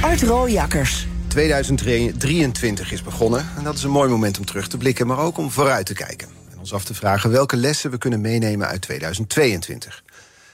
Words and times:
Art 0.00 0.22
Rooijakkers. 0.22 1.06
2023 1.28 2.92
is 2.92 3.02
begonnen 3.02 3.48
en 3.56 3.64
dat 3.64 3.76
is 3.76 3.82
een 3.82 3.90
mooi 3.90 4.10
moment 4.10 4.38
om 4.38 4.44
terug 4.44 4.68
te 4.68 4.76
blikken... 4.76 5.06
maar 5.06 5.18
ook 5.18 5.38
om 5.38 5.50
vooruit 5.50 5.86
te 5.86 5.94
kijken. 5.94 6.28
En 6.50 6.58
ons 6.58 6.72
af 6.74 6.84
te 6.84 6.94
vragen 6.94 7.30
welke 7.30 7.56
lessen 7.56 7.90
we 7.90 7.98
kunnen 7.98 8.20
meenemen 8.20 8.66
uit 8.66 8.80
2022. 8.80 10.02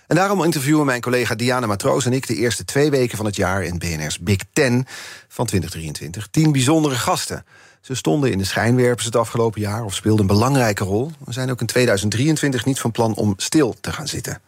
En 0.07 0.17
daarom 0.17 0.45
interviewen 0.45 0.87
mijn 0.87 1.01
collega 1.01 1.35
Diana 1.35 1.67
Matroos 1.67 2.07
en 2.07 2.13
ik... 2.13 2.27
de 2.27 2.35
eerste 2.35 2.65
twee 2.65 2.91
weken 2.91 3.17
van 3.17 3.27
het 3.27 3.37
jaar 3.37 3.65
in 3.65 3.79
BNR's 3.79 4.19
Big 4.19 4.41
Ten 4.53 4.87
van 5.29 5.47
2023. 5.47 6.29
Tien 6.31 6.53
bijzondere 6.53 6.95
gasten. 6.95 7.45
Ze 7.81 7.95
stonden 7.95 8.31
in 8.31 8.39
de 8.39 8.45
schijnwerpers 8.45 9.05
het 9.05 9.17
afgelopen 9.17 9.61
jaar 9.61 9.85
of 9.85 9.95
speelden 9.95 10.21
een 10.21 10.35
belangrijke 10.35 10.85
rol. 10.85 11.11
We 11.25 11.33
zijn 11.33 11.51
ook 11.51 11.61
in 11.61 11.67
2023 11.67 12.65
niet 12.65 12.81
van 12.81 12.91
plan 12.91 13.15
om 13.15 13.35
stil 13.37 13.77
te 13.81 13.93
gaan 13.93 14.09
zitten. 14.09 14.41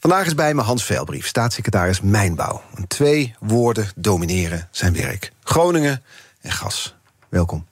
Vandaag 0.00 0.26
is 0.26 0.34
bij 0.34 0.54
me 0.54 0.62
Hans 0.62 0.84
Veilbrief, 0.84 1.26
staatssecretaris 1.26 2.00
Mijnbouw. 2.00 2.62
En 2.74 2.86
twee 2.86 3.34
woorden 3.40 3.88
domineren 3.96 4.68
zijn 4.70 4.92
werk. 4.92 5.32
Groningen 5.42 6.02
en 6.40 6.52
gas. 6.52 6.94
Welkom. 7.28 7.66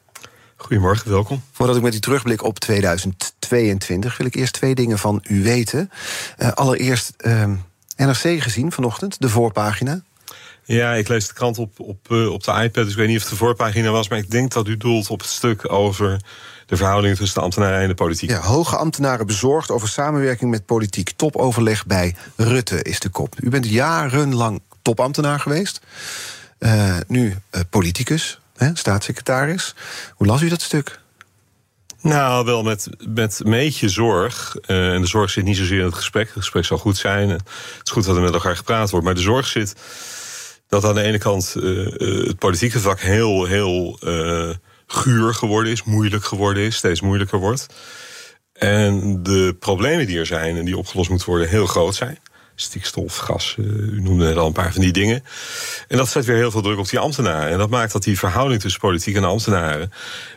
Goedemorgen, 0.56 1.10
welkom. 1.10 1.42
Voordat 1.52 1.76
ik 1.76 1.82
met 1.82 1.94
u 1.94 1.98
terugblik 1.98 2.42
op 2.42 2.58
2022 2.58 4.16
wil 4.16 4.26
ik 4.26 4.34
eerst 4.34 4.52
twee 4.52 4.74
dingen 4.74 4.98
van 4.98 5.24
u 5.28 5.42
weten. 5.42 5.90
Uh, 6.38 6.52
allereerst 6.52 7.12
uh, 7.18 7.44
NRC 7.96 8.42
gezien 8.42 8.72
vanochtend, 8.72 9.20
de 9.20 9.28
voorpagina. 9.28 10.02
Ja, 10.64 10.92
ik 10.92 11.08
lees 11.08 11.26
de 11.26 11.34
krant 11.34 11.58
op, 11.58 11.80
op, 11.80 12.10
uh, 12.10 12.32
op 12.32 12.44
de 12.44 12.52
iPad, 12.52 12.84
dus 12.84 12.90
ik 12.92 12.98
weet 12.98 13.08
niet 13.08 13.16
of 13.16 13.22
het 13.22 13.30
de 13.30 13.36
voorpagina 13.36 13.90
was... 13.90 14.08
maar 14.08 14.18
ik 14.18 14.30
denk 14.30 14.52
dat 14.52 14.68
u 14.68 14.76
doelt 14.76 15.10
op 15.10 15.20
het 15.20 15.28
stuk 15.28 15.72
over 15.72 16.20
de 16.66 16.76
verhoudingen 16.76 17.16
tussen 17.16 17.38
de 17.38 17.44
ambtenaren 17.44 17.80
en 17.80 17.88
de 17.88 17.94
politiek. 17.94 18.30
Ja, 18.30 18.40
hoge 18.40 18.76
ambtenaren 18.76 19.26
bezorgd 19.26 19.70
over 19.70 19.88
samenwerking 19.88 20.50
met 20.50 20.66
politiek. 20.66 21.10
Topoverleg 21.16 21.86
bij 21.86 22.14
Rutte 22.36 22.82
is 22.82 23.00
de 23.00 23.08
kop. 23.08 23.34
U 23.40 23.50
bent 23.50 23.68
jarenlang 23.68 24.60
topambtenaar 24.82 25.40
geweest. 25.40 25.80
Uh, 26.58 26.96
nu 27.06 27.36
uh, 27.50 27.60
politicus, 27.70 28.40
hè, 28.56 28.70
staatssecretaris. 28.74 29.74
Hoe 30.14 30.26
las 30.26 30.42
u 30.42 30.48
dat 30.48 30.62
stuk? 30.62 31.00
Nou, 32.00 32.44
wel 32.44 32.62
met, 32.62 32.88
met 33.08 33.40
een 33.44 33.50
beetje 33.50 33.88
zorg. 33.88 34.56
Uh, 34.66 34.92
en 34.92 35.00
de 35.00 35.06
zorg 35.06 35.30
zit 35.30 35.44
niet 35.44 35.56
zozeer 35.56 35.78
in 35.78 35.84
het 35.84 35.94
gesprek. 35.94 36.26
Het 36.26 36.36
gesprek 36.36 36.64
zal 36.64 36.78
goed 36.78 36.96
zijn. 36.96 37.28
Het 37.28 37.42
is 37.84 37.90
goed 37.90 38.04
dat 38.04 38.16
er 38.16 38.22
met 38.22 38.34
elkaar 38.34 38.56
gepraat 38.56 38.90
wordt. 38.90 39.06
Maar 39.06 39.14
de 39.14 39.20
zorg 39.20 39.46
zit 39.46 39.74
dat 40.68 40.84
aan 40.84 40.94
de 40.94 41.02
ene 41.02 41.18
kant 41.18 41.52
het 41.98 42.38
politieke 42.38 42.80
vak 42.80 43.00
heel, 43.00 43.44
heel 43.44 43.98
guur 44.86 45.34
geworden 45.34 45.72
is, 45.72 45.82
moeilijk 45.82 46.24
geworden 46.24 46.62
is, 46.62 46.76
steeds 46.76 47.00
moeilijker 47.00 47.38
wordt. 47.38 47.66
En 48.52 49.22
de 49.22 49.56
problemen 49.58 50.06
die 50.06 50.18
er 50.18 50.26
zijn 50.26 50.56
en 50.56 50.64
die 50.64 50.76
opgelost 50.76 51.10
moeten 51.10 51.28
worden 51.28 51.48
heel 51.48 51.66
groot 51.66 51.94
zijn. 51.94 52.18
Stikstof, 52.54 53.16
gas, 53.16 53.56
uh, 53.58 53.66
u 53.66 54.00
noemde 54.00 54.24
net 54.24 54.36
al 54.36 54.46
een 54.46 54.52
paar 54.52 54.72
van 54.72 54.80
die 54.80 54.92
dingen. 54.92 55.24
En 55.88 55.96
dat 55.96 56.08
zet 56.08 56.24
weer 56.24 56.36
heel 56.36 56.50
veel 56.50 56.62
druk 56.62 56.78
op 56.78 56.88
die 56.88 56.98
ambtenaren. 56.98 57.52
En 57.52 57.58
dat 57.58 57.70
maakt 57.70 57.92
dat 57.92 58.02
die 58.02 58.18
verhouding 58.18 58.60
tussen 58.60 58.80
politiek 58.80 59.16
en 59.16 59.24
ambtenaren 59.24 59.92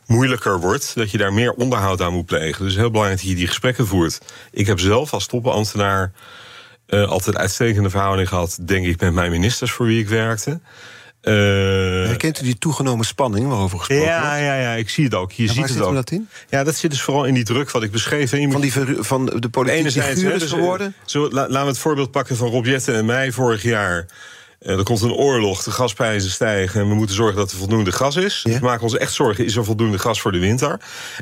moeilijker 0.06 0.60
wordt. 0.60 0.96
Dat 0.96 1.12
je 1.12 1.18
daar 1.18 1.34
meer 1.34 1.52
onderhoud 1.52 2.02
aan 2.02 2.14
moet 2.14 2.26
plegen. 2.26 2.66
Dus 2.66 2.76
heel 2.76 2.92
belangrijk 2.92 3.20
dat 3.20 3.30
je 3.30 3.36
die 3.36 3.48
gesprekken 3.48 3.88
voert. 3.88 4.20
Ik 4.52 4.68
heb 4.68 4.80
zelf 4.80 5.14
als 5.14 5.28
topambtenaar 5.28 6.12
uh, 6.88 7.08
altijd 7.08 7.38
uitstekende 7.38 7.90
verhouding 7.90 8.28
gehad, 8.28 8.58
denk 8.62 8.86
ik, 8.86 9.00
met 9.00 9.14
mijn 9.14 9.32
ministers 9.32 9.72
voor 9.72 9.86
wie 9.86 10.00
ik 10.00 10.10
werkte. 10.10 10.60
Uh, 11.22 11.34
Herkent 12.08 12.42
u 12.42 12.44
die 12.44 12.58
toegenomen 12.58 13.06
spanning 13.06 13.48
waarover 13.48 13.78
gesproken 13.78 14.06
ja, 14.06 14.20
wordt? 14.20 14.44
Ja, 14.44 14.56
ja, 14.56 14.74
ik 14.74 14.90
zie 14.90 15.04
het 15.04 15.14
ook. 15.14 15.32
Je 15.32 15.44
ja, 15.44 15.54
ziet 15.54 15.70
het 15.70 15.82
ook. 15.82 15.94
dat 15.94 16.12
in? 16.12 16.30
Ja, 16.50 16.64
dat 16.64 16.76
zit 16.76 16.92
dus 16.92 17.02
vooral 17.02 17.26
in 17.26 17.34
die 17.34 17.44
druk 17.44 17.72
wat 17.72 17.84
ik 17.84 17.92
beschreef. 17.92 18.30
Van, 18.30 18.62
die 18.62 18.74
van 19.00 19.26
de 19.26 19.50
politieke 19.50 20.10
is 20.10 20.22
dus, 20.22 20.52
geworden? 20.52 20.94
Zo, 21.06 21.30
la, 21.30 21.42
laten 21.42 21.62
we 21.62 21.68
het 21.68 21.78
voorbeeld 21.78 22.12
pakken 22.12 22.36
van 22.36 22.48
Rob 22.48 22.66
Jetten 22.66 22.96
en 22.96 23.06
mij 23.06 23.32
vorig 23.32 23.64
jaar. 23.64 24.06
Uh, 24.62 24.78
er 24.78 24.84
komt 24.84 25.02
een 25.02 25.12
oorlog, 25.12 25.64
de 25.64 25.72
gasprijzen 25.72 26.32
stijgen... 26.32 26.82
en 26.82 26.88
we 26.88 26.94
moeten 26.94 27.16
zorgen 27.16 27.36
dat 27.36 27.52
er 27.52 27.58
voldoende 27.58 27.92
gas 27.92 28.16
is. 28.16 28.42
Ja. 28.44 28.60
We 28.60 28.66
maken 28.66 28.84
ons 28.84 28.98
echt 28.98 29.14
zorgen, 29.14 29.46
is 29.46 29.56
er 29.56 29.66
voldoende 29.66 30.00
gas 30.00 30.22
voor 30.22 30.32
de 30.32 30.40
winter? 30.40 30.72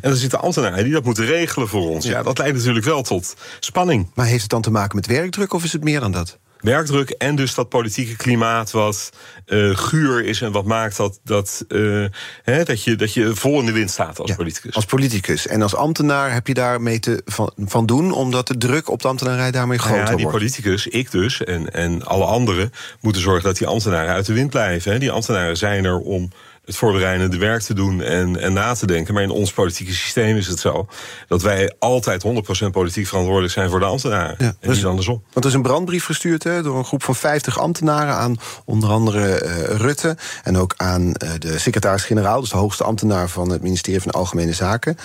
En 0.01 0.09
dan 0.09 0.15
zitten 0.15 0.41
ambtenaren 0.41 0.83
die 0.83 0.93
dat 0.93 1.03
moeten 1.03 1.25
regelen 1.25 1.67
voor 1.67 1.89
ons. 1.89 2.05
Ja, 2.05 2.23
dat 2.23 2.37
leidt 2.37 2.57
natuurlijk 2.57 2.85
wel 2.85 3.01
tot 3.01 3.35
spanning. 3.59 4.11
Maar 4.13 4.25
heeft 4.25 4.41
het 4.41 4.49
dan 4.49 4.61
te 4.61 4.71
maken 4.71 4.95
met 4.95 5.05
werkdruk 5.05 5.53
of 5.53 5.63
is 5.63 5.73
het 5.73 5.83
meer 5.83 5.99
dan 5.99 6.11
dat? 6.11 6.37
Werkdruk 6.59 7.09
en 7.09 7.35
dus 7.35 7.55
dat 7.55 7.69
politieke 7.69 8.15
klimaat 8.15 8.71
wat 8.71 9.09
uh, 9.47 9.77
guur 9.77 10.25
is 10.25 10.41
en 10.41 10.51
wat 10.51 10.65
maakt 10.65 10.97
dat, 10.97 11.19
dat, 11.23 11.65
uh, 11.67 12.05
hè, 12.43 12.63
dat, 12.63 12.83
je, 12.83 12.95
dat 12.95 13.13
je 13.13 13.35
vol 13.35 13.59
in 13.59 13.65
de 13.65 13.71
wind 13.71 13.89
staat 13.89 14.19
als 14.19 14.29
ja, 14.29 14.35
politicus. 14.35 14.75
Als 14.75 14.85
politicus. 14.85 15.47
En 15.47 15.61
als 15.61 15.75
ambtenaar 15.75 16.33
heb 16.33 16.47
je 16.47 16.53
daar 16.53 16.81
mee 16.81 16.99
te 16.99 17.21
van, 17.25 17.51
van 17.57 17.85
doen, 17.85 18.11
omdat 18.11 18.47
de 18.47 18.57
druk 18.57 18.89
op 18.89 19.01
de 19.01 19.07
ambtenarij 19.07 19.51
daarmee 19.51 19.77
groter 19.77 19.97
nou 19.97 20.09
ja, 20.09 20.15
die 20.15 20.25
wordt. 20.25 20.37
politicus, 20.37 20.87
ik 20.87 21.11
dus, 21.11 21.43
en, 21.43 21.73
en 21.73 22.05
alle 22.05 22.25
anderen 22.25 22.71
moeten 23.01 23.21
zorgen 23.21 23.43
dat 23.43 23.57
die 23.57 23.67
ambtenaren 23.67 24.13
uit 24.13 24.25
de 24.25 24.33
wind 24.33 24.49
blijven. 24.49 24.91
Hè. 24.91 24.99
Die 24.99 25.11
ambtenaren 25.11 25.57
zijn 25.57 25.85
er 25.85 25.99
om 25.99 26.29
het 26.67 26.75
voorbereidende 26.75 27.37
werk 27.37 27.61
te 27.61 27.73
doen 27.73 28.01
en, 28.01 28.41
en 28.41 28.53
na 28.53 28.73
te 28.73 28.87
denken. 28.87 29.13
Maar 29.13 29.23
in 29.23 29.29
ons 29.29 29.51
politieke 29.51 29.93
systeem 29.93 30.37
is 30.37 30.47
het 30.47 30.59
zo 30.59 30.87
dat 31.27 31.41
wij 31.41 31.73
altijd 31.79 32.23
100% 32.23 32.27
politiek 32.71 33.07
verantwoordelijk 33.07 33.53
zijn 33.53 33.69
voor 33.69 33.79
de 33.79 33.85
ambtenaren. 33.85 34.35
Ja, 34.37 34.45
en 34.45 34.55
dus, 34.59 34.75
niet 34.75 34.85
andersom. 34.85 35.23
Want 35.33 35.45
er 35.45 35.51
is 35.51 35.53
een 35.53 35.61
brandbrief 35.61 36.05
gestuurd 36.05 36.43
hè, 36.43 36.61
door 36.61 36.77
een 36.77 36.85
groep 36.85 37.03
van 37.03 37.15
50 37.15 37.59
ambtenaren 37.59 38.13
aan 38.13 38.35
onder 38.65 38.89
andere 38.89 39.43
uh, 39.43 39.75
Rutte 39.77 40.17
en 40.43 40.57
ook 40.57 40.73
aan 40.77 41.01
uh, 41.01 41.13
de 41.39 41.59
secretaris-generaal, 41.59 42.39
dus 42.39 42.49
de 42.49 42.57
hoogste 42.57 42.83
ambtenaar 42.83 43.29
van 43.29 43.49
het 43.49 43.61
ministerie 43.61 44.01
van 44.01 44.11
Algemene 44.11 44.53
Zaken. 44.53 44.97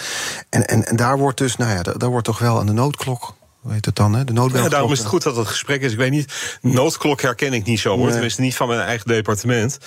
En, 0.49 0.67
en, 0.67 0.85
en 0.85 0.97
daar 0.97 1.19
wordt 1.19 1.39
dus, 1.39 1.57
nou 1.57 1.71
ja, 1.71 1.83
daar, 1.83 1.99
daar 1.99 2.11
wordt 2.11 2.27
toch 2.27 2.39
wel 2.39 2.59
aan 2.59 2.67
de 2.67 2.73
noodklok 2.73 3.35
hoe 3.63 3.73
heet 3.73 3.85
het 3.85 3.97
dan, 3.97 4.15
hè? 4.15 4.25
De 4.25 4.33
noodklok. 4.33 4.63
Ja, 4.63 4.69
daarom 4.69 4.93
is 4.93 4.99
het 4.99 5.09
goed 5.09 5.23
dat 5.23 5.37
het 5.37 5.47
gesprek 5.47 5.83
is. 5.83 5.93
Ik 5.93 5.99
weet 5.99 6.11
niet, 6.11 6.59
noodklok 6.61 7.23
herken 7.23 7.53
ik 7.53 7.65
niet 7.65 7.81
zo, 7.81 7.89
hoor. 7.89 7.99
Nee. 7.99 8.11
Tenminste, 8.13 8.41
niet 8.41 8.57
van 8.57 8.69
mijn 8.69 8.81
eigen 8.81 9.07
departement. 9.07 9.79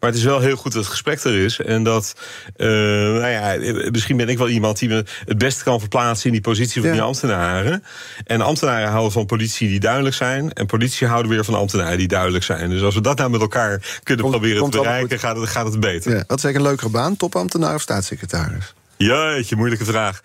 Maar 0.00 0.10
het 0.10 0.18
is 0.18 0.24
wel 0.24 0.40
heel 0.40 0.56
goed 0.56 0.72
dat 0.72 0.82
het 0.82 0.90
gesprek 0.90 1.24
er 1.24 1.34
is. 1.34 1.60
En 1.60 1.82
dat, 1.82 2.14
uh, 2.56 2.68
nou 2.68 3.26
ja, 3.26 3.56
misschien 3.90 4.16
ben 4.16 4.28
ik 4.28 4.38
wel 4.38 4.48
iemand 4.48 4.78
die 4.78 4.88
me 4.88 5.04
het 5.24 5.38
beste 5.38 5.64
kan 5.64 5.80
verplaatsen 5.80 6.26
in 6.26 6.32
die 6.32 6.40
positie 6.40 6.80
van 6.80 6.90
ja. 6.90 6.96
die 6.96 7.04
ambtenaren. 7.04 7.84
En 8.24 8.40
ambtenaren 8.40 8.88
houden 8.88 9.12
van 9.12 9.26
politie 9.26 9.68
die 9.68 9.80
duidelijk 9.80 10.14
zijn. 10.14 10.52
En 10.52 10.66
politie 10.66 11.06
houden 11.06 11.30
weer 11.30 11.44
van 11.44 11.54
ambtenaren 11.54 11.98
die 11.98 12.08
duidelijk 12.08 12.44
zijn. 12.44 12.70
Dus 12.70 12.82
als 12.82 12.94
we 12.94 13.00
dat 13.00 13.18
nou 13.18 13.30
met 13.30 13.40
elkaar 13.40 14.00
kunnen 14.02 14.24
komt, 14.24 14.36
proberen 14.36 14.60
komt 14.60 14.72
te 14.72 14.78
bereiken, 14.78 15.18
gaat 15.18 15.36
het, 15.36 15.48
gaat 15.48 15.66
het 15.66 15.80
beter. 15.80 16.10
Ja, 16.10 16.24
wat 16.26 16.38
is 16.38 16.44
eigenlijk 16.44 16.56
een 16.56 16.62
leukere 16.62 16.88
baan? 16.88 17.16
Topambtenaar 17.16 17.74
of 17.74 17.80
staatssecretaris? 17.80 18.74
Jeetje, 18.96 19.56
moeilijke 19.56 19.84
vraag. 19.84 20.20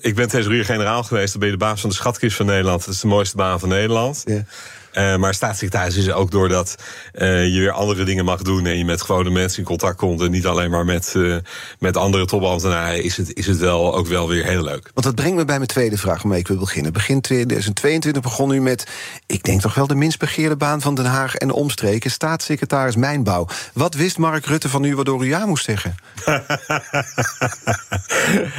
Ik 0.00 0.14
ben 0.14 0.28
thesaurier-generaal 0.28 1.02
geweest. 1.02 1.30
Dan 1.30 1.40
ben 1.40 1.50
je 1.50 1.56
de 1.56 1.64
baas 1.64 1.80
van 1.80 1.90
de 1.90 1.96
schatkist 1.96 2.36
van 2.36 2.46
Nederland. 2.46 2.84
Dat 2.84 2.94
is 2.94 3.00
de 3.00 3.06
mooiste 3.06 3.36
baan 3.36 3.60
van 3.60 3.68
Nederland. 3.68 4.22
Ja. 4.24 4.44
Uh, 4.92 5.16
maar 5.16 5.34
staatssecretaris 5.34 5.96
is 5.96 6.10
ook 6.10 6.30
doordat 6.30 6.74
uh, 7.14 7.54
je 7.54 7.60
weer 7.60 7.70
andere 7.70 8.04
dingen 8.04 8.24
mag 8.24 8.42
doen 8.42 8.66
en 8.66 8.78
je 8.78 8.84
met 8.84 9.02
gewone 9.02 9.30
mensen 9.30 9.58
in 9.58 9.64
contact 9.64 9.96
komt 9.96 10.20
en 10.20 10.30
niet 10.30 10.46
alleen 10.46 10.70
maar 10.70 10.84
met, 10.84 11.12
uh, 11.16 11.36
met 11.78 11.96
andere 11.96 12.26
topambtenaren, 12.26 13.02
is 13.02 13.16
het, 13.16 13.34
is 13.34 13.46
het 13.46 13.58
wel 13.58 13.94
ook 13.94 14.06
wel 14.06 14.28
weer 14.28 14.44
heel 14.44 14.62
leuk. 14.62 14.90
Want 14.94 15.06
dat 15.06 15.14
brengt 15.14 15.36
me 15.36 15.44
bij 15.44 15.56
mijn 15.56 15.68
tweede 15.68 15.98
vraag 15.98 16.22
waarmee 16.22 16.40
ik 16.40 16.48
wil 16.48 16.58
beginnen. 16.58 16.92
Begin 16.92 17.20
2022 17.20 18.22
begon 18.22 18.52
u 18.52 18.60
met, 18.60 18.86
ik 19.26 19.42
denk 19.42 19.60
toch 19.60 19.74
wel 19.74 19.86
de 19.86 19.94
minst 19.94 20.18
begeerde 20.18 20.56
baan 20.56 20.80
van 20.80 20.94
Den 20.94 21.04
Haag 21.04 21.34
en 21.34 21.48
de 21.48 21.54
omstreken, 21.54 22.10
staatssecretaris 22.10 22.96
Mijnbouw. 22.96 23.46
Wat 23.74 23.94
wist 23.94 24.18
Mark 24.18 24.46
Rutte 24.46 24.68
van 24.68 24.84
u 24.84 24.94
waardoor 24.94 25.24
u 25.24 25.28
ja 25.28 25.46
moest 25.46 25.64
zeggen? 25.64 25.94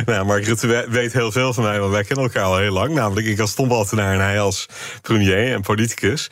nou, 0.06 0.26
Mark 0.26 0.46
Rutte 0.46 0.88
weet 0.90 1.14
heel 1.14 1.32
veel 1.32 1.54
van 1.54 1.64
mij, 1.64 1.80
want 1.80 1.92
wij 1.92 2.04
kennen 2.04 2.26
elkaar 2.26 2.44
al 2.44 2.58
heel 2.58 2.74
lang. 2.74 2.94
Namelijk 2.94 3.28
ik 3.28 3.40
als 3.40 3.54
topambtenaar 3.54 4.14
en 4.14 4.20
hij 4.20 4.40
als 4.40 4.66
premier 5.02 5.54
en 5.54 5.62
politicus. 5.62 6.23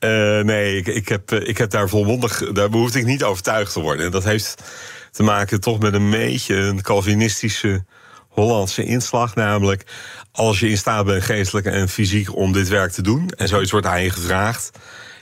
Uh, 0.00 0.40
nee, 0.40 0.76
ik, 0.76 0.86
ik, 0.86 1.08
heb, 1.08 1.32
ik 1.32 1.58
heb 1.58 1.70
daar 1.70 1.88
volmondig, 1.88 2.52
daar 2.52 2.70
behoefde 2.70 2.98
ik 2.98 3.06
niet 3.06 3.24
overtuigd 3.24 3.72
te 3.72 3.80
worden. 3.80 4.04
En 4.04 4.10
dat 4.10 4.24
heeft 4.24 4.62
te 5.10 5.22
maken 5.22 5.60
toch 5.60 5.78
met 5.78 5.94
een 5.94 6.10
beetje 6.10 6.54
een 6.54 6.82
Calvinistische 6.82 7.84
Hollandse 8.28 8.84
inslag. 8.84 9.34
Namelijk, 9.34 9.84
als 10.32 10.60
je 10.60 10.68
in 10.68 10.78
staat 10.78 11.04
bent, 11.04 11.22
geestelijk 11.22 11.66
en 11.66 11.88
fysiek, 11.88 12.36
om 12.36 12.52
dit 12.52 12.68
werk 12.68 12.92
te 12.92 13.02
doen. 13.02 13.30
En 13.36 13.48
zoiets 13.48 13.70
wordt 13.70 13.86
aan 13.86 14.02
je 14.02 14.10
gevraagd. 14.10 14.70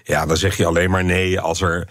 Ja, 0.05 0.27
dan 0.27 0.37
zeg 0.37 0.57
je 0.57 0.67
alleen 0.67 0.91
maar 0.91 1.05
nee 1.05 1.41
als 1.41 1.61
er 1.61 1.89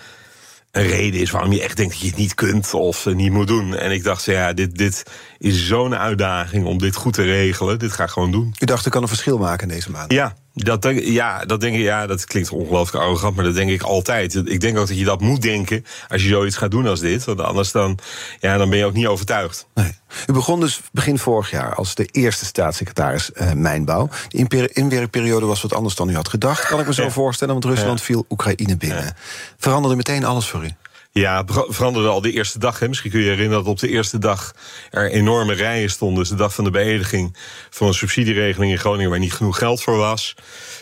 een 0.71 0.87
reden 0.87 1.21
is 1.21 1.31
waarom 1.31 1.51
je 1.51 1.61
echt 1.61 1.77
denkt 1.77 1.91
dat 1.91 2.01
je 2.01 2.07
het 2.07 2.17
niet 2.17 2.33
kunt 2.33 2.73
of 2.73 3.05
niet 3.05 3.31
moet 3.31 3.47
doen. 3.47 3.75
En 3.75 3.91
ik 3.91 4.03
dacht, 4.03 4.23
ja, 4.23 4.53
dit, 4.53 4.77
dit 4.77 5.03
is 5.37 5.67
zo'n 5.67 5.95
uitdaging 5.95 6.65
om 6.65 6.77
dit 6.77 6.95
goed 6.95 7.13
te 7.13 7.23
regelen. 7.23 7.79
Dit 7.79 7.91
ga 7.91 8.03
ik 8.03 8.09
gewoon 8.09 8.31
doen. 8.31 8.55
U 8.59 8.65
dacht, 8.65 8.85
ik 8.85 8.91
kan 8.91 9.01
een 9.01 9.07
verschil 9.07 9.37
maken 9.37 9.69
in 9.69 9.75
deze 9.75 9.91
maand? 9.91 10.11
Ja, 10.11 10.35
Dat 10.63 10.81
denk, 10.81 10.99
ja, 10.99 11.45
dat 11.45 11.61
denk 11.61 11.75
ik, 11.75 11.81
ja, 11.81 12.07
dat 12.07 12.25
klinkt 12.25 12.49
ongelooflijk 12.49 13.03
arrogant, 13.03 13.35
maar 13.35 13.45
dat 13.45 13.55
denk 13.55 13.69
ik 13.69 13.81
altijd. 13.81 14.35
Ik 14.35 14.59
denk 14.59 14.77
ook 14.77 14.87
dat 14.87 14.97
je 14.97 15.05
dat 15.05 15.21
moet 15.21 15.41
denken 15.41 15.85
als 16.07 16.23
je 16.23 16.27
zoiets 16.27 16.55
gaat 16.55 16.71
doen 16.71 16.87
als 16.87 16.99
dit. 16.99 17.23
Want 17.23 17.41
anders 17.41 17.71
dan, 17.71 17.97
ja, 18.39 18.57
dan 18.57 18.69
ben 18.69 18.77
je 18.77 18.85
ook 18.85 18.93
niet 18.93 19.07
overtuigd. 19.07 19.67
Nee. 19.73 19.91
U 20.27 20.33
begon 20.33 20.59
dus 20.59 20.81
begin 20.91 21.19
vorig 21.19 21.51
jaar 21.51 21.75
als 21.75 21.95
de 21.95 22.05
eerste 22.05 22.45
staatssecretaris 22.45 23.31
uh, 23.33 23.51
mijnbouw. 23.51 24.09
De 24.27 24.69
inwerkperiode 24.73 25.45
was 25.45 25.61
wat 25.61 25.73
anders 25.73 25.95
dan 25.95 26.09
u 26.09 26.15
had 26.15 26.27
gedacht, 26.27 26.65
kan 26.65 26.79
ik 26.79 26.87
me 26.87 26.93
zo 26.93 27.09
voorstellen. 27.09 27.53
Want 27.53 27.65
Rusland 27.65 28.01
viel 28.01 28.25
Oekraïne 28.29 28.77
binnen. 28.77 29.15
Veranderde 29.57 29.95
meteen 29.95 30.25
alles 30.25 30.47
voor 30.47 30.63
u? 30.63 30.69
Ja, 31.11 31.43
veranderde 31.47 32.07
al 32.07 32.21
de 32.21 32.31
eerste 32.31 32.59
dag. 32.59 32.79
Hè. 32.79 32.87
Misschien 32.87 33.11
kun 33.11 33.19
je 33.19 33.25
je 33.25 33.31
herinneren 33.31 33.63
dat 33.63 33.73
op 33.73 33.79
de 33.79 33.89
eerste 33.89 34.17
dag 34.17 34.53
er 34.89 35.11
enorme 35.11 35.53
rijen 35.53 35.89
stonden. 35.89 36.19
Dus 36.19 36.29
de 36.29 36.35
dag 36.35 36.53
van 36.53 36.63
de 36.63 36.71
beëdiging 36.71 37.37
van 37.69 37.87
een 37.87 37.93
subsidieregeling 37.93 38.71
in 38.71 38.77
Groningen 38.77 39.09
waar 39.09 39.19
niet 39.19 39.33
genoeg 39.33 39.57
geld 39.57 39.81
voor 39.81 39.97
was. 39.97 40.35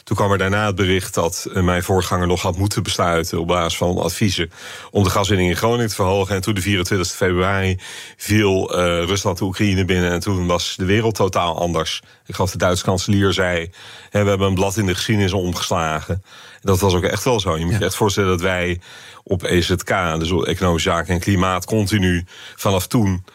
Toen 0.04 0.16
kwam 0.18 0.32
er 0.32 0.38
daarna 0.38 0.66
het 0.66 0.76
bericht 0.76 1.14
dat 1.14 1.48
eh, 1.54 1.64
mijn 1.64 1.84
voorganger 1.84 2.28
nog 2.28 2.42
had 2.42 2.58
moeten 2.58 2.84
besluiten 2.84 3.40
op 3.40 3.48
basis 3.48 3.78
van 3.78 3.98
adviezen 3.98 4.52
om 4.92 5.04
de 5.04 5.10
gaswinning 5.10 5.50
in 5.50 5.56
Groningen 5.56 5.88
te 5.88 5.96
verhogen. 5.96 6.36
En 6.36 6.42
toen 6.42 6.54
de 6.54 6.62
24 6.62 7.08
februari 7.08 7.80
viel 8.18 8.78
uh, 8.78 9.04
Rusland 9.04 9.38
de 9.38 9.44
Oekraïne 9.44 9.86
binnen 9.86 10.12
en 10.12 10.20
toen 10.20 10.48
was 10.48 10.76
de 10.78 10.86
wereld 10.86 11.16
totaal 11.16 11.60
anders. 11.60 12.02
Ik 12.26 12.36
geloof 12.36 12.52
de 12.52 12.58
Duitse 12.58 12.84
kanselier 12.84 13.34
zei: 13.34 13.72
hè, 14.10 14.24
we 14.24 14.30
hebben 14.30 14.48
een 14.48 14.54
blad 14.54 14.78
in 14.78 14.86
de 14.86 14.96
geschiedenis 14.96 15.34
omgeslagen. 15.34 16.24
Dat 16.66 16.80
was 16.80 16.94
ook 16.94 17.04
echt 17.04 17.24
wel 17.24 17.40
zo. 17.40 17.58
Je 17.58 17.66
moet 17.66 17.78
je 17.78 17.86
echt 17.86 17.96
voorstellen 17.96 18.30
dat 18.30 18.42
wij 18.42 18.80
op 19.24 19.44
EZK, 19.44 20.20
dus 20.20 20.32
Economische 20.32 20.90
Zaken 20.90 21.14
en 21.14 21.20
Klimaat, 21.20 21.66
continu 21.66 22.26
vanaf 22.56 22.88
toen 22.88 23.26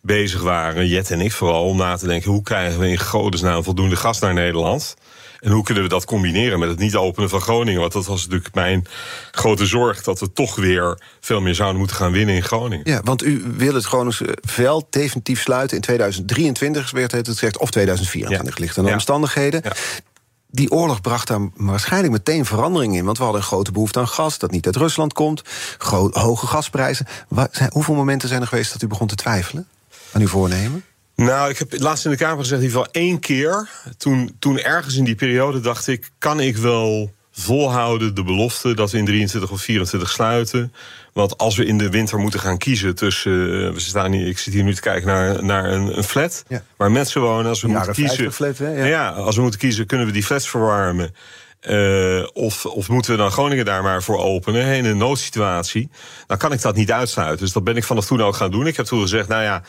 bezig 0.00 0.42
waren, 0.42 0.88
Jet 0.88 1.10
en 1.10 1.20
ik 1.20 1.32
vooral, 1.32 1.64
om 1.64 1.76
na 1.76 1.96
te 1.96 2.06
denken: 2.06 2.30
hoe 2.30 2.42
krijgen 2.42 2.80
we 2.80 2.88
in 2.88 2.98
godesnaam 2.98 3.64
voldoende 3.64 3.96
gas 3.96 4.18
naar 4.18 4.34
Nederland? 4.34 4.96
En 5.40 5.50
hoe 5.50 5.62
kunnen 5.62 5.82
we 5.82 5.88
dat 5.88 6.04
combineren 6.04 6.58
met 6.58 6.68
het 6.68 6.78
niet 6.78 6.96
openen 6.96 7.28
van 7.28 7.40
Groningen? 7.40 7.80
Want 7.80 7.92
dat 7.92 8.06
was 8.06 8.22
natuurlijk 8.22 8.54
mijn 8.54 8.86
grote 9.30 9.66
zorg, 9.66 10.02
dat 10.02 10.20
we 10.20 10.32
toch 10.32 10.56
weer 10.56 11.00
veel 11.20 11.40
meer 11.40 11.54
zouden 11.54 11.78
moeten 11.78 11.96
gaan 11.96 12.12
winnen 12.12 12.34
in 12.34 12.42
Groningen. 12.42 12.90
Ja, 12.90 13.00
want 13.04 13.24
u 13.24 13.44
wil 13.56 13.74
het 13.74 13.84
Groningse 13.84 14.38
veld 14.40 14.86
definitief 14.90 15.40
sluiten 15.40 15.76
in 15.76 15.82
2023, 15.82 16.90
werd 16.90 17.12
het 17.12 17.28
gezegd, 17.28 17.58
of 17.58 17.70
2024, 17.70 18.54
ja. 18.54 18.60
ligt 18.60 18.78
aan 18.78 18.84
de 18.84 18.92
omstandigheden. 18.92 19.60
Ja. 19.64 19.72
Die 20.50 20.70
oorlog 20.70 21.00
bracht 21.00 21.28
daar 21.28 21.48
waarschijnlijk 21.54 22.12
meteen 22.12 22.44
verandering 22.44 22.96
in. 22.96 23.04
Want 23.04 23.18
we 23.18 23.22
hadden 23.22 23.42
een 23.42 23.48
grote 23.48 23.72
behoefte 23.72 23.98
aan 23.98 24.08
gas 24.08 24.38
dat 24.38 24.50
niet 24.50 24.66
uit 24.66 24.76
Rusland 24.76 25.12
komt. 25.12 25.42
Hoge 26.10 26.46
gasprijzen. 26.46 27.06
Hoeveel 27.68 27.94
momenten 27.94 28.28
zijn 28.28 28.40
er 28.40 28.46
geweest 28.46 28.72
dat 28.72 28.82
u 28.82 28.86
begon 28.86 29.06
te 29.06 29.14
twijfelen 29.14 29.68
aan 30.12 30.20
uw 30.20 30.28
voornemen? 30.28 30.84
Nou, 31.14 31.50
ik 31.50 31.58
heb 31.58 31.80
laatst 31.80 32.04
in 32.04 32.10
de 32.10 32.16
Kamer 32.16 32.38
gezegd, 32.38 32.60
in 32.60 32.66
ieder 32.66 32.80
geval 32.80 33.02
één 33.02 33.18
keer. 33.18 33.70
Toen, 33.96 34.36
toen 34.38 34.58
ergens 34.58 34.94
in 34.94 35.04
die 35.04 35.14
periode 35.14 35.60
dacht 35.60 35.86
ik, 35.86 36.10
kan 36.18 36.40
ik 36.40 36.56
wel 36.56 37.12
volhouden 37.38 38.14
de 38.14 38.22
belofte 38.22 38.74
dat 38.74 38.90
we 38.90 38.98
in 38.98 39.04
23 39.04 39.50
of 39.50 39.60
24 39.60 40.10
sluiten. 40.10 40.72
Want 41.12 41.38
als 41.38 41.56
we 41.56 41.64
in 41.64 41.78
de 41.78 41.90
winter 41.90 42.18
moeten 42.18 42.40
gaan 42.40 42.58
kiezen 42.58 42.94
tussen. 42.94 43.32
Uh, 43.32 43.72
we 43.72 43.80
staan 43.80 44.12
hier, 44.12 44.26
ik 44.26 44.38
zit 44.38 44.54
hier 44.54 44.62
nu 44.62 44.74
te 44.74 44.80
kijken 44.80 45.06
naar, 45.06 45.44
naar 45.44 45.72
een, 45.72 45.96
een 45.96 46.04
flat. 46.04 46.44
Waar 46.76 46.90
mensen 46.90 47.20
wonen. 47.20 47.46
Als 47.46 47.62
we 47.62 47.68
moeten 47.68 47.92
kiezen. 47.92 48.32
Flat, 48.32 48.58
hè? 48.58 48.70
Ja. 48.70 48.84
ja. 48.84 49.10
als 49.10 49.36
we 49.36 49.42
moeten 49.42 49.60
kiezen, 49.60 49.86
kunnen 49.86 50.06
we 50.06 50.12
die 50.12 50.24
flats 50.24 50.48
verwarmen. 50.48 51.14
Uh, 51.68 52.26
of, 52.32 52.66
of 52.66 52.88
moeten 52.88 53.10
we 53.10 53.16
dan 53.16 53.30
Groningen 53.30 53.64
daar 53.64 53.82
maar 53.82 54.02
voor 54.02 54.18
openen 54.18 54.76
in 54.76 54.84
een 54.84 54.96
noodsituatie? 54.96 55.90
Dan 56.26 56.38
kan 56.38 56.52
ik 56.52 56.62
dat 56.62 56.74
niet 56.74 56.92
uitsluiten. 56.92 57.38
Dus 57.38 57.52
dat 57.52 57.64
ben 57.64 57.76
ik 57.76 57.84
vanaf 57.84 58.06
toen 58.06 58.22
ook 58.22 58.36
gaan 58.36 58.50
doen. 58.50 58.66
Ik 58.66 58.76
heb 58.76 58.86
toen 58.86 59.00
gezegd, 59.00 59.28
nou 59.28 59.42
ja, 59.42 59.62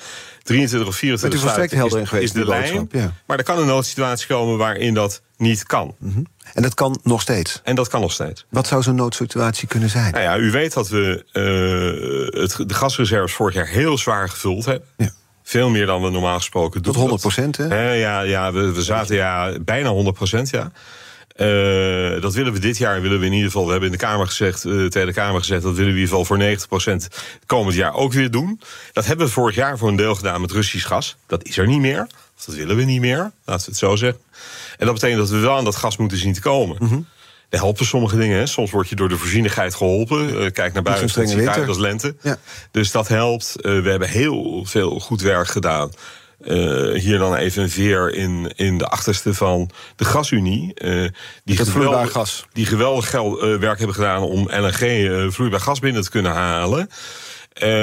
23 0.43 0.89
of 0.89 0.95
24 0.95 1.39
sluiten 1.39 1.77
helder 1.77 2.01
is, 2.01 2.09
geweest, 2.09 2.35
is 2.35 2.41
de 2.41 2.47
lijn. 2.47 2.89
Ja. 2.91 3.13
Maar 3.25 3.37
er 3.37 3.43
kan 3.43 3.59
een 3.59 3.65
noodsituatie 3.65 4.27
komen 4.27 4.57
waarin 4.57 4.93
dat 4.93 5.21
niet 5.37 5.63
kan. 5.63 5.95
Mm 5.99 6.13
-hmm. 6.13 6.27
En 6.53 6.61
dat 6.61 6.73
kan 6.73 6.99
nog 7.03 7.21
steeds? 7.21 7.61
En 7.63 7.75
dat 7.75 7.87
kan 7.87 8.01
nog 8.01 8.11
steeds. 8.11 8.45
Wat 8.49 8.67
zou 8.67 8.83
zo'n 8.83 8.95
noodsituatie 8.95 9.67
kunnen 9.67 9.89
zijn? 9.89 10.11
Nou 10.11 10.23
ja, 10.23 10.37
u 10.37 10.51
weet 10.51 10.73
dat 10.73 10.89
we 10.89 11.25
uh, 11.33 12.41
het, 12.41 12.69
de 12.69 12.73
gasreserves 12.73 13.33
vorig 13.33 13.55
jaar 13.55 13.67
heel 13.67 13.97
zwaar 13.97 14.29
gevuld 14.29 14.65
hebben. 14.65 14.87
Ja. 14.97 15.11
Veel 15.43 15.69
meer 15.69 15.85
dan 15.85 16.01
we 16.01 16.09
normaal 16.09 16.37
gesproken 16.37 16.81
doen. 16.81 16.93
Tot 16.93 17.01
100 17.01 17.21
procent, 17.21 17.57
hè? 17.57 17.93
ja, 17.93 18.21
ja 18.21 18.51
we, 18.51 18.71
we 18.71 18.83
zaten 18.83 19.15
ja, 19.15 19.59
bijna 19.61 19.89
100 19.89 20.15
procent, 20.15 20.49
ja. 20.49 20.71
Uh, 21.41 22.21
dat 22.21 22.33
willen 22.33 22.53
we 22.53 22.59
dit 22.59 22.77
jaar, 22.77 23.01
willen 23.01 23.19
we 23.19 23.25
in 23.25 23.31
ieder 23.31 23.47
geval. 23.47 23.65
We 23.65 23.71
hebben 23.71 23.91
in 23.91 23.97
de 23.97 24.03
Kamer 24.03 24.27
gezegd, 24.27 24.65
uh, 24.65 24.87
tegen 24.87 25.07
de 25.07 25.13
Kamer 25.13 25.39
gezegd, 25.39 25.61
dat 25.61 25.75
willen 25.75 25.93
we 25.93 25.99
in 25.99 26.05
ieder 26.05 26.17
geval 26.17 26.25
voor 26.25 26.37
90% 26.37 27.07
komend 27.45 27.75
jaar 27.75 27.93
ook 27.93 28.13
weer 28.13 28.31
doen. 28.31 28.61
Dat 28.93 29.05
hebben 29.05 29.25
we 29.25 29.31
vorig 29.31 29.55
jaar 29.55 29.77
voor 29.77 29.87
een 29.87 29.95
deel 29.95 30.15
gedaan 30.15 30.41
met 30.41 30.51
Russisch 30.51 30.87
gas. 30.87 31.17
Dat 31.27 31.43
is 31.43 31.57
er 31.57 31.67
niet 31.67 31.79
meer. 31.79 32.07
Of 32.37 32.45
dat 32.45 32.55
willen 32.55 32.75
we 32.75 32.83
niet 32.83 33.01
meer, 33.01 33.31
laten 33.45 33.65
we 33.65 33.71
het 33.71 33.77
zo 33.77 33.95
zeggen. 33.95 34.21
En 34.77 34.85
dat 34.85 34.93
betekent 34.93 35.19
dat 35.19 35.29
we 35.29 35.37
wel 35.39 35.57
aan 35.57 35.63
dat 35.63 35.75
gas 35.75 35.97
moeten 35.97 36.17
zien 36.17 36.33
te 36.33 36.41
komen. 36.41 36.75
Mm 36.79 36.87
-hmm. 36.87 37.05
Helpen 37.49 37.85
sommige 37.85 38.17
dingen. 38.17 38.37
Hè. 38.37 38.45
Soms 38.45 38.71
word 38.71 38.89
je 38.89 38.95
door 38.95 39.09
de 39.09 39.17
voorzienigheid 39.17 39.75
geholpen. 39.75 40.29
Uh, 40.29 40.51
kijk 40.51 40.73
naar 40.73 40.83
buiten, 40.83 41.21
het 41.21 41.29
ziet 41.29 41.47
uit 41.47 41.67
als 41.67 41.77
lente. 41.77 42.15
Ja. 42.21 42.37
Dus 42.71 42.91
dat 42.91 43.07
helpt. 43.07 43.55
we 43.61 43.69
hebben 43.69 44.09
heel 44.09 44.65
veel 44.65 44.99
goed 44.99 45.21
werk 45.21 45.47
gedaan 45.47 45.91
uh, 46.45 46.99
hier 46.99 47.17
dan 47.17 47.35
even 47.35 47.63
een 47.63 47.69
veer 47.69 48.13
in, 48.13 48.51
in 48.55 48.77
de 48.77 48.87
achterste 48.87 49.33
van 49.33 49.69
de 49.95 50.05
gasunie. 50.05 50.71
Uh, 50.75 51.07
die 51.43 51.57
dat 51.57 51.67
geweldig, 51.67 52.11
gas. 52.11 52.45
Die 52.53 52.65
geweldig 52.65 53.09
geld, 53.09 53.43
uh, 53.43 53.55
werk 53.57 53.77
hebben 53.77 53.95
gedaan 53.95 54.21
om 54.21 54.49
LNG 54.51 55.33
vloeibaar 55.33 55.59
gas 55.59 55.79
binnen 55.79 56.01
te 56.01 56.09
kunnen 56.09 56.31
halen. 56.31 56.89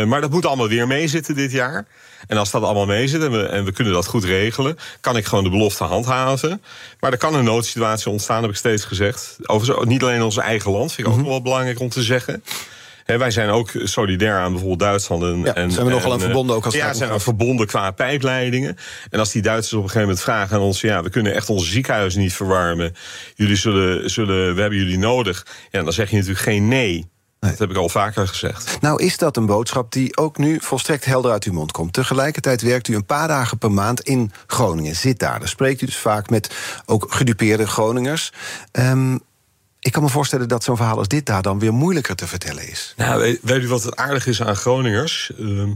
maar 0.07 0.21
dat 0.21 0.31
moet 0.31 0.47
allemaal 0.47 0.69
weer 0.69 0.87
meezitten 0.87 1.35
dit 1.35 1.53
jaar. 1.53 1.87
En 2.27 2.37
als 2.37 2.51
dat 2.51 2.63
allemaal 2.63 2.87
meezit 2.87 3.23
en 3.23 3.31
we, 3.31 3.43
en 3.43 3.65
we 3.65 3.73
kunnen 3.73 3.93
dat 3.93 4.07
goed 4.07 4.25
regelen, 4.25 4.77
kan 5.01 5.17
ik 5.17 5.25
gewoon 5.27 5.45
de 5.45 5.51
belofte 5.51 5.85
handhaven. 5.85 6.63
Maar 7.01 7.13
er 7.13 7.19
kan 7.19 7.35
een 7.35 7.45
noodsituatie 7.45 8.11
ontstaan, 8.11 8.43
heb 8.43 8.51
ik 8.51 8.57
steeds 8.57 8.85
gezegd. 8.85 9.37
Overigens, 9.43 9.87
niet 9.87 10.03
alleen 10.03 10.15
in 10.15 10.23
ons 10.23 10.37
eigen 10.37 10.71
land, 10.71 10.93
vind 10.93 11.07
ik 11.07 11.13
ook 11.13 11.19
mm 11.19 11.25
wel 11.27 11.43
belangrijk 11.43 11.81
om 11.81 11.89
te 11.89 12.03
zeggen 12.03 12.43
wij 13.07 13.31
zijn 13.31 13.49
ook 13.49 13.71
solidair 13.75 14.39
aan 14.39 14.51
bijvoorbeeld 14.51 14.81
Duitsland. 14.81 15.23
En, 15.23 15.41
ja, 15.45 15.55
en, 15.55 15.71
zijn 15.71 15.87
we 15.87 15.93
nogal 15.93 16.13
aan 16.13 16.21
verbonden 16.21 16.57
ook 16.57 16.65
als 16.65 16.75
Ja, 16.75 16.93
zijn 16.93 17.13
we 17.13 17.21
verbonden 17.21 17.67
qua 17.67 17.91
pijpleidingen. 17.91 18.77
En 19.11 19.19
als 19.19 19.33
die 19.33 19.43
Duitsers 19.43 19.73
op 19.73 19.83
een 19.83 19.89
gegeven 19.89 20.09
moment 20.09 20.25
vragen 20.25 20.57
aan 20.57 20.63
ons... 20.63 20.81
ja, 20.81 21.03
we 21.03 21.11
kunnen 21.11 21.35
echt 21.35 21.49
onze 21.49 21.71
ziekenhuizen 21.71 22.21
niet 22.21 22.35
verwarmen. 22.35 22.95
Jullie 23.35 23.57
zullen, 23.57 24.11
zullen, 24.11 24.55
we 24.55 24.61
hebben 24.61 24.79
jullie 24.79 24.99
nodig. 24.99 25.47
Ja, 25.71 25.83
dan 25.83 25.93
zeg 25.93 26.11
je 26.11 26.17
natuurlijk 26.17 26.43
geen 26.43 26.69
nee. 26.69 27.09
Dat 27.41 27.59
heb 27.59 27.71
ik 27.71 27.77
al 27.77 27.89
vaker 27.89 28.29
gezegd. 28.29 28.79
Nou, 28.81 29.03
is 29.03 29.19
dat 29.19 29.37
een 29.37 29.47
boodschap 29.47 29.93
die 29.93 30.17
ook 30.17 30.39
nu 30.39 30.59
volstrekt 30.61 31.05
helder 31.05 31.31
uit 31.31 31.45
uw 31.45 31.53
mond 31.53 31.73
komt? 31.73 31.93
Tegelijkertijd 31.93 32.63
werkt 32.63 32.89
u 32.89 32.95
een 32.95 33.07
paar 33.07 33.29
dagen 33.29 33.59
per 33.59 33.73
maand 33.73 34.01
in 34.01 34.33
Groningen. 34.47 34.97
Zit 34.97 35.19
daar. 35.19 35.39
Dan 35.39 35.49
spreekt 35.49 35.83
u 35.83 35.87
dus 35.87 35.97
vaak 35.97 36.31
met 36.31 36.55
ook 36.87 37.07
gedupeerde 37.09 37.67
Groningers. 37.67 38.33
Um, 38.73 39.21
ik 39.87 39.93
kan 39.93 40.03
me 40.03 40.09
voorstellen 40.09 40.49
dat 40.49 40.65
zo'n 40.65 40.77
verhaal 40.77 40.99
als 40.99 41.09
dit 41.09 41.27
daar 41.27 41.43
dan 41.43 41.59
weer 41.59 41.73
moeilijker 41.73 42.17
te 42.17 42.27
vertellen 42.27 42.69
is. 42.69 42.95
Nou, 42.97 43.21
weet, 43.21 43.39
weet 43.43 43.63
u 43.63 43.69
wat 43.69 43.83
het 43.83 43.97
aardig 43.97 44.27
is 44.27 44.43
aan 44.43 44.57
Groningers? 44.57 45.31
Uh, 45.39 45.71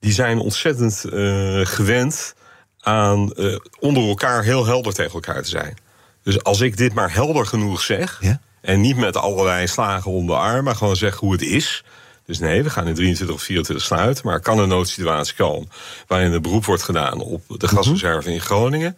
die 0.00 0.12
zijn 0.12 0.38
ontzettend 0.38 1.04
uh, 1.06 1.66
gewend 1.66 2.34
aan 2.80 3.32
uh, 3.36 3.56
onder 3.78 4.08
elkaar 4.08 4.42
heel 4.42 4.66
helder 4.66 4.94
tegen 4.94 5.12
elkaar 5.12 5.42
te 5.42 5.48
zijn. 5.48 5.76
Dus 6.22 6.42
als 6.42 6.60
ik 6.60 6.76
dit 6.76 6.94
maar 6.94 7.12
helder 7.12 7.46
genoeg 7.46 7.80
zeg. 7.80 8.18
Ja? 8.20 8.40
En 8.60 8.80
niet 8.80 8.96
met 8.96 9.16
allerlei 9.16 9.66
slagen 9.66 10.10
om 10.10 10.26
de 10.26 10.36
arm, 10.36 10.64
maar 10.64 10.76
gewoon 10.76 10.96
zeg 10.96 11.16
hoe 11.16 11.32
het 11.32 11.42
is. 11.42 11.84
Dus 12.26 12.38
nee, 12.38 12.62
we 12.62 12.70
gaan 12.70 12.86
in 12.86 12.94
23 12.94 13.36
of 13.36 13.42
24 13.42 13.86
sluiten. 13.86 14.26
Maar 14.26 14.40
kan 14.40 14.58
een 14.58 14.68
noodsituatie 14.68 15.34
komen 15.34 15.68
waarin 16.06 16.32
er 16.32 16.40
beroep 16.40 16.64
wordt 16.64 16.82
gedaan 16.82 17.20
op 17.20 17.42
de 17.48 17.66
mhm. 17.66 17.76
gasreserve 17.76 18.32
in 18.32 18.40
Groningen. 18.40 18.96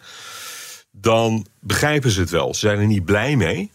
Dan 0.91 1.45
begrijpen 1.59 2.11
ze 2.11 2.19
het 2.19 2.29
wel. 2.29 2.53
Ze 2.53 2.59
zijn 2.59 2.79
er 2.79 2.85
niet 2.85 3.05
blij 3.05 3.35
mee. 3.35 3.71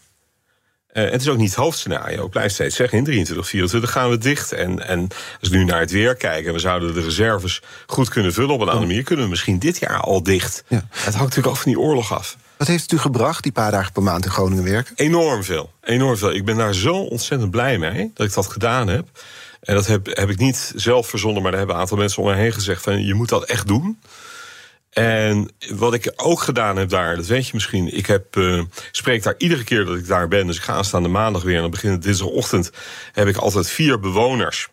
Uh, 0.93 1.09
het 1.09 1.21
is 1.21 1.27
ook 1.27 1.37
niet 1.37 1.49
het 1.49 1.59
hoofdscenario. 1.59 2.25
Ik 2.25 2.31
blijf 2.31 2.51
steeds 2.51 2.75
zeggen, 2.75 2.97
in 2.97 3.03
23, 3.03 3.47
24 3.47 3.91
gaan 3.91 4.09
we 4.09 4.17
dicht. 4.17 4.51
En, 4.51 4.87
en 4.87 5.07
als 5.39 5.49
we 5.49 5.57
nu 5.57 5.63
naar 5.63 5.79
het 5.79 5.91
weer 5.91 6.15
kijken... 6.15 6.47
en 6.47 6.53
we 6.53 6.59
zouden 6.59 6.93
de 6.93 7.01
reserves 7.01 7.61
goed 7.85 8.09
kunnen 8.09 8.33
vullen 8.33 8.53
op 8.53 8.61
een 8.61 8.67
andere 8.67 8.87
manier... 8.87 9.03
kunnen 9.03 9.25
we 9.25 9.31
misschien 9.31 9.59
dit 9.59 9.79
jaar 9.79 9.99
al 9.99 10.23
dicht. 10.23 10.63
Ja. 10.67 10.85
Het 10.89 11.03
hangt 11.03 11.19
natuurlijk 11.19 11.47
ook 11.47 11.57
van 11.57 11.71
die 11.71 11.79
oorlog 11.79 12.13
af. 12.13 12.37
Wat 12.57 12.67
heeft 12.67 12.81
het 12.81 12.91
u 12.91 12.97
gebracht, 12.97 13.43
die 13.43 13.51
paar 13.51 13.71
dagen 13.71 13.91
per 13.91 14.03
maand 14.03 14.25
in 14.25 14.31
Groningen 14.31 14.63
werken? 14.63 14.95
Enorm 14.95 15.43
veel. 15.43 15.71
Enorm 15.83 16.17
veel. 16.17 16.33
Ik 16.33 16.45
ben 16.45 16.57
daar 16.57 16.73
zo 16.73 16.95
ontzettend 16.95 17.51
blij 17.51 17.77
mee 17.77 18.11
dat 18.13 18.27
ik 18.27 18.33
dat 18.33 18.47
gedaan 18.47 18.87
heb. 18.87 19.07
En 19.61 19.75
dat 19.75 19.87
heb, 19.87 20.05
heb 20.05 20.29
ik 20.29 20.37
niet 20.37 20.73
zelf 20.75 21.07
verzonnen... 21.07 21.41
maar 21.41 21.51
daar 21.51 21.59
hebben 21.59 21.75
een 21.77 21.81
aantal 21.83 21.97
mensen 21.97 22.23
om 22.23 22.29
me 22.29 22.35
heen 22.35 22.53
gezegd... 22.53 22.83
van 22.83 23.05
je 23.05 23.13
moet 23.13 23.29
dat 23.29 23.43
echt 23.43 23.67
doen... 23.67 23.99
En 24.93 25.49
wat 25.69 25.93
ik 25.93 26.13
ook 26.15 26.41
gedaan 26.41 26.77
heb 26.77 26.89
daar, 26.89 27.15
dat 27.15 27.25
weet 27.25 27.47
je 27.47 27.51
misschien. 27.53 27.97
Ik 27.97 28.05
heb, 28.05 28.35
uh, 28.35 28.61
spreek 28.91 29.23
daar 29.23 29.35
iedere 29.37 29.63
keer 29.63 29.85
dat 29.85 29.97
ik 29.97 30.07
daar 30.07 30.27
ben. 30.27 30.47
Dus 30.47 30.57
ik 30.57 30.61
ga 30.61 30.73
aanstaande 30.73 31.09
maandag 31.09 31.43
weer. 31.43 31.55
En 31.55 31.61
dan 31.61 31.71
begint 31.71 32.03
dinsdagochtend. 32.03 32.71
Heb 33.11 33.27
ik 33.27 33.37
altijd 33.37 33.69
vier 33.69 33.99
bewoners 33.99 34.67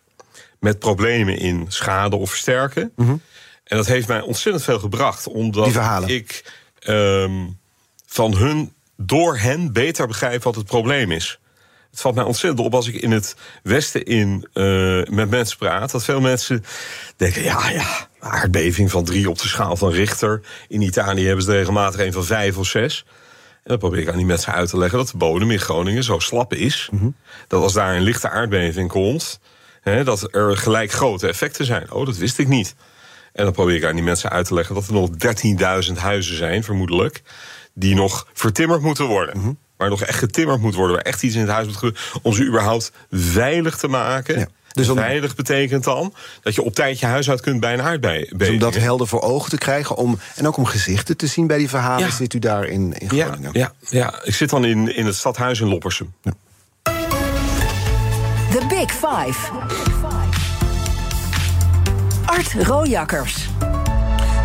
met 0.59 0.79
problemen 0.79 1.37
in 1.37 1.65
schade 1.67 2.15
of 2.15 2.29
versterken. 2.29 2.91
Mm 2.95 3.05
-hmm. 3.05 3.21
En 3.63 3.77
dat 3.77 3.87
heeft 3.87 4.07
mij 4.07 4.21
ontzettend 4.21 4.63
veel 4.63 4.79
gebracht. 4.79 5.27
Omdat 5.27 6.09
ik 6.09 6.53
um, 6.87 7.59
van 8.05 8.35
hun, 8.35 8.73
door 8.97 9.37
hen 9.37 9.73
beter 9.73 10.07
begrijp 10.07 10.43
wat 10.43 10.55
het 10.55 10.65
probleem 10.65 11.11
is. 11.11 11.39
Het 11.91 12.01
valt 12.01 12.15
mij 12.15 12.23
ontzettend 12.23 12.65
op 12.65 12.75
als 12.75 12.87
ik 12.87 12.95
in 12.95 13.11
het 13.11 13.35
Westen 13.63 14.03
in, 14.03 14.47
uh, 14.53 15.03
met 15.03 15.29
mensen 15.29 15.57
praat. 15.57 15.91
Dat 15.91 16.03
veel 16.03 16.21
mensen 16.21 16.63
denken: 17.15 17.43
ja, 17.43 17.69
ja, 17.69 18.07
aardbeving 18.19 18.91
van 18.91 19.03
drie 19.03 19.29
op 19.29 19.39
de 19.39 19.47
schaal 19.47 19.77
van 19.77 19.91
Richter. 19.91 20.41
In 20.67 20.81
Italië 20.81 21.25
hebben 21.25 21.43
ze 21.43 21.51
er 21.51 21.57
regelmatig 21.57 21.99
een 21.99 22.13
van 22.13 22.25
vijf 22.25 22.57
of 22.57 22.67
zes. 22.67 23.05
En 23.63 23.69
dan 23.69 23.77
probeer 23.77 23.99
ik 23.99 24.09
aan 24.09 24.17
die 24.17 24.25
mensen 24.25 24.53
uit 24.53 24.69
te 24.69 24.77
leggen 24.77 24.97
dat 24.97 25.07
de 25.07 25.17
bodem 25.17 25.51
in 25.51 25.59
Groningen 25.59 26.03
zo 26.03 26.19
slap 26.19 26.53
is. 26.53 26.89
Dat 27.47 27.63
als 27.63 27.73
daar 27.73 27.95
een 27.95 28.01
lichte 28.01 28.29
aardbeving 28.29 28.89
komt, 28.89 29.39
hè, 29.81 30.03
dat 30.03 30.35
er 30.35 30.57
gelijk 30.57 30.91
grote 30.91 31.27
effecten 31.27 31.65
zijn. 31.65 31.91
Oh, 31.91 32.05
dat 32.05 32.17
wist 32.17 32.37
ik 32.37 32.47
niet. 32.47 32.75
En 33.33 33.43
dan 33.43 33.53
probeer 33.53 33.75
ik 33.75 33.85
aan 33.85 33.95
die 33.95 34.03
mensen 34.03 34.29
uit 34.29 34.47
te 34.47 34.53
leggen 34.53 34.75
dat 34.75 34.87
er 34.87 34.93
nog 34.93 35.09
13.000 35.87 35.93
huizen 35.97 36.35
zijn, 36.35 36.63
vermoedelijk, 36.63 37.21
die 37.73 37.95
nog 37.95 38.27
vertimmerd 38.33 38.81
moeten 38.81 39.05
worden. 39.05 39.57
Waar 39.81 39.89
nog 39.89 40.01
echt 40.01 40.19
getimmerd 40.19 40.61
moet 40.61 40.75
worden, 40.75 40.95
waar 40.95 41.05
echt 41.05 41.23
iets 41.23 41.35
in 41.35 41.41
het 41.41 41.49
huis 41.49 41.65
moet 41.67 41.75
gebeuren, 41.75 42.01
om 42.21 42.33
ze 42.33 42.45
überhaupt 42.45 42.91
veilig 43.11 43.77
te 43.77 43.87
maken. 43.87 44.39
Ja. 44.39 44.47
Dus 44.71 44.89
om- 44.89 44.97
Veilig 44.97 45.35
betekent 45.35 45.83
dan 45.83 46.13
dat 46.41 46.55
je 46.55 46.61
op 46.63 46.75
tijd 46.75 46.99
je 46.99 47.05
huis 47.05 47.29
uit 47.29 47.41
kunt 47.41 47.59
bij 47.59 47.73
een 47.73 47.81
aardbeving. 47.81 48.37
Dus 48.37 48.49
om 48.49 48.59
dat 48.59 48.75
helder 48.75 49.07
voor 49.07 49.21
ogen 49.21 49.49
te 49.49 49.57
krijgen. 49.57 49.95
Om, 49.95 50.19
en 50.35 50.47
ook 50.47 50.57
om 50.57 50.65
gezichten 50.65 51.17
te 51.17 51.27
zien 51.27 51.47
bij 51.47 51.57
die 51.57 51.69
verhalen. 51.69 52.05
Ja. 52.07 52.11
Zit 52.13 52.33
u 52.33 52.39
daar 52.39 52.65
in, 52.65 52.93
in 52.97 53.15
ja, 53.15 53.25
Groningen? 53.25 53.49
ja, 53.53 53.71
ja, 53.89 54.19
ik 54.23 54.35
zit 54.35 54.49
dan 54.49 54.65
in, 54.65 54.95
in 54.95 55.05
het 55.05 55.15
stadhuis 55.15 55.59
in 55.59 55.67
Loppersum. 55.67 56.13
The 58.51 58.65
Big 58.69 58.91
Five. 58.91 59.51
Art 62.25 62.53
Rojakkers. 62.67 63.47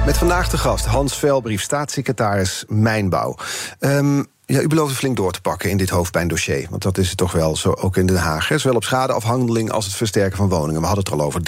Met 0.06 0.18
vandaag 0.18 0.48
de 0.48 0.58
gast 0.58 0.84
Hans 0.84 1.18
Velbrief, 1.18 1.62
staatssecretaris 1.62 2.64
Mijnbouw. 2.68 3.36
Ehm, 3.78 4.22
ja, 4.46 4.60
u 4.60 4.66
belooft 4.66 4.94
flink 4.96 5.16
door 5.16 5.32
te 5.32 5.40
pakken 5.40 5.70
in 5.70 5.76
dit 5.76 5.90
hoofdpijndossier. 5.90 6.66
Want 6.70 6.82
dat 6.82 6.98
is 6.98 7.08
het 7.08 7.16
toch 7.16 7.32
wel 7.32 7.56
zo, 7.56 7.70
ook 7.72 7.96
in 7.96 8.06
Den 8.06 8.16
Haag. 8.16 8.48
Hè? 8.48 8.58
Zowel 8.58 8.76
op 8.76 8.84
schadeafhandeling 8.84 9.70
als 9.70 9.84
het 9.84 9.94
versterken 9.94 10.36
van 10.36 10.48
woningen. 10.48 10.80
We 10.80 10.86
hadden 10.86 11.04
het 11.04 11.12
er 11.12 11.20
al 11.20 11.26
over, 11.26 11.40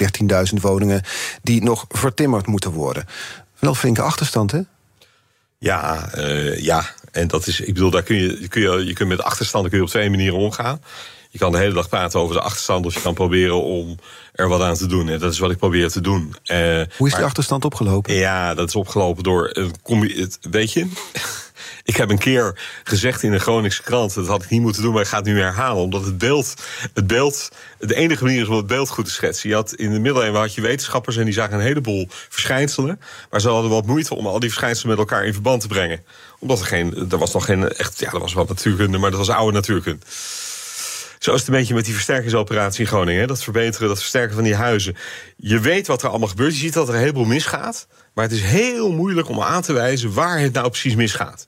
13.000 0.53 0.61
woningen 0.61 1.01
die 1.41 1.63
nog 1.63 1.85
vertimmerd 1.89 2.47
moeten 2.47 2.71
worden. 2.71 3.05
Wel 3.59 3.75
flinke 3.75 4.01
achterstand, 4.01 4.51
hè? 4.51 4.59
Ja, 5.57 6.09
eh, 6.13 6.59
ja. 6.59 6.89
En 7.11 7.27
dat 7.27 7.47
is, 7.47 7.59
ik 7.59 7.73
bedoel, 7.73 7.89
daar 7.89 8.03
kun 8.03 8.15
je, 8.15 8.47
kun 8.47 8.61
je, 8.61 8.85
je 8.85 8.93
kunt 8.93 9.09
met 9.09 9.21
achterstanden 9.21 9.69
kun 9.69 9.79
je 9.79 9.85
op 9.85 9.89
twee 9.91 10.09
manieren 10.09 10.37
omgaan. 10.37 10.81
Je 11.29 11.37
kan 11.37 11.51
de 11.51 11.57
hele 11.57 11.73
dag 11.73 11.89
praten 11.89 12.19
over 12.19 12.35
de 12.35 12.41
achterstand, 12.41 12.85
of 12.85 12.93
je 12.93 13.01
kan 13.01 13.13
proberen 13.13 13.63
om 13.63 13.97
er 14.33 14.47
wat 14.47 14.61
aan 14.61 14.75
te 14.75 14.85
doen. 14.85 15.09
En 15.09 15.19
dat 15.19 15.33
is 15.33 15.39
wat 15.39 15.51
ik 15.51 15.57
probeer 15.57 15.89
te 15.89 16.01
doen. 16.01 16.35
Eh, 16.43 16.57
Hoe 16.57 16.75
is 16.75 16.97
maar- 16.99 17.09
die 17.15 17.23
achterstand 17.23 17.65
opgelopen? 17.65 18.13
Ja, 18.13 18.53
dat 18.53 18.67
is 18.67 18.75
opgelopen 18.75 19.23
door 19.23 19.49
een 19.53 19.73
het- 20.15 20.37
Weet 20.51 20.73
je, 20.73 20.87
ik 21.89 21.97
heb 21.97 22.09
een 22.09 22.17
keer 22.17 22.59
gezegd 22.83 23.23
in 23.23 23.31
de 23.31 23.39
Groningse 23.39 23.83
krant, 23.83 24.13
dat 24.13 24.27
had 24.27 24.43
ik 24.43 24.49
niet 24.49 24.61
moeten 24.61 24.81
doen, 24.81 24.93
maar 24.93 25.01
ik 25.01 25.07
ga 25.07 25.17
het 25.17 25.25
nu 25.25 25.39
herhalen, 25.39 25.83
omdat 25.83 26.05
het 26.05 26.17
beeld, 26.17 26.53
het 26.93 27.07
beeld, 27.07 27.49
de 27.79 27.95
enige 27.95 28.23
manier 28.23 28.41
is 28.41 28.47
om 28.47 28.55
het 28.55 28.67
beeld 28.67 28.89
goed 28.89 29.05
te 29.05 29.11
schetsen. 29.11 29.49
Je 29.49 29.55
had 29.55 29.73
in 29.73 29.93
de 29.93 29.99
middeleeuwen 29.99 30.39
had 30.39 30.53
je 30.53 30.61
wetenschappers 30.61 31.17
en 31.17 31.25
die 31.25 31.33
zagen 31.33 31.53
een 31.53 31.63
heleboel 31.63 32.07
verschijnselen, 32.09 32.99
maar 33.29 33.41
ze 33.41 33.49
hadden 33.49 33.71
wat 33.71 33.85
moeite 33.85 34.15
om 34.15 34.27
al 34.27 34.39
die 34.39 34.49
verschijnselen 34.49 34.89
met 34.89 34.99
elkaar 34.99 35.25
in 35.25 35.33
verband 35.33 35.61
te 35.61 35.67
brengen, 35.67 36.03
omdat 36.39 36.59
er 36.59 36.65
geen, 36.65 37.07
er 37.11 37.17
was 37.17 37.33
nog 37.33 37.45
geen 37.45 37.69
echt, 37.69 37.99
ja, 37.99 38.11
er 38.11 38.19
was 38.19 38.33
wat 38.33 38.47
natuurkunde, 38.47 38.97
maar 38.97 39.11
dat 39.11 39.19
was 39.19 39.29
oude 39.29 39.53
natuurkunde. 39.53 40.05
Zo 41.19 41.33
is 41.33 41.39
het 41.39 41.49
een 41.49 41.55
beetje 41.55 41.73
met 41.73 41.85
die 41.85 41.93
versterkingsoperatie 41.93 42.81
in 42.81 42.87
Groningen. 42.87 43.27
Dat 43.27 43.43
verbeteren, 43.43 43.87
dat 43.87 43.99
versterken 43.99 44.35
van 44.35 44.43
die 44.43 44.55
huizen. 44.55 44.95
Je 45.35 45.59
weet 45.59 45.87
wat 45.87 46.03
er 46.03 46.09
allemaal 46.09 46.27
gebeurt. 46.27 46.53
Je 46.53 46.59
ziet 46.59 46.73
dat 46.73 46.87
er 46.87 46.93
een 46.93 46.99
heleboel 46.99 47.25
misgaat. 47.25 47.87
Maar 48.13 48.23
het 48.23 48.33
is 48.33 48.41
heel 48.41 48.91
moeilijk 48.91 49.29
om 49.29 49.41
aan 49.41 49.61
te 49.61 49.73
wijzen 49.73 50.13
waar 50.13 50.39
het 50.39 50.53
nou 50.53 50.69
precies 50.69 50.95
misgaat. 50.95 51.47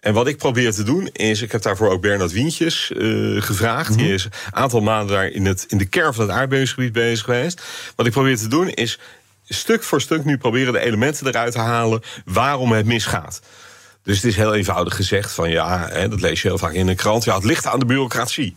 En 0.00 0.14
wat 0.14 0.26
ik 0.26 0.36
probeer 0.36 0.72
te 0.72 0.82
doen 0.82 1.08
is, 1.12 1.42
ik 1.42 1.52
heb 1.52 1.62
daarvoor 1.62 1.90
ook 1.90 2.00
Bernard 2.00 2.32
Wientjes 2.32 2.92
eh, 2.92 3.42
gevraagd. 3.42 3.96
Die 3.98 4.12
is 4.12 4.24
een 4.24 4.32
aantal 4.50 4.80
maanden 4.80 5.16
daar 5.16 5.26
in, 5.26 5.46
het, 5.46 5.64
in 5.68 5.78
de 5.78 5.84
kern 5.84 6.14
van 6.14 6.28
het 6.28 6.36
aardbevingsgebied 6.36 6.92
bezig 6.92 7.24
geweest. 7.24 7.62
Wat 7.96 8.06
ik 8.06 8.12
probeer 8.12 8.36
te 8.36 8.48
doen 8.48 8.68
is 8.68 8.98
stuk 9.48 9.82
voor 9.82 10.00
stuk 10.00 10.24
nu 10.24 10.38
proberen 10.38 10.72
de 10.72 10.80
elementen 10.80 11.26
eruit 11.26 11.52
te 11.52 11.58
halen 11.58 12.02
waarom 12.24 12.72
het 12.72 12.86
misgaat. 12.86 13.40
Dus 14.02 14.16
het 14.16 14.24
is 14.24 14.36
heel 14.36 14.54
eenvoudig 14.54 14.96
gezegd 14.96 15.32
van 15.32 15.50
ja, 15.50 15.88
hè, 15.88 16.08
dat 16.08 16.20
lees 16.20 16.42
je 16.42 16.48
heel 16.48 16.58
vaak 16.58 16.72
in 16.72 16.88
een 16.88 16.96
krant. 16.96 17.24
Ja, 17.24 17.34
het 17.34 17.44
ligt 17.44 17.66
aan 17.66 17.78
de 17.78 17.84
bureaucratie. 17.84 18.56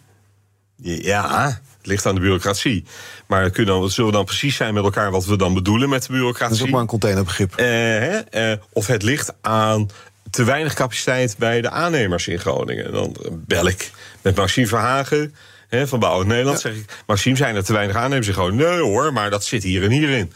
Ja, 0.75 1.47
het 1.77 1.87
ligt 1.87 2.05
aan 2.05 2.15
de 2.15 2.21
bureaucratie. 2.21 2.85
Maar 3.27 3.49
kunnen, 3.49 3.79
wat 3.79 3.91
zullen 3.91 4.11
we 4.11 4.15
dan 4.15 4.25
precies 4.25 4.55
zijn 4.55 4.73
met 4.73 4.83
elkaar 4.83 5.11
wat 5.11 5.25
we 5.25 5.37
dan 5.37 5.53
bedoelen 5.53 5.89
met 5.89 6.05
de 6.05 6.11
bureaucratie? 6.11 6.49
Dat 6.49 6.57
is 6.57 6.63
ook 6.63 6.71
maar 6.71 6.81
een 6.81 6.87
containerbegrip. 6.87 7.55
Eh, 7.55 8.51
eh, 8.51 8.59
of 8.71 8.87
het 8.87 9.03
ligt 9.03 9.33
aan 9.41 9.89
te 10.33 10.43
weinig 10.43 10.73
capaciteit 10.73 11.35
bij 11.37 11.61
de 11.61 11.69
aannemers 11.69 12.27
in 12.27 12.39
Groningen. 12.39 12.91
Dan 12.91 13.15
bel 13.31 13.67
ik 13.67 13.91
met 14.21 14.35
Maxime 14.35 14.67
Verhagen 14.67 15.35
hè, 15.67 15.87
van 15.87 15.99
Bouwend 15.99 16.29
Nederland. 16.29 16.59
Zeg 16.59 16.75
ik, 16.75 17.01
Maxime, 17.07 17.35
zijn 17.35 17.55
er 17.55 17.63
te 17.63 17.73
weinig 17.73 17.95
aannemers 17.95 18.27
in 18.27 18.33
Groningen? 18.33 18.69
Nee 18.69 18.79
hoor, 18.79 19.13
maar 19.13 19.29
dat 19.29 19.45
zit 19.45 19.63
hier 19.63 19.83
en 19.83 19.91
hierin. 19.91 20.33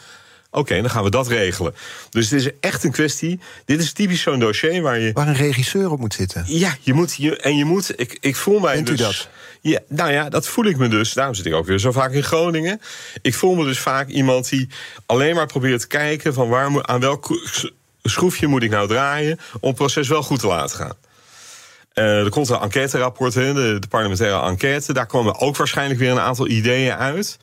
Oké, 0.51 0.81
dan 0.81 0.89
gaan 0.89 1.03
we 1.03 1.09
dat 1.09 1.27
regelen. 1.27 1.75
Dus 2.09 2.29
het 2.29 2.41
is 2.41 2.51
echt 2.59 2.83
een 2.83 2.91
kwestie. 2.91 3.39
Dit 3.65 3.81
is 3.81 3.91
typisch 3.93 4.21
zo'n 4.21 4.39
dossier 4.39 4.81
waar 4.81 4.99
je. 4.99 5.11
Waar 5.13 5.27
een 5.27 5.33
regisseur 5.33 5.91
op 5.91 5.99
moet 5.99 6.13
zitten. 6.13 6.43
Ja, 6.47 6.77
je 6.81 6.93
moet. 6.93 7.15
Je, 7.15 7.37
en 7.37 7.57
je 7.57 7.65
moet. 7.65 7.99
Ik, 7.99 8.17
ik 8.19 8.35
voel 8.35 8.59
mij 8.59 8.75
Bent 8.75 8.89
u 8.89 8.95
dus. 8.95 9.05
dat? 9.05 9.29
Ja, 9.61 9.79
nou 9.87 10.11
ja, 10.11 10.29
dat 10.29 10.47
voel 10.47 10.65
ik 10.65 10.77
me 10.77 10.87
dus. 10.87 11.13
Daarom 11.13 11.35
zit 11.35 11.45
ik 11.45 11.53
ook 11.53 11.65
weer 11.65 11.79
zo 11.79 11.91
vaak 11.91 12.11
in 12.11 12.23
Groningen. 12.23 12.81
Ik 13.21 13.33
voel 13.33 13.55
me 13.55 13.63
dus 13.63 13.79
vaak 13.79 14.07
iemand 14.07 14.49
die 14.49 14.69
alleen 15.05 15.35
maar 15.35 15.47
probeert 15.47 15.79
te 15.79 15.87
kijken 15.87 16.33
van 16.33 16.49
waar 16.49 16.71
moet, 16.71 16.85
aan 16.85 16.99
welk 16.99 17.29
schroefje 18.09 18.47
moet 18.47 18.63
ik 18.63 18.69
nou 18.69 18.87
draaien 18.87 19.39
om 19.59 19.67
het 19.67 19.77
proces 19.77 20.07
wel 20.07 20.23
goed 20.23 20.39
te 20.39 20.47
laten 20.47 20.77
gaan. 20.77 20.95
Eh, 21.93 22.23
er 22.23 22.29
komt 22.29 22.49
een 22.49 22.59
enquêterapport, 22.59 23.33
hè, 23.33 23.53
de, 23.53 23.77
de 23.79 23.87
parlementaire 23.87 24.45
enquête. 24.45 24.93
Daar 24.93 25.05
komen 25.05 25.39
ook 25.39 25.57
waarschijnlijk 25.57 25.99
weer 25.99 26.11
een 26.11 26.19
aantal 26.19 26.47
ideeën 26.47 26.93
uit. 26.93 27.37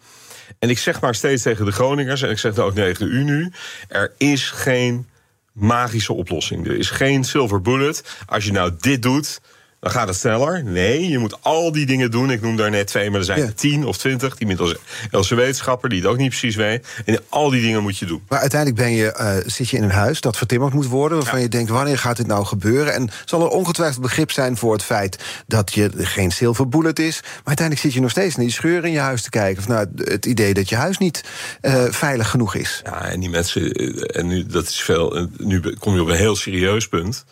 En 0.59 0.71
ik 0.71 0.79
zeg 0.79 1.01
maar 1.01 1.15
steeds 1.15 1.43
tegen 1.43 1.65
de 1.65 1.73
Groningers, 1.73 2.23
en 2.23 2.31
ik 2.31 2.39
zeg 2.39 2.55
het 2.55 2.65
ook 2.65 2.75
tegen 2.75 3.07
u 3.07 3.25
nu: 3.25 3.53
er 3.89 4.13
is 4.19 4.51
geen 4.51 5.09
magische 5.53 6.13
oplossing. 6.13 6.67
Er 6.67 6.79
is 6.79 6.91
geen 6.91 7.25
silver 7.25 7.61
bullet. 7.61 8.17
Als 8.27 8.45
je 8.45 8.53
nou 8.53 8.73
dit 8.79 9.03
doet, 9.03 9.41
dan 9.85 9.93
gaat 9.93 10.09
het 10.09 10.17
sneller. 10.17 10.65
Nee, 10.65 11.09
je 11.09 11.19
moet 11.19 11.37
al 11.43 11.73
die 11.73 11.87
dingen 11.87 12.11
doen. 12.11 12.31
Ik 12.31 12.41
noem 12.41 12.57
daar 12.57 12.71
net 12.71 12.87
twee, 12.87 13.11
maar 13.11 13.19
er 13.19 13.25
zijn 13.25 13.39
Ja. 13.39 13.45
er 13.47 13.55
tien 13.55 13.87
of 13.87 13.97
twintig. 13.97 14.37
Die 14.37 14.47
middels 14.47 14.75
Else 15.11 15.35
wetenschapper, 15.35 15.89
die 15.89 16.01
het 16.01 16.09
ook 16.09 16.17
niet 16.17 16.29
precies 16.29 16.57
weet. 16.57 16.87
En 17.05 17.19
al 17.29 17.51
die 17.51 17.61
dingen 17.63 17.83
moet 17.83 17.99
je 17.99 18.07
doen. 18.07 18.23
Maar 18.29 18.39
uiteindelijk 18.39 18.81
ben 18.81 18.93
je, 18.93 19.13
eh, 19.13 19.37
zit 19.47 19.69
je 19.69 19.77
in 19.77 19.83
een 19.83 19.91
huis 19.91 20.21
dat 20.21 20.37
vertimmerd 20.37 20.73
moet 20.73 20.87
worden... 20.87 21.19
waarvan 21.19 21.41
je 21.41 21.49
denkt, 21.49 21.71
wanneer 21.71 21.99
gaat 21.99 22.17
dit 22.17 22.27
nou 22.27 22.45
gebeuren? 22.45 22.95
En 22.95 23.11
zal 23.25 23.41
er 23.43 23.49
ongetwijfeld 23.49 24.03
begrip 24.03 24.31
zijn 24.31 24.57
voor 24.57 24.73
het 24.73 24.83
feit... 24.83 25.19
dat 25.47 25.73
je 25.73 25.91
geen 25.97 26.31
silver 26.31 26.69
bullet 26.69 26.99
is. 26.99 27.21
Maar 27.23 27.31
uiteindelijk 27.45 27.87
zit 27.87 27.95
je 27.95 28.01
nog 28.01 28.11
steeds 28.11 28.37
naar 28.37 28.45
die 28.45 28.55
scheur 28.55 28.85
in 28.85 28.93
je 28.93 28.99
huis 28.99 29.23
te 29.23 29.31
kijken... 29.31 29.63
of 29.63 29.69
naar 29.69 29.87
het 29.97 30.27
idee 30.27 30.55
dat 30.55 30.69
je 30.69 30.77
huis 30.77 30.99
niet 30.99 31.25
eh, 31.61 31.85
veilig 31.91 32.31
genoeg 32.31 32.55
is. 32.55 32.81
Ja, 32.85 33.05
en 33.05 33.21
die 33.21 33.31
mensen, 33.31 33.73
eh, 33.73 34.19
en 34.21 34.27
nu, 34.27 34.47
dat 34.47 34.69
is 34.69 34.81
veel, 34.83 35.29
nu 35.39 35.61
kom 35.79 35.95
je 35.95 36.01
op 36.01 36.09
een 36.09 36.17
heel 36.17 36.37
serieus 36.37 36.89
punt. 36.89 37.25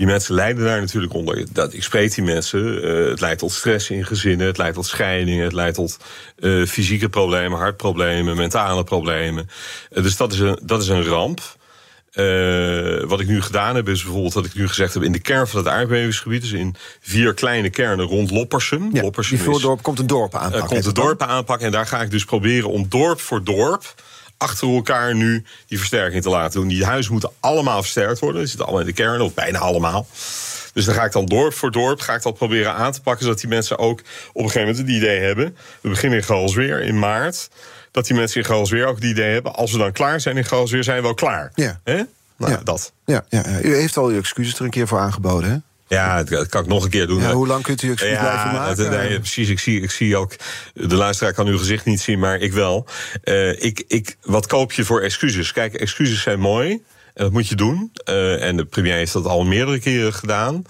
Die 0.00 0.08
mensen 0.08 0.34
lijden 0.34 0.64
daar 0.64 0.80
natuurlijk 0.80 1.14
onder. 1.14 1.44
Dat, 1.52 1.72
ik 1.74 1.82
spreek 1.82 2.14
die 2.14 2.24
mensen. 2.24 2.82
eh, 2.82 3.10
het 3.10 3.20
leidt 3.20 3.38
tot 3.38 3.52
stress 3.52 3.90
in 3.90 4.06
gezinnen. 4.06 4.46
Het 4.46 4.58
leidt 4.58 4.74
tot 4.74 4.86
scheidingen. 4.86 5.44
Het 5.44 5.52
leidt 5.52 5.74
tot 5.74 5.96
eh, 6.38 6.66
fysieke 6.66 7.08
problemen, 7.08 7.58
hartproblemen, 7.58 8.36
mentale 8.36 8.84
problemen. 8.84 9.48
Eh, 9.90 10.02
dus 10.02 10.16
dat 10.16 10.32
is 10.32 10.38
een, 10.38 10.58
dat 10.62 10.82
is 10.82 10.88
een 10.88 11.04
ramp. 11.04 11.40
Wat 13.08 13.20
ik 13.20 13.26
nu 13.26 13.42
gedaan 13.42 13.74
heb, 13.76 13.88
is 13.88 14.02
bijvoorbeeld 14.02 14.32
dat 14.32 14.44
ik 14.44 14.54
nu 14.54 14.68
gezegd 14.68 14.94
heb... 14.94 15.02
in 15.02 15.12
de 15.12 15.18
kern 15.20 15.46
van 15.48 15.58
het 15.58 15.68
aardbevingsgebied, 15.68 16.40
dus 16.42 16.52
in 16.52 16.74
vier 17.00 17.34
kleine 17.34 17.70
kernen 17.70 18.06
rond 18.06 18.30
Loppersum. 18.30 18.90
Ja, 18.92 19.02
Loppersum 19.02 19.38
die 19.38 19.56
is- 19.56 19.82
komt 19.82 19.98
een 19.98 20.06
dorp 20.06 20.34
aanpakken. 20.34 20.68
komt 20.68 20.84
dan? 20.84 20.94
dorpen 20.94 21.26
aanpakken. 21.26 21.66
En 21.66 21.72
daar 21.72 21.86
ga 21.86 22.00
ik 22.02 22.10
dus 22.10 22.24
proberen 22.24 22.70
om 22.70 22.86
dorp 22.88 23.20
voor 23.20 23.44
dorp 23.44 23.94
achter 24.40 24.68
elkaar 24.68 25.14
nu 25.14 25.44
die 25.66 25.78
versterking 25.78 26.22
te 26.22 26.28
laten 26.28 26.60
doen. 26.60 26.68
Die 26.68 26.84
huizen 26.84 27.12
moeten 27.12 27.30
allemaal 27.40 27.80
versterkt 27.80 28.18
worden. 28.18 28.38
Die 28.38 28.48
zitten 28.48 28.66
allemaal 28.66 28.86
in 28.86 28.94
de 28.94 29.02
kern, 29.02 29.20
of 29.20 29.34
bijna 29.34 29.58
allemaal. 29.58 30.06
Dus 30.72 30.84
dan 30.84 30.94
ga 30.94 31.04
ik 31.04 31.12
dan 31.12 31.26
dorp 31.26 31.54
voor 31.54 31.70
dorp 31.70 32.00
ga 32.00 32.14
ik 32.14 32.22
dat 32.22 32.34
proberen 32.34 32.74
aan 32.74 32.92
te 32.92 33.00
pakken... 33.00 33.24
zodat 33.24 33.40
die 33.40 33.48
mensen 33.48 33.78
ook 33.78 34.00
op 34.00 34.42
een 34.42 34.50
gegeven 34.50 34.60
moment 34.60 34.78
het 34.78 34.88
idee 34.96 35.20
hebben... 35.20 35.56
we 35.80 35.88
beginnen 35.88 36.18
in 36.18 36.24
Galsweer 36.24 36.82
in 36.82 36.98
maart... 36.98 37.48
dat 37.90 38.06
die 38.06 38.16
mensen 38.16 38.40
in 38.40 38.46
Galsweer 38.46 38.86
ook 38.86 38.94
het 38.94 39.04
idee 39.04 39.32
hebben... 39.32 39.54
als 39.54 39.72
we 39.72 39.78
dan 39.78 39.92
klaar 39.92 40.20
zijn 40.20 40.36
in 40.36 40.44
Galsweer, 40.44 40.84
zijn 40.84 40.96
we 40.96 41.02
wel 41.02 41.14
klaar. 41.14 41.52
Ja. 41.54 41.80
Hè? 41.84 42.02
Nou, 42.36 42.52
Ja. 42.52 42.60
dat. 42.64 42.92
Ja, 43.04 43.24
ja, 43.28 43.42
ja. 43.48 43.60
u 43.60 43.74
heeft 43.74 43.96
al 43.96 44.06
uw 44.06 44.18
excuses 44.18 44.58
er 44.58 44.64
een 44.64 44.70
keer 44.70 44.88
voor 44.88 44.98
aangeboden, 44.98 45.50
hè? 45.50 45.56
Ja, 45.90 46.22
dat 46.22 46.48
kan 46.48 46.62
ik 46.62 46.68
nog 46.68 46.84
een 46.84 46.90
keer 46.90 47.06
doen. 47.06 47.20
Ja, 47.20 47.32
hoe 47.32 47.46
lang 47.46 47.62
kunt 47.62 47.82
u 47.82 47.86
uw 47.86 47.92
excuus 47.92 48.18
blijven 48.18 48.52
maken? 48.52 48.90
nee, 48.90 49.18
precies. 49.18 49.48
Ik 49.48 49.58
zie, 49.58 49.80
ik 49.80 49.90
zie 49.90 50.16
ook. 50.16 50.32
De 50.72 50.94
luisteraar 50.94 51.32
kan 51.32 51.46
uw 51.46 51.58
gezicht 51.58 51.84
niet 51.84 52.00
zien, 52.00 52.18
maar 52.18 52.38
ik 52.38 52.52
wel. 52.52 52.86
Eh, 53.22 53.62
ik, 53.62 53.84
ik, 53.88 54.16
wat 54.22 54.46
koop 54.46 54.72
je 54.72 54.84
voor 54.84 55.00
excuses? 55.00 55.52
Kijk, 55.52 55.74
excuses 55.74 56.22
zijn 56.22 56.40
mooi. 56.40 56.70
En 57.14 57.24
dat 57.24 57.32
moet 57.32 57.48
je 57.48 57.54
doen. 57.54 57.90
Eh, 58.04 58.42
en 58.42 58.56
de 58.56 58.64
premier 58.64 58.94
heeft 58.94 59.12
dat 59.12 59.26
al 59.26 59.44
meerdere 59.44 59.78
keren 59.78 60.14
gedaan. 60.14 60.64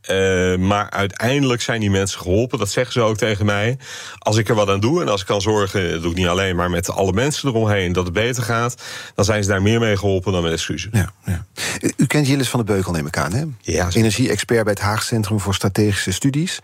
Eh, 0.00 0.56
maar 0.56 0.90
uiteindelijk 0.90 1.62
zijn 1.62 1.80
die 1.80 1.90
mensen 1.90 2.20
geholpen. 2.20 2.58
Dat 2.58 2.70
zeggen 2.70 2.92
ze 2.92 3.00
ook 3.00 3.16
tegen 3.16 3.46
mij. 3.46 3.78
Als 4.18 4.36
ik 4.36 4.48
er 4.48 4.54
wat 4.54 4.68
aan 4.68 4.80
doe 4.80 5.00
en 5.00 5.08
als 5.08 5.20
ik 5.20 5.26
kan 5.26 5.40
zorgen, 5.40 5.90
dat 5.90 6.02
doe 6.02 6.10
ik 6.10 6.16
niet 6.16 6.26
alleen, 6.26 6.56
maar 6.56 6.70
met 6.70 6.90
alle 6.90 7.12
mensen 7.12 7.48
eromheen, 7.48 7.92
dat 7.92 8.04
het 8.04 8.12
beter 8.12 8.42
gaat, 8.42 8.82
dan 9.14 9.24
zijn 9.24 9.42
ze 9.42 9.48
daar 9.48 9.62
meer 9.62 9.80
mee 9.80 9.96
geholpen 9.96 10.32
dan 10.32 10.42
met 10.42 10.52
excuses. 10.52 10.90
Ja, 10.92 11.10
ja. 11.24 11.44
U, 11.80 11.92
u 11.96 12.06
kent 12.06 12.26
Jillis 12.26 12.48
van 12.48 12.60
de 12.60 12.66
Beukel, 12.66 12.92
neem 12.92 13.06
ik 13.06 13.16
aan, 13.16 13.32
hè? 13.32 13.44
Ja. 13.60 13.88
Energie-expert 13.92 14.64
bij 14.64 14.72
het 14.72 14.82
Haag 14.82 15.02
Centrum 15.02 15.40
voor 15.40 15.54
Strategische 15.54 16.12
Studies. 16.12 16.58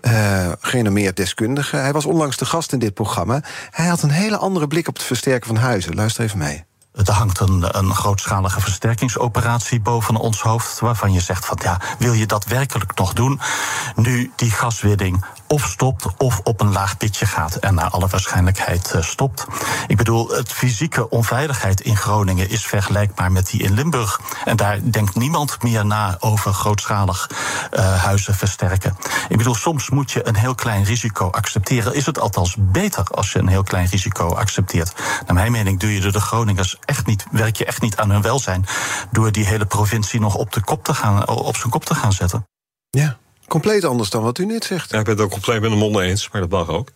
Eh 0.00 0.52
gerenommeerd 0.60 1.16
deskundige. 1.16 1.76
Hij 1.76 1.92
was 1.92 2.04
onlangs 2.04 2.36
de 2.36 2.44
gast 2.44 2.72
in 2.72 2.78
dit 2.78 2.94
programma. 2.94 3.42
Hij 3.70 3.86
had 3.86 4.02
een 4.02 4.10
hele 4.10 4.36
andere 4.36 4.66
blik 4.66 4.88
op 4.88 4.94
het 4.94 5.02
versterken 5.02 5.46
van 5.46 5.56
huizen. 5.56 5.94
Luister 5.94 6.24
even 6.24 6.38
mee. 6.38 6.64
Er 6.94 7.12
hangt 7.12 7.40
een, 7.40 7.78
een 7.78 7.94
grootschalige 7.94 8.60
versterkingsoperatie 8.60 9.80
boven 9.80 10.16
ons 10.16 10.40
hoofd. 10.40 10.80
Waarvan 10.80 11.12
je 11.12 11.20
zegt 11.20 11.46
van 11.46 11.58
ja, 11.62 11.80
wil 11.98 12.12
je 12.12 12.26
dat 12.26 12.44
werkelijk 12.44 12.98
nog 12.98 13.12
doen? 13.12 13.40
Nu 13.96 14.32
die 14.36 14.50
gaswinning 14.50 15.24
of 15.46 15.68
stopt 15.68 16.06
of 16.16 16.40
op 16.44 16.60
een 16.60 16.72
laag 16.72 16.96
pitje 16.96 17.26
gaat 17.26 17.54
en 17.54 17.74
naar 17.74 17.90
alle 17.90 18.06
waarschijnlijkheid 18.06 18.92
uh, 18.94 19.02
stopt. 19.02 19.46
Ik 19.86 19.96
bedoel, 19.96 20.28
het 20.28 20.52
fysieke 20.52 21.10
onveiligheid 21.10 21.80
in 21.80 21.96
Groningen 21.96 22.50
is 22.50 22.66
vergelijkbaar 22.66 23.32
met 23.32 23.46
die 23.46 23.62
in 23.62 23.74
Limburg. 23.74 24.20
En 24.44 24.56
daar 24.56 24.78
denkt 24.82 25.14
niemand 25.14 25.62
meer 25.62 25.86
na 25.86 26.16
over 26.18 26.52
grootschalig 26.52 27.30
uh, 27.72 28.02
huizen 28.02 28.34
versterken. 28.34 28.96
Ik 29.28 29.36
bedoel, 29.36 29.54
soms 29.54 29.90
moet 29.90 30.12
je 30.12 30.28
een 30.28 30.36
heel 30.36 30.54
klein 30.54 30.84
risico 30.84 31.30
accepteren. 31.30 31.94
Is 31.94 32.06
het 32.06 32.18
althans 32.18 32.56
beter 32.58 33.04
als 33.04 33.32
je 33.32 33.38
een 33.38 33.48
heel 33.48 33.62
klein 33.62 33.86
risico 33.86 34.34
accepteert? 34.34 34.92
Naar 35.26 35.34
mijn 35.34 35.52
mening 35.52 35.80
doe 35.80 35.94
je 35.94 36.02
er 36.02 36.12
de 36.12 36.20
Groningers 36.20 36.76
echt 36.84 37.06
niet, 37.06 37.24
werk 37.30 37.56
je 37.56 37.64
echt 37.64 37.82
niet 37.82 37.96
aan 37.96 38.10
hun 38.10 38.22
welzijn 38.22 38.64
door 39.12 39.32
die 39.32 39.46
hele 39.46 39.66
provincie 39.66 40.20
nog 40.20 40.34
op, 40.34 40.52
de 40.52 40.60
kop 40.60 40.84
te 40.84 40.94
gaan, 40.94 41.28
op 41.28 41.56
zijn 41.56 41.70
kop 41.70 41.84
te 41.84 41.94
gaan 41.94 42.12
zetten. 42.12 42.46
Ja, 42.90 43.18
compleet 43.48 43.84
anders 43.84 44.10
dan 44.10 44.22
wat 44.22 44.38
u 44.38 44.46
net 44.46 44.64
zegt. 44.64 44.90
Ja, 44.90 44.98
ik 44.98 45.04
ben 45.04 45.14
het 45.14 45.22
ook 45.22 45.30
compleet 45.30 45.60
met 45.60 45.70
de 45.70 45.76
mond 45.76 45.98
eens, 45.98 46.28
maar 46.30 46.40
dat 46.40 46.50
mag 46.50 46.68
ook. 46.68 46.90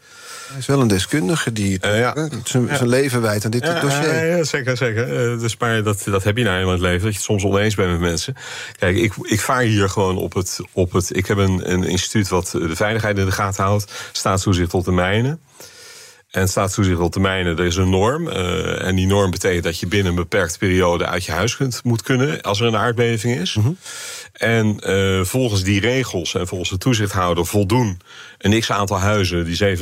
Hij 0.49 0.59
is 0.59 0.67
wel 0.67 0.81
een 0.81 0.89
deskundige 0.89 1.53
die 1.53 1.79
uh, 1.85 1.99
ja. 1.99 2.29
zijn, 2.45 2.67
ja. 2.67 2.85
leven 2.85 3.23
wijdt 3.23 3.45
aan 3.45 3.51
dit 3.51 3.65
ja, 3.65 3.81
dossier. 3.81 4.37
Ja, 4.37 4.45
zeker, 4.45 4.77
zeker. 4.77 5.33
Uh, 5.33 5.41
dus 5.41 5.57
maar 5.57 5.83
dat, 5.83 6.03
dat 6.05 6.25
heb 6.25 6.37
je 6.37 6.43
nou 6.43 6.55
helemaal 6.55 6.77
in 6.77 6.83
het 6.83 6.91
leven, 6.91 7.05
dat 7.05 7.13
je 7.13 7.19
het 7.19 7.27
soms 7.27 7.45
oneens 7.45 7.75
bent 7.75 7.91
met 7.91 8.01
mensen. 8.01 8.37
Kijk, 8.79 8.97
ik, 8.97 9.13
ik 9.23 9.41
vaar 9.41 9.61
hier 9.61 9.89
gewoon 9.89 10.17
op 10.17 10.35
het, 10.35 10.61
op 10.73 10.93
het... 10.93 11.17
Ik 11.17 11.27
heb 11.27 11.37
een, 11.37 11.73
een 11.73 11.85
instituut 11.85 12.29
wat 12.29 12.51
de 12.51 12.77
veiligheid 12.77 13.19
in 13.19 13.25
de 13.25 13.33
gaten 13.33 13.65
houdt. 13.65 13.93
Staatstoezicht 14.13 14.75
op 14.75 14.85
de 14.85 14.93
mijnen. 14.93 15.41
En 16.39 16.49
staatstoezicht 16.49 17.01
op 17.01 17.13
termijnen, 17.13 17.59
er 17.59 17.65
is 17.65 17.77
een 17.77 17.91
norm. 17.91 18.27
Uh, 18.27 18.87
en 18.87 18.95
die 18.95 19.07
norm 19.07 19.31
betekent 19.31 19.65
dat 19.65 19.79
je 19.79 19.87
binnen 19.87 20.09
een 20.09 20.19
beperkte 20.19 20.59
periode 20.59 21.07
uit 21.07 21.25
je 21.25 21.33
huis 21.33 21.57
kunt, 21.57 21.81
moet 21.85 22.03
kunnen 22.03 22.41
als 22.43 22.61
er 22.61 22.67
een 22.67 22.77
aardbeving 22.77 23.39
is. 23.39 23.55
Mm 23.55 23.63
-hmm. 23.63 23.79
En 24.33 24.77
uh, 24.81 25.25
volgens 25.25 25.63
die 25.63 25.81
regels 25.81 26.35
en 26.35 26.47
volgens 26.47 26.71
de 26.71 26.79
toezichthouder 26.79 27.47
voldoen 27.47 28.01
een 28.39 28.61
x 28.61 28.71
aantal 28.71 28.99
huizen, 28.99 29.45
die 29.45 29.79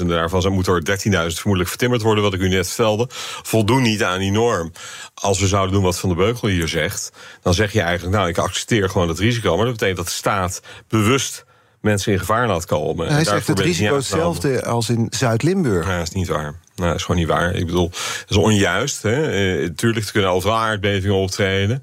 27.000, 0.00 0.06
daarvan 0.06 0.52
moet 0.52 0.66
er 0.66 0.82
13.000 0.90 0.98
vermoedelijk 1.10 1.68
vertimmerd 1.68 2.02
worden, 2.02 2.24
wat 2.24 2.34
ik 2.34 2.40
u 2.40 2.48
net 2.48 2.66
vertelde, 2.66 3.06
voldoen 3.42 3.82
niet 3.82 4.02
aan 4.02 4.18
die 4.18 4.30
norm. 4.30 4.72
Als 5.14 5.40
we 5.40 5.46
zouden 5.46 5.74
doen 5.74 5.82
wat 5.82 5.98
Van 5.98 6.08
de 6.08 6.14
Beugel 6.14 6.48
hier 6.48 6.68
zegt, 6.68 7.12
dan 7.42 7.54
zeg 7.54 7.72
je 7.72 7.80
eigenlijk, 7.80 8.16
nou, 8.16 8.28
ik 8.28 8.38
accepteer 8.38 8.88
gewoon 8.88 9.08
het 9.08 9.18
risico. 9.18 9.56
Maar 9.56 9.64
dat 9.64 9.74
betekent 9.74 9.98
dat 9.98 10.06
de 10.06 10.12
staat 10.12 10.62
bewust 10.88 11.44
mensen 11.82 12.12
in 12.12 12.18
gevaar 12.18 12.46
laat 12.46 12.64
komen. 12.64 13.08
Hij 13.08 13.24
zegt 13.24 13.46
het 13.46 13.60
risico 13.60 13.94
hetzelfde 13.94 14.64
als 14.64 14.88
in 14.88 15.06
Zuid-Limburg. 15.10 15.86
Ja, 15.86 15.98
dat 15.98 16.08
is 16.08 16.14
niet 16.14 16.28
waar. 16.28 16.54
Nou, 16.74 16.88
dat 16.88 16.94
is 16.94 17.02
gewoon 17.02 17.20
niet 17.20 17.30
waar. 17.30 17.54
Ik 17.54 17.66
bedoel, 17.66 17.90
dat 17.90 18.26
is 18.28 18.36
onjuist. 18.36 19.02
Hè. 19.02 19.56
Uh, 19.60 19.68
tuurlijk, 19.76 20.06
er 20.06 20.12
kunnen 20.12 20.30
overal 20.30 20.56
aardbevingen 20.56 21.16
optreden. 21.16 21.82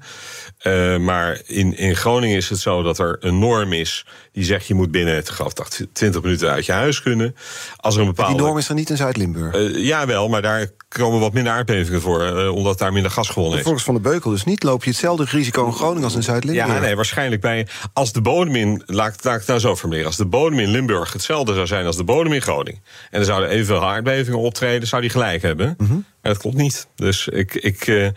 Uh, 0.62 0.96
maar 0.96 1.40
in, 1.46 1.76
in 1.76 1.96
Groningen 1.96 2.36
is 2.36 2.48
het 2.48 2.58
zo 2.58 2.82
dat 2.82 2.98
er 2.98 3.16
een 3.20 3.38
norm 3.38 3.72
is 3.72 4.04
die 4.32 4.44
zegt 4.44 4.66
je 4.66 4.74
moet 4.74 4.90
binnen, 4.90 5.14
het 5.14 5.30
gaf 5.30 5.52
20 5.92 6.22
minuten 6.22 6.50
uit 6.50 6.66
je 6.66 6.72
huis 6.72 7.02
kunnen. 7.02 7.36
Als 7.76 7.94
er 7.94 8.00
een 8.00 8.06
bepaalde... 8.06 8.34
Die 8.34 8.42
norm 8.42 8.58
is 8.58 8.68
er 8.68 8.74
niet 8.74 8.90
in 8.90 8.96
Zuid-Limburg? 8.96 9.54
Uh, 9.54 9.84
ja, 9.84 10.06
wel, 10.06 10.28
maar 10.28 10.42
daar 10.42 10.70
komen 10.88 11.20
wat 11.20 11.32
minder 11.32 11.52
aardbevingen 11.52 12.00
voor, 12.00 12.22
uh, 12.22 12.54
omdat 12.54 12.78
daar 12.78 12.92
minder 12.92 13.10
gas 13.10 13.28
gewonnen 13.28 13.58
is. 13.58 13.64
Volgens 13.64 13.84
Van 13.84 13.94
de 13.94 14.00
Beukel 14.00 14.30
dus 14.30 14.44
niet. 14.44 14.62
Loop 14.62 14.84
je 14.84 14.90
hetzelfde 14.90 15.24
risico 15.24 15.66
in 15.66 15.72
Groningen 15.72 16.04
als 16.04 16.14
in 16.14 16.22
Zuid-Limburg? 16.22 16.68
Ja, 16.68 16.78
nee, 16.78 16.96
waarschijnlijk 16.96 17.40
bij... 17.40 17.66
Als 17.92 18.12
de 18.12 18.20
bodem 18.20 18.54
in... 18.54 18.82
Laat, 18.86 19.24
laat 19.24 19.34
ik 19.34 19.40
het 19.40 19.48
nou 19.48 19.60
zo 19.60 19.76
formuleren. 19.76 20.06
Als 20.06 20.16
de 20.16 20.26
bodem 20.26 20.58
in 20.58 20.68
Limburg 20.68 21.12
hetzelfde 21.12 21.54
zou 21.54 21.66
zijn 21.66 21.86
als 21.86 21.96
de 21.96 22.04
bodem 22.04 22.32
in 22.32 22.42
Groningen... 22.42 22.82
en 23.10 23.18
er 23.18 23.26
zouden 23.26 23.48
evenveel 23.48 23.84
aardbevingen 23.84 24.38
optreden, 24.38 24.88
zou 24.88 25.00
die 25.00 25.10
gelijk 25.10 25.42
hebben. 25.42 25.74
Mm 25.78 25.86
-hmm. 25.86 26.04
Maar 26.22 26.32
dat 26.32 26.40
klopt 26.40 26.56
niet. 26.56 26.86
Dus 26.94 27.28
ik... 27.28 27.54
ik 27.54 28.12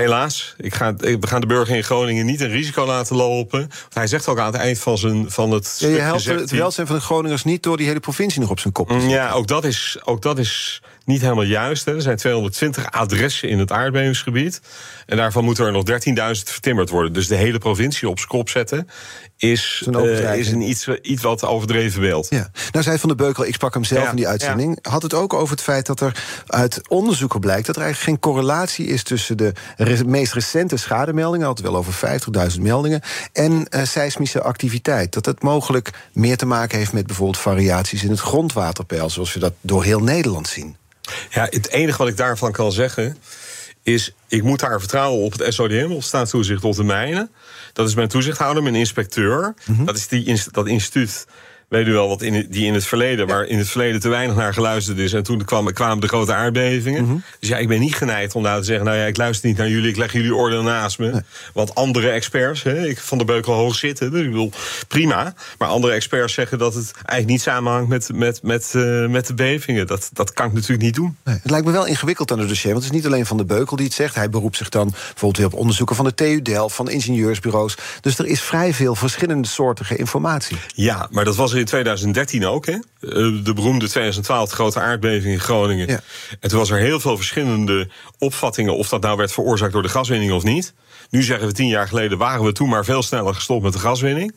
Helaas, 0.00 0.54
ik 0.56 0.74
ga, 0.74 0.94
we 0.96 1.26
gaan 1.26 1.40
de 1.40 1.46
burger 1.46 1.76
in 1.76 1.84
Groningen 1.84 2.26
niet 2.26 2.40
een 2.40 2.50
risico 2.50 2.86
laten 2.86 3.16
lopen. 3.16 3.70
Hij 3.92 4.06
zegt 4.06 4.28
ook 4.28 4.38
aan 4.38 4.52
het 4.52 4.60
eind 4.60 4.78
van, 4.78 4.98
zijn, 4.98 5.30
van 5.30 5.50
het. 5.50 5.76
Ja, 5.78 5.88
je 5.88 5.98
helpt 5.98 6.24
het 6.24 6.50
welzijn 6.50 6.86
van 6.86 6.96
de 6.96 7.02
Groningers 7.02 7.44
niet 7.44 7.62
door 7.62 7.76
die 7.76 7.86
hele 7.86 8.00
provincie 8.00 8.40
nog 8.40 8.50
op 8.50 8.60
zijn 8.60 8.72
kop 8.72 8.88
te 8.88 8.92
zetten. 8.92 9.10
Ja, 9.10 9.30
ook 9.30 9.46
dat 9.46 9.64
is, 9.64 9.98
ook 10.04 10.22
dat 10.22 10.38
is 10.38 10.82
niet 11.10 11.20
helemaal 11.20 11.44
juist. 11.44 11.84
Hè. 11.84 11.94
Er 11.94 12.02
zijn 12.02 12.16
220 12.16 12.90
adressen 12.90 13.48
in 13.48 13.58
het 13.58 13.72
aardbevingsgebied. 13.72 14.60
En 15.06 15.16
daarvan 15.16 15.44
moeten 15.44 15.66
er 15.66 15.72
nog 15.72 15.84
13.000 15.90 15.94
vertimmerd 16.44 16.90
worden. 16.90 17.12
Dus 17.12 17.26
de 17.26 17.34
hele 17.34 17.58
provincie 17.58 18.08
op 18.08 18.18
kop 18.26 18.48
zetten 18.48 18.88
is, 19.36 19.86
uh, 19.90 20.36
is 20.36 20.50
een 20.50 20.60
iets, 20.60 20.88
iets 21.02 21.22
wat 21.22 21.44
overdreven 21.44 22.00
beeld. 22.00 22.26
Ja. 22.30 22.50
Nou 22.72 22.84
zei 22.84 22.98
Van 22.98 23.08
de 23.08 23.14
Beukel, 23.14 23.46
ik 23.46 23.54
sprak 23.54 23.74
hem 23.74 23.84
zelf 23.84 24.02
ja. 24.02 24.10
in 24.10 24.16
die 24.16 24.28
uitzending... 24.28 24.78
Ja. 24.82 24.90
had 24.90 25.02
het 25.02 25.14
ook 25.14 25.34
over 25.34 25.50
het 25.50 25.64
feit 25.64 25.86
dat 25.86 26.00
er 26.00 26.24
uit 26.46 26.88
onderzoeken 26.88 27.40
blijkt... 27.40 27.66
dat 27.66 27.76
er 27.76 27.82
eigenlijk 27.82 28.10
geen 28.10 28.32
correlatie 28.32 28.86
is 28.86 29.02
tussen 29.02 29.36
de 29.36 29.52
re 29.76 30.04
meest 30.04 30.32
recente 30.32 30.76
schademeldingen... 30.76 31.46
had 31.46 31.58
het 31.58 31.66
wel 31.66 31.76
over 31.76 32.20
50.000 32.52 32.60
meldingen... 32.60 33.00
en 33.32 33.66
uh, 33.70 33.82
seismische 33.84 34.42
activiteit. 34.42 35.12
Dat 35.12 35.26
het 35.26 35.42
mogelijk 35.42 35.90
meer 36.12 36.36
te 36.36 36.46
maken 36.46 36.78
heeft 36.78 36.92
met 36.92 37.06
bijvoorbeeld 37.06 37.38
variaties... 37.38 38.02
in 38.02 38.10
het 38.10 38.20
grondwaterpeil, 38.20 39.10
zoals 39.10 39.32
we 39.32 39.40
dat 39.40 39.52
door 39.60 39.84
heel 39.84 40.00
Nederland 40.00 40.48
zien. 40.48 40.76
Ja, 41.30 41.46
het 41.50 41.68
enige 41.68 41.98
wat 41.98 42.08
ik 42.08 42.16
daarvan 42.16 42.52
kan 42.52 42.72
zeggen 42.72 43.16
is, 43.82 44.14
ik 44.28 44.42
moet 44.42 44.60
daar 44.60 44.78
vertrouwen 44.78 45.24
op 45.24 45.38
het 45.38 45.54
SODM, 45.54 45.90
op 45.90 46.02
staatstoezicht 46.02 46.64
op 46.64 46.76
de 46.76 46.84
mijnen. 46.84 47.30
Dat 47.72 47.88
is 47.88 47.94
mijn 47.94 48.08
toezichthouder, 48.08 48.62
mijn 48.62 48.74
inspecteur. 48.74 49.54
Mm 49.64 49.76
-hmm. 49.76 49.84
Dat 49.84 49.96
is 49.96 50.08
die, 50.08 50.42
dat 50.50 50.66
instituut 50.66 51.26
weet 51.70 51.86
u 51.86 51.92
wel, 51.92 52.08
wat 52.08 52.22
in, 52.22 52.46
die 52.50 52.66
in 52.66 52.74
het 52.74 52.84
verleden, 52.84 53.26
waar 53.26 53.46
in 53.46 53.58
het 53.58 53.68
verleden 53.68 54.00
te 54.00 54.08
weinig 54.08 54.36
naar 54.36 54.54
geluisterd 54.54 54.98
is. 54.98 55.12
En 55.12 55.22
toen 55.22 55.44
kwam, 55.44 55.72
kwamen 55.72 56.00
de 56.00 56.08
grote 56.08 56.34
aardbevingen. 56.34 57.02
Mm 57.02 57.08
-hmm. 57.08 57.22
Dus 57.40 57.48
ja, 57.48 57.56
ik 57.56 57.68
ben 57.68 57.80
niet 57.80 57.94
geneigd 57.94 58.34
om 58.34 58.42
daar 58.42 58.58
te 58.58 58.64
zeggen, 58.64 58.84
nou 58.84 58.98
ja, 58.98 59.04
ik 59.04 59.16
luister 59.16 59.48
niet 59.48 59.58
naar 59.58 59.68
jullie, 59.68 59.90
ik 59.90 59.96
leg 59.96 60.12
jullie 60.12 60.34
oordeel 60.34 60.62
naast 60.62 60.98
me. 60.98 61.10
Nee. 61.10 61.20
Want 61.52 61.74
andere 61.74 62.10
experts, 62.10 62.62
hè, 62.62 62.86
ik 62.86 62.98
van 62.98 63.18
de 63.18 63.24
Beukel 63.24 63.52
hoog 63.52 63.74
zitten, 63.74 64.10
dus 64.10 64.20
ik 64.20 64.30
bedoel, 64.30 64.52
prima. 64.88 65.34
Maar 65.58 65.68
andere 65.68 65.92
experts 65.92 66.34
zeggen 66.34 66.58
dat 66.58 66.74
het 66.74 66.92
eigenlijk 66.94 67.26
niet 67.26 67.40
samenhangt 67.40 67.88
met, 67.88 68.10
met, 68.14 68.42
met, 68.42 68.72
uh, 68.76 69.06
met 69.06 69.26
de 69.26 69.34
bevingen. 69.34 69.86
Dat, 69.86 70.10
dat 70.12 70.32
kan 70.32 70.46
ik 70.46 70.52
natuurlijk 70.52 70.82
niet 70.82 70.94
doen. 70.94 71.16
Nee, 71.24 71.38
het 71.42 71.50
lijkt 71.50 71.66
me 71.66 71.72
wel 71.72 71.86
ingewikkeld 71.86 72.32
aan 72.32 72.38
het 72.38 72.48
dossier, 72.48 72.72
want 72.72 72.84
het 72.84 72.92
is 72.92 73.00
niet 73.00 73.06
alleen 73.12 73.26
van 73.26 73.36
de 73.36 73.44
Beukel 73.44 73.76
die 73.76 73.86
het 73.86 73.94
zegt. 73.94 74.14
Hij 74.14 74.30
beroept 74.30 74.56
zich 74.56 74.68
dan 74.68 74.90
bijvoorbeeld 74.90 75.36
weer 75.36 75.46
op 75.46 75.54
onderzoeken 75.54 75.96
van 75.96 76.04
de 76.04 76.14
TU 76.14 76.42
Delft, 76.42 76.74
van 76.74 76.90
ingenieursbureaus. 76.90 77.74
Dus 78.00 78.18
er 78.18 78.26
is 78.26 78.40
vrij 78.40 78.74
veel 78.74 78.94
verschillende 78.94 79.48
soortige 79.48 79.96
informatie. 79.96 80.56
Ja, 80.74 81.08
maar 81.10 81.24
dat 81.24 81.36
was 81.36 81.52
in 81.60 81.66
2013 81.66 82.46
ook, 82.46 82.66
hè? 82.66 82.78
De 83.42 83.52
beroemde 83.54 83.88
2012 83.88 84.50
grote 84.50 84.80
aardbeving 84.80 85.32
in 85.32 85.40
Groningen. 85.40 85.88
Ja. 85.88 86.00
En 86.40 86.48
toen 86.48 86.58
was 86.58 86.70
er 86.70 86.78
heel 86.78 87.00
veel 87.00 87.16
verschillende 87.16 87.88
opvattingen 88.18 88.76
of 88.76 88.88
dat 88.88 89.02
nou 89.02 89.16
werd 89.16 89.32
veroorzaakt 89.32 89.72
door 89.72 89.82
de 89.82 89.88
gaswinning 89.88 90.32
of 90.32 90.42
niet. 90.42 90.74
Nu 91.10 91.22
zeggen 91.22 91.46
we 91.46 91.52
tien 91.52 91.68
jaar 91.68 91.88
geleden 91.88 92.18
waren 92.18 92.44
we 92.44 92.52
toen 92.52 92.68
maar 92.68 92.84
veel 92.84 93.02
sneller 93.02 93.34
gestopt 93.34 93.62
met 93.62 93.72
de 93.72 93.78
gaswinning. 93.78 94.34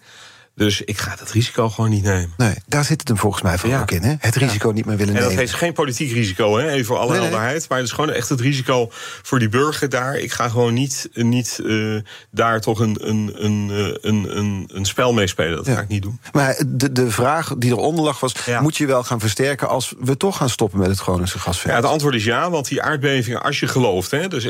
Dus 0.55 0.81
ik 0.81 0.97
ga 0.97 1.15
dat 1.15 1.31
risico 1.31 1.69
gewoon 1.69 1.89
niet 1.89 2.03
nemen. 2.03 2.33
Nee, 2.37 2.55
daar 2.65 2.85
zit 2.85 2.99
het 2.99 3.07
hem 3.07 3.17
volgens 3.17 3.43
mij 3.43 3.57
voor 3.57 3.69
ja. 3.69 3.81
ook 3.81 3.91
in. 3.91 4.01
Hè? 4.01 4.15
Het 4.19 4.35
risico 4.35 4.67
ja. 4.67 4.73
niet 4.73 4.85
meer 4.85 4.97
willen 4.97 5.13
en 5.13 5.19
nemen. 5.19 5.35
dat 5.35 5.45
heeft 5.45 5.59
geen 5.59 5.73
politiek 5.73 6.11
risico, 6.11 6.57
hè? 6.57 6.69
even 6.69 6.85
voor 6.85 6.97
alle 6.97 7.11
nee, 7.11 7.21
helderheid. 7.21 7.57
Nee. 7.57 7.65
Maar 7.69 7.77
het 7.77 7.87
is 7.87 7.93
gewoon 7.93 8.09
echt 8.09 8.29
het 8.29 8.39
risico 8.39 8.87
voor 9.21 9.39
die 9.39 9.49
burger 9.49 9.89
daar. 9.89 10.17
Ik 10.17 10.31
ga 10.31 10.49
gewoon 10.49 10.73
niet, 10.73 11.09
niet 11.13 11.59
uh, 11.63 12.01
daar 12.31 12.61
toch 12.61 12.79
een, 12.79 12.97
een, 13.09 13.33
een, 13.35 13.69
een, 14.01 14.37
een, 14.37 14.69
een 14.73 14.85
spel 14.85 15.13
mee 15.13 15.27
spelen. 15.27 15.55
Dat 15.55 15.65
ja. 15.65 15.73
ga 15.73 15.81
ik 15.81 15.87
niet 15.87 16.01
doen. 16.01 16.19
Maar 16.31 16.63
de, 16.67 16.91
de 16.91 17.11
vraag 17.11 17.53
die 17.57 17.71
eronder 17.71 18.05
lag 18.05 18.19
was... 18.19 18.33
moet 18.61 18.77
je 18.77 18.85
wel 18.85 19.03
gaan 19.03 19.19
versterken 19.19 19.69
als 19.69 19.93
we 19.99 20.17
toch 20.17 20.37
gaan 20.37 20.49
stoppen 20.49 20.79
met 20.79 20.89
het 20.89 20.99
Groningse 20.99 21.39
gasveld? 21.39 21.73
Ja, 21.73 21.75
het 21.81 21.89
antwoord 21.89 22.15
is 22.15 22.23
ja, 22.23 22.49
want 22.49 22.67
die 22.67 22.81
aardbevingen, 22.81 23.43
als 23.43 23.59
je 23.59 23.67
gelooft... 23.67 24.11
Hè, 24.11 24.27
dus 24.27 24.47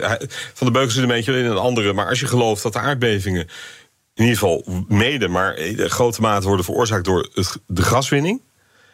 Van 0.54 0.68
de 0.68 0.72
Beuken 0.72 0.92
zit 0.92 1.02
een 1.02 1.08
beetje 1.08 1.38
in 1.38 1.46
een 1.46 1.58
andere... 1.58 1.94
maar 1.94 2.08
als 2.08 2.20
je 2.20 2.28
gelooft 2.28 2.64
dat 2.64 2.74
de 2.74 2.80
aardbevingen 2.80 3.48
in 4.14 4.24
ieder 4.24 4.38
geval 4.38 4.86
mede, 4.88 5.28
maar 5.28 5.58
in 5.58 5.90
grote 5.90 6.22
mate 6.22 6.48
worden 6.48 6.66
veroorzaakt 6.66 7.06
door 7.06 7.30
het, 7.34 7.58
de 7.68 7.82
gaswinning. 7.82 8.42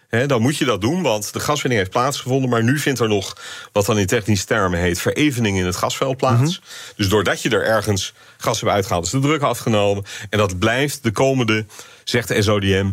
He, 0.08 0.26
dan 0.26 0.42
moet 0.42 0.58
je 0.58 0.66
dat 0.66 0.82
doen, 0.82 1.02
want 1.02 1.34
de 1.34 1.40
gaswinning 1.40 1.82
heeft 1.82 1.94
plaatsgevonden. 1.94 2.50
Maar 2.50 2.64
nu 2.64 2.80
vindt 2.80 3.00
er 3.00 3.08
nog, 3.08 3.38
wat 3.72 3.86
dan 3.86 4.00
in 4.00 4.06
technische 4.06 4.46
termen 4.46 4.80
heet, 4.80 5.00
verevening 5.00 5.58
in 5.58 5.66
het 5.66 5.76
gasveld 5.76 6.18
plaats. 6.18 6.40
Mm 6.40 6.46
-hmm. 6.46 6.94
Dus 6.96 7.10
doordat 7.10 7.42
je 7.42 7.50
er 7.50 7.64
ergens 7.64 8.14
gas 8.38 8.60
hebt 8.60 8.72
uitgehaald, 8.72 9.06
is 9.06 9.12
de 9.12 9.20
druk 9.20 9.42
afgenomen. 9.42 10.04
En 10.30 10.38
dat 10.38 10.60
blijft 10.60 11.04
de 11.04 11.12
komende, 11.12 11.66
zegt 12.04 12.28
de 12.28 12.42
SODM, 12.42 12.92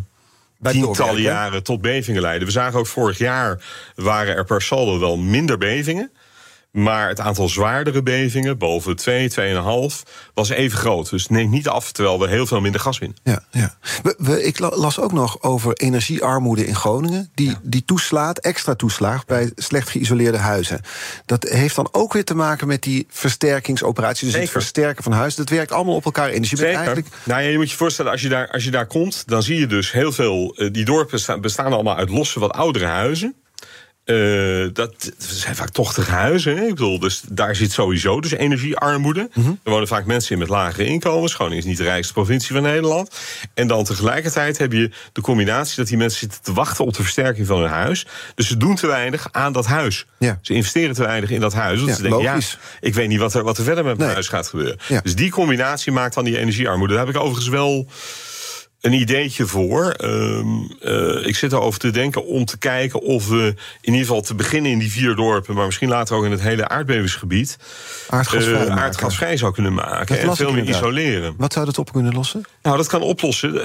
Bij 0.59 0.73
tientallen 0.73 1.23
jaren 1.23 1.62
tot 1.62 1.81
bevingen 1.81 2.23
leiden. 2.23 2.47
We 2.47 2.53
zagen 2.53 2.79
ook 2.79 2.87
vorig 2.87 3.19
jaar 3.19 3.62
waren 3.95 4.37
er 4.37 4.45
per 4.45 4.62
saldo 4.62 4.99
wel 4.99 5.17
minder 5.17 5.59
bevingen. 5.59 6.11
Maar 6.77 7.09
het 7.09 7.21
aantal 7.21 7.49
zwaardere 7.49 8.03
bevingen, 8.03 8.59
boven 8.59 8.97
2, 8.97 9.31
2,5, 9.31 9.37
was 10.35 10.49
even 10.49 10.79
groot. 10.79 11.11
Dus 11.11 11.29
neemt 11.29 11.51
niet 11.51 11.69
af, 11.69 11.93
terwijl 11.93 12.21
we 12.21 12.29
heel 12.29 12.47
veel 12.47 12.61
minder 12.61 12.81
gas 12.81 12.99
winnen. 12.99 13.19
Ja, 13.23 13.41
ja. 13.51 13.77
We, 14.03 14.15
we, 14.19 14.45
ik 14.45 14.59
las 14.59 15.01
ook 15.01 15.12
nog 15.12 15.43
over 15.43 15.73
energiearmoede 15.73 16.67
in 16.67 16.75
Groningen. 16.75 17.31
Die, 17.35 17.49
ja. 17.49 17.61
die 17.62 17.85
toeslaat, 17.85 18.39
extra 18.39 18.75
toeslaagt 18.75 19.27
bij 19.27 19.53
slecht 19.55 19.89
geïsoleerde 19.89 20.39
huizen. 20.39 20.81
Dat 21.27 21.43
heeft 21.43 21.77
dan 21.77 21.89
ook 21.93 22.12
weer 22.12 22.25
te 22.25 22.35
maken 22.35 22.67
met 22.67 22.83
die 22.83 23.07
versterkingsoperatie. 23.11 24.25
Dus 24.25 24.35
Zeker. 24.35 24.53
het 24.53 24.62
versterken 24.62 25.03
van 25.03 25.12
huizen. 25.12 25.45
Dat 25.45 25.57
werkt 25.57 25.73
allemaal 25.73 25.95
op 25.95 26.05
elkaar 26.05 26.31
in. 26.31 26.41
Dus 26.41 26.51
je, 26.51 26.57
bent 26.57 26.77
eigenlijk... 26.77 27.07
nou, 27.25 27.43
ja, 27.43 27.49
je 27.49 27.57
moet 27.57 27.71
je 27.71 27.77
voorstellen, 27.77 28.12
als 28.12 28.23
je, 28.23 28.29
daar, 28.29 28.51
als 28.51 28.65
je 28.65 28.71
daar 28.71 28.87
komt, 28.87 29.23
dan 29.27 29.43
zie 29.43 29.59
je 29.59 29.67
dus 29.67 29.93
heel 29.93 30.12
veel. 30.12 30.55
Die 30.73 30.85
dorpen 30.85 31.11
bestaan, 31.11 31.41
bestaan 31.41 31.73
allemaal 31.73 31.97
uit 31.97 32.11
losse, 32.11 32.41
wat 32.41 32.53
oudere 32.53 32.87
huizen. 32.87 33.35
Uh, 34.07 34.69
dat 34.73 35.12
zijn 35.19 35.57
vaak 35.57 35.69
tochtige 35.71 36.11
huizen. 36.11 36.57
Hè? 36.57 36.62
Ik 36.62 36.69
bedoel, 36.75 36.99
dus 36.99 37.23
daar 37.29 37.57
zit 37.57 37.73
sowieso 37.73 38.21
dus 38.21 38.31
energiearmoede. 38.33 39.29
Mhm. 39.35 39.49
Er 39.49 39.71
wonen 39.71 39.88
vaak 39.88 40.05
mensen 40.05 40.33
in 40.33 40.38
met 40.38 40.49
lagere 40.49 40.85
inkomens. 40.85 41.35
Groningen 41.35 41.59
is 41.59 41.64
niet 41.64 41.77
de 41.77 41.83
rijkste 41.85 42.12
provincie 42.12 42.55
van 42.55 42.62
Nederland. 42.62 43.11
En 43.55 43.66
dan 43.66 43.85
tegelijkertijd 43.85 44.59
heb 44.59 44.73
je 44.73 44.90
de 45.12 45.21
combinatie 45.21 45.77
dat 45.77 45.87
die 45.87 45.97
mensen 45.97 46.19
zitten 46.19 46.42
te 46.42 46.53
wachten 46.53 46.85
op 46.85 46.95
de 46.95 47.03
versterking 47.03 47.47
van 47.47 47.61
hun 47.61 47.71
huis. 47.71 48.07
Dus 48.35 48.47
ze 48.47 48.57
doen 48.57 48.75
te 48.75 48.87
weinig 48.87 49.29
aan 49.31 49.53
dat 49.53 49.66
huis. 49.66 50.07
Ja. 50.19 50.38
Ze 50.42 50.53
investeren 50.55 50.95
te 50.95 51.03
weinig 51.03 51.31
in 51.31 51.40
dat 51.40 51.53
huis. 51.55 51.77
Want 51.77 51.90
Ja, 51.90 51.97
ze 51.97 52.03
denken, 52.03 52.23
logisch. 52.23 52.59
ja, 52.81 52.87
ik 52.87 52.95
weet 52.95 53.09
niet 53.09 53.19
wat 53.21 53.35
er, 53.35 53.42
wat 53.42 53.59
er 53.59 53.64
verder 53.64 53.85
met 53.85 53.92
mijn 53.97 54.05
Nee. 54.07 54.14
huis 54.14 54.29
gaat 54.29 54.49
gebeuren. 54.49 54.79
Ja. 54.88 55.01
Dus 55.01 55.14
die 55.14 55.31
combinatie 55.31 55.92
maakt 55.92 56.14
dan 56.14 56.25
die 56.25 56.38
energiearmoede. 56.38 56.95
Daar 56.95 57.07
heb 57.07 57.14
ik 57.14 57.21
overigens 57.21 57.49
wel 57.49 57.87
een 58.81 58.93
ideetje 58.93 59.47
voor. 59.47 59.91
Ehm, 59.91 60.47
eh, 60.81 61.27
ik 61.27 61.37
zit 61.37 61.53
erover 61.53 61.81
te 61.81 61.91
denken 61.91 62.27
om 62.27 62.45
te 62.45 62.59
kijken 62.59 63.01
of 63.03 63.29
we 63.29 63.55
in 63.81 63.93
ieder 63.93 64.07
geval 64.07 64.21
te 64.23 64.35
beginnen 64.35 64.71
in 64.71 64.79
die 64.79 64.91
vier 64.91 65.15
dorpen, 65.15 65.55
maar 65.55 65.67
misschien 65.67 65.89
later 65.89 66.17
ook 66.17 66.25
in 66.25 66.31
het 66.31 66.41
hele 66.41 66.69
aardbevingsgebied, 66.69 67.59
Aardgasvrij 68.09 68.67
eh, 68.67 68.77
aardgasvrij 68.77 69.37
zou 69.37 69.53
kunnen 69.53 69.75
maken 69.75 70.19
en 70.19 70.37
veel 70.37 70.53
meer 70.53 70.69
isoleren. 70.69 71.35
Wat 71.37 71.53
zou 71.53 71.67
dat 71.67 71.79
op 71.79 71.93
kunnen 71.93 72.15
lossen? 72.15 72.45
Nou, 72.62 72.77
dat 72.77 72.87
kan 72.87 73.03
oplossen. 73.03 73.61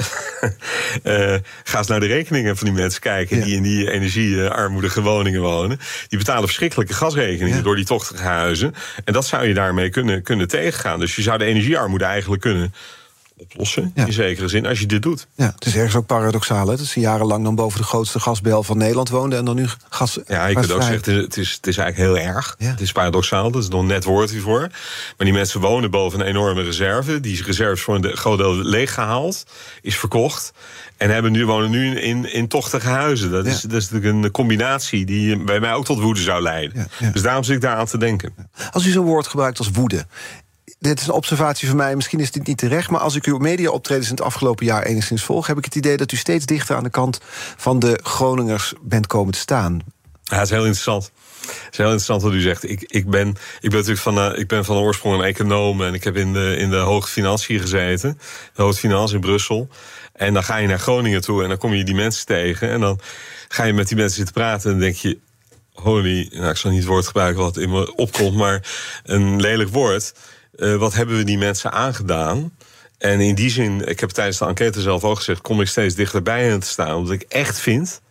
Eh, 1.03 1.35
ga 1.63 1.77
eens 1.77 1.87
naar 1.87 1.99
de 1.99 2.05
rekeningen 2.05 2.57
van 2.57 2.67
die 2.67 2.75
mensen 2.75 3.01
kijken 3.01 3.37
Ja. 3.37 3.43
die 3.43 3.55
in 3.55 3.63
die 3.63 3.91
energiearmoedige 3.91 5.01
woningen 5.01 5.41
wonen. 5.41 5.79
Die 6.07 6.17
betalen 6.17 6.43
verschrikkelijke 6.43 6.93
gasrekeningen 6.93 7.57
Ja. 7.57 7.63
door 7.63 7.75
die 7.75 7.85
tochtige 7.85 8.23
huizen. 8.23 8.73
En 9.05 9.13
dat 9.13 9.25
zou 9.25 9.47
je 9.47 9.53
daarmee 9.53 9.89
kunnen, 9.89 10.23
kunnen 10.23 10.47
tegengaan. 10.47 10.99
Dus 10.99 11.15
je 11.15 11.21
zou 11.21 11.37
de 11.37 11.45
energiearmoede 11.45 12.05
eigenlijk 12.05 12.41
kunnen 12.41 12.73
oplossen, 13.41 13.91
Ja. 13.95 14.05
in 14.05 14.13
zekere 14.13 14.47
zin, 14.47 14.65
als 14.65 14.79
je 14.79 14.85
dit 14.85 15.01
doet. 15.01 15.27
Ja, 15.35 15.51
het 15.55 15.65
is 15.65 15.75
ergens 15.75 15.95
ook 15.95 16.05
paradoxaal. 16.05 16.67
Hè? 16.67 16.77
Dat 16.77 16.85
ze 16.85 16.99
jarenlang 16.99 17.43
dan 17.43 17.55
boven 17.55 17.79
de 17.79 17.85
grootste 17.85 18.19
gasbel 18.19 18.63
van 18.63 18.77
Nederland 18.77 19.09
woonden... 19.09 19.39
en 19.39 19.45
dan 19.45 19.55
nu 19.55 19.65
gas. 19.89 20.19
Ja, 20.27 20.45
je 20.45 20.53
kunt 20.55 20.71
ook 20.71 20.81
zeggen, 20.81 21.15
het 21.21 21.37
is, 21.37 21.51
het 21.51 21.67
is, 21.67 21.77
eigenlijk 21.77 21.97
heel 22.17 22.25
erg. 22.33 22.55
Ja. 22.57 22.69
Het 22.69 22.81
is 22.81 22.91
paradoxaal, 22.91 23.51
dat 23.51 23.61
is 23.63 23.69
nog 23.69 23.85
net 23.85 24.03
woord 24.03 24.29
hiervoor. 24.31 24.59
Maar 24.59 24.71
die 25.17 25.33
mensen 25.33 25.59
wonen 25.61 25.91
boven 25.91 26.19
een 26.19 26.25
enorme 26.25 26.61
reserve. 26.63 27.19
Die 27.19 27.43
reserve 27.43 27.73
is 27.73 27.81
voor 27.81 27.95
een 27.95 28.01
de- 28.01 28.17
groot 28.17 28.37
deel 28.37 28.53
leeggehaald, 28.55 29.45
is 29.81 29.97
verkocht. 29.97 30.53
En 30.97 31.09
hebben 31.09 31.31
nu, 31.31 31.45
wonen 31.45 31.69
nu 31.69 31.99
in, 31.99 32.33
in 32.33 32.47
tochtige 32.47 32.87
huizen. 32.87 33.31
Dat, 33.31 33.45
is, 33.45 33.61
dat 33.61 33.81
is 33.81 33.89
natuurlijk 33.89 34.23
een 34.25 34.31
combinatie 34.31 35.05
die 35.05 35.37
bij 35.43 35.59
mij 35.59 35.73
ook 35.73 35.85
tot 35.85 35.99
woede 35.99 36.21
zou 36.21 36.41
leiden. 36.41 36.77
Ja, 36.77 37.05
ja. 37.05 37.11
Dus 37.11 37.21
daarom 37.21 37.43
zit 37.43 37.55
ik 37.55 37.61
daar 37.61 37.75
aan 37.75 37.85
te 37.85 37.97
denken. 37.97 38.33
Als 38.71 38.85
u 38.85 38.91
zo'n 38.91 39.05
woord 39.05 39.27
gebruikt 39.27 39.57
als 39.57 39.69
woede. 39.71 40.05
Dit 40.81 40.99
is 40.99 41.07
een 41.07 41.13
observatie 41.13 41.67
van 41.67 41.77
mij, 41.77 41.95
misschien 41.95 42.19
is 42.19 42.31
dit 42.31 42.47
niet 42.47 42.57
terecht... 42.57 42.89
maar 42.89 42.99
als 42.99 43.15
ik 43.15 43.25
uw 43.25 43.37
mediaoptredens 43.37 44.09
in 44.09 44.15
het 44.15 44.23
afgelopen 44.23 44.65
jaar 44.65 44.83
enigszins 44.83 45.23
volg... 45.23 45.47
heb 45.47 45.57
ik 45.57 45.65
het 45.65 45.75
idee 45.75 45.97
dat 45.97 46.11
u 46.11 46.15
steeds 46.15 46.45
dichter 46.45 46.75
aan 46.75 46.83
de 46.83 46.89
kant 46.89 47.19
van 47.57 47.79
de 47.79 47.99
Groningers 48.03 48.73
bent 48.81 49.07
komen 49.07 49.33
te 49.33 49.39
staan. 49.39 49.79
Ja, 50.23 50.35
het 50.35 50.43
is 50.43 50.49
heel 50.49 50.65
interessant. 50.65 51.11
Het 51.41 51.67
is 51.71 51.77
heel 51.77 51.85
interessant 51.85 52.21
wat 52.21 52.33
u 52.33 52.41
zegt. 52.41 52.69
Ik, 52.69 52.81
ik, 52.81 53.09
ben, 53.09 53.27
ik 53.59 53.69
ben 53.69 53.71
natuurlijk 53.71 53.99
van, 53.99 54.17
eh, 54.17 54.39
ik 54.39 54.47
ben 54.47 54.65
van 54.65 54.77
oorsprong 54.77 55.15
een 55.15 55.25
econoom 55.25 55.81
en 55.81 55.93
ik 55.93 56.03
heb 56.03 56.15
in 56.15 56.33
de, 56.33 56.55
in 56.57 56.69
de 56.69 56.77
hoge 56.77 57.07
financiën 57.07 57.59
gezeten. 57.59 58.19
De 58.53 58.61
hoge 58.61 58.77
financiën 58.77 59.15
in 59.15 59.21
Brussel. 59.21 59.67
En 60.13 60.33
dan 60.33 60.43
ga 60.43 60.57
je 60.57 60.67
naar 60.67 60.79
Groningen 60.79 61.21
toe 61.21 61.43
en 61.43 61.49
dan 61.49 61.57
kom 61.57 61.73
je 61.73 61.83
die 61.83 61.95
mensen 61.95 62.25
tegen. 62.25 62.69
En 62.69 62.79
dan 62.79 62.99
ga 63.47 63.63
je 63.63 63.73
met 63.73 63.87
die 63.87 63.97
mensen 63.97 64.15
zitten 64.15 64.33
praten 64.33 64.71
en 64.71 64.79
denk 64.79 64.95
je... 64.95 65.19
Holy, 65.73 66.29
nou, 66.31 66.49
ik 66.49 66.57
zal 66.57 66.71
niet 66.71 66.79
het 66.79 66.89
woord 66.89 67.07
gebruiken 67.07 67.43
wat 67.43 67.57
in 67.57 67.69
me 67.69 67.95
opkomt, 67.95 68.35
maar 68.35 68.67
een 69.03 69.41
lelijk 69.41 69.69
woord. 69.69 70.13
Eh, 70.55 70.75
wat 70.75 70.93
hebben 70.93 71.17
we 71.17 71.23
die 71.23 71.37
mensen 71.37 71.71
aangedaan? 71.71 72.55
En 72.97 73.19
in 73.19 73.35
die 73.35 73.49
zin, 73.49 73.87
ik 73.87 73.99
heb 73.99 74.09
tijdens 74.09 74.37
de 74.37 74.45
enquête 74.45 74.81
zelf 74.81 75.03
ook 75.03 75.17
gezegd... 75.17 75.41
kom 75.41 75.61
ik 75.61 75.67
steeds 75.67 75.95
dichterbij 75.95 76.47
hen 76.47 76.59
te 76.59 76.67
staan. 76.67 76.95
Omdat 76.95 77.13
ik 77.13 77.21
echt 77.21 77.59
vind 77.59 78.01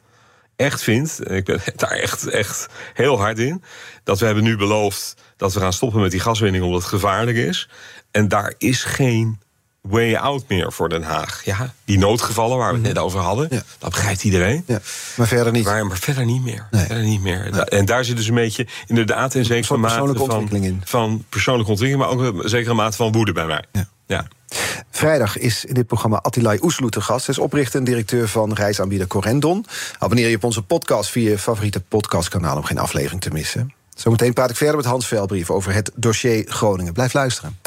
echt 0.61 0.83
vind, 0.83 1.21
en 1.23 1.37
ik 1.37 1.45
ben 1.45 1.61
daar 1.77 1.91
echt, 1.91 2.29
echt 2.29 2.69
heel 2.95 3.19
hard 3.19 3.39
in, 3.39 3.63
dat 4.05 4.19
we 4.19 4.27
hebben 4.27 4.45
nu 4.45 4.57
beloofd 4.57 5.15
dat 5.37 5.53
we 5.53 5.61
gaan 5.61 5.73
stoppen 5.73 6.01
met 6.01 6.11
die 6.11 6.21
gaswinning 6.21 6.65
omdat 6.65 6.81
het 6.81 6.91
gevaarlijk 6.91 7.37
is. 7.37 7.69
En 8.11 8.29
daar 8.29 8.55
is 8.59 8.85
geen 8.85 9.41
way 9.83 10.15
out 10.15 10.45
meer 10.49 10.73
voor 10.73 10.89
Den 10.89 11.03
Haag. 11.03 11.45
Ja, 11.45 11.73
die 11.85 11.99
noodgevallen 11.99 12.59
waar 12.59 12.69
we 12.69 12.79
het 12.79 12.87
net 12.87 12.99
over 12.99 13.21
hadden, 13.21 13.47
Ja. 13.51 13.63
dat 13.79 13.91
begrijpt 13.91 14.25
iedereen. 14.25 14.63
Ja, 14.67 14.81
maar 15.17 15.27
verder 15.27 15.53
niet. 15.53 15.65
Maar, 15.65 15.87
maar 15.87 15.99
verder 15.99 16.25
niet 16.25 16.43
meer. 16.43 16.67
Nee. 16.71 16.87
Verder 16.87 17.05
niet 17.05 17.21
meer. 17.23 17.59
En 17.69 17.85
daar 17.85 18.05
zit 18.05 18.17
dus 18.17 18.29
een 18.29 18.35
beetje 18.35 18.67
inderdaad 18.87 19.35
een 19.35 19.45
zekere 19.45 19.77
mate 19.77 19.93
persoonlijke 19.95 20.25
van, 20.25 20.39
ontwikkeling 20.39 20.65
in. 20.75 20.83
van 20.85 21.25
persoonlijke 21.29 21.71
ontwikkeling, 21.71 22.11
maar 22.11 22.27
ook 22.27 22.43
een 22.43 22.49
zekere 22.49 22.75
mate 22.75 22.97
van 22.97 23.13
woede 23.13 23.33
bij 23.33 23.47
mij. 23.47 23.65
Ja. 23.73 23.89
ja. 24.07 24.27
Vrijdag 24.91 25.39
is 25.39 25.65
in 25.65 25.75
dit 25.75 25.87
programma 25.87 26.17
Attilai 26.17 26.59
Oesloe 26.63 26.91
te 26.91 27.01
gast. 27.01 27.27
Hij 27.27 27.35
is 27.35 27.41
oprichter 27.41 27.79
en 27.79 27.85
directeur 27.85 28.29
van 28.29 28.53
reisaanbieder 28.53 29.07
Corendon. 29.07 29.67
Abonneer 29.99 30.29
je 30.29 30.37
op 30.37 30.45
onze 30.45 30.63
podcast 30.63 31.11
via 31.11 31.31
je 31.31 31.39
favoriete 31.39 31.81
podcastkanaal... 31.81 32.57
om 32.57 32.65
geen 32.65 32.79
aflevering 32.79 33.21
te 33.21 33.31
missen. 33.31 33.73
Zometeen 33.95 34.33
praat 34.33 34.51
ik 34.51 34.57
verder 34.57 34.77
met 34.77 34.85
Hans 34.85 35.07
Velbrief 35.07 35.51
over 35.51 35.73
het 35.73 35.91
dossier 35.95 36.45
Groningen. 36.49 36.93
Blijf 36.93 37.13
luisteren. 37.13 37.59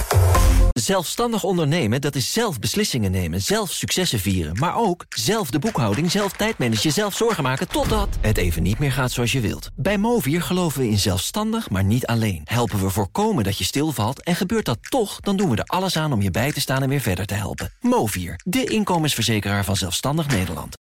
Zelfstandig 0.84 1.44
ondernemen, 1.44 2.02
dat 2.02 2.16
is 2.16 2.34
zelf 2.34 2.60
beslissingen 2.60 3.12
nemen, 3.12 3.42
zelf 3.42 3.72
successen 3.72 4.20
vieren... 4.20 4.58
maar 4.60 4.76
ook 4.76 5.06
zelf 5.10 5.50
de 5.50 5.60
boekhouding, 5.60 6.12
zelf 6.12 6.32
tijdmanagen, 6.32 6.92
zelf 6.92 7.16
zorgen 7.16 7.44
maken... 7.44 7.68
totdat 7.68 8.08
het 8.22 8.38
even 8.38 8.64
niet 8.64 8.80
meer 8.80 8.92
gaat 8.92 9.12
zoals 9.12 9.32
je 9.32 9.40
wilt. 9.40 9.70
Bij 9.76 9.98
Movier 9.98 10.42
geloven 10.42 10.82
we 10.82 10.88
in 10.88 11.00
zelfstandig, 11.00 11.70
maar 11.70 11.84
niet 11.84 12.06
alleen. 12.06 12.42
Helpen 12.44 12.80
we 12.80 12.90
voorkomen 12.90 13.44
dat 13.44 13.58
je 13.58 13.64
stilvalt 13.64 14.24
en 14.24 14.36
gebeurt 14.36 14.66
dat 14.66 14.78
toch... 14.90 15.20
dan 15.20 15.38
doen 15.38 15.50
we 15.50 15.56
er 15.56 15.64
alles 15.64 15.98
aan 15.98 16.14
om 16.14 16.22
je 16.22 16.32
bij 16.32 16.52
te 16.52 16.62
staan 16.62 16.82
en 16.84 16.90
weer 16.90 17.02
verder 17.02 17.26
te 17.26 17.34
helpen. 17.34 17.74
Movier, 17.80 18.40
de 18.44 18.64
inkomensverzekeraar 18.64 19.64
van 19.64 19.76
Zelfstandig 19.76 20.28
Nederland. 20.28 20.76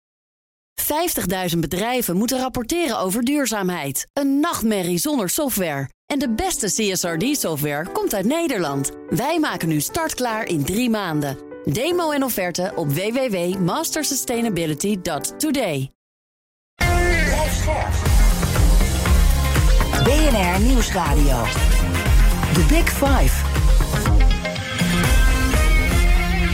50.000 1.52 1.58
bedrijven 1.58 2.16
moeten 2.16 2.38
rapporteren 2.38 2.98
over 2.98 3.22
duurzaamheid. 3.22 4.06
Een 4.12 4.40
nachtmerrie 4.40 4.98
zonder 4.98 5.28
software. 5.28 5.88
En 6.08 6.18
de 6.18 6.30
beste 6.30 6.66
CSRD-software 6.66 7.86
komt 7.92 8.14
uit 8.14 8.24
Nederland. 8.24 8.90
Wij 9.08 9.38
maken 9.38 9.68
nu 9.68 9.80
startklaar 9.80 10.46
in 10.46 10.64
drie 10.64 10.90
maanden. 10.90 11.38
Demo 11.64 12.10
en 12.10 12.22
offerte 12.22 12.72
op 12.74 12.92
www.mastersustainability.today. 12.92 15.90
BNR 20.04 20.60
Nieuwsradio. 20.60 21.44
The 22.52 22.64
Big 22.68 22.92
Five. 22.92 23.44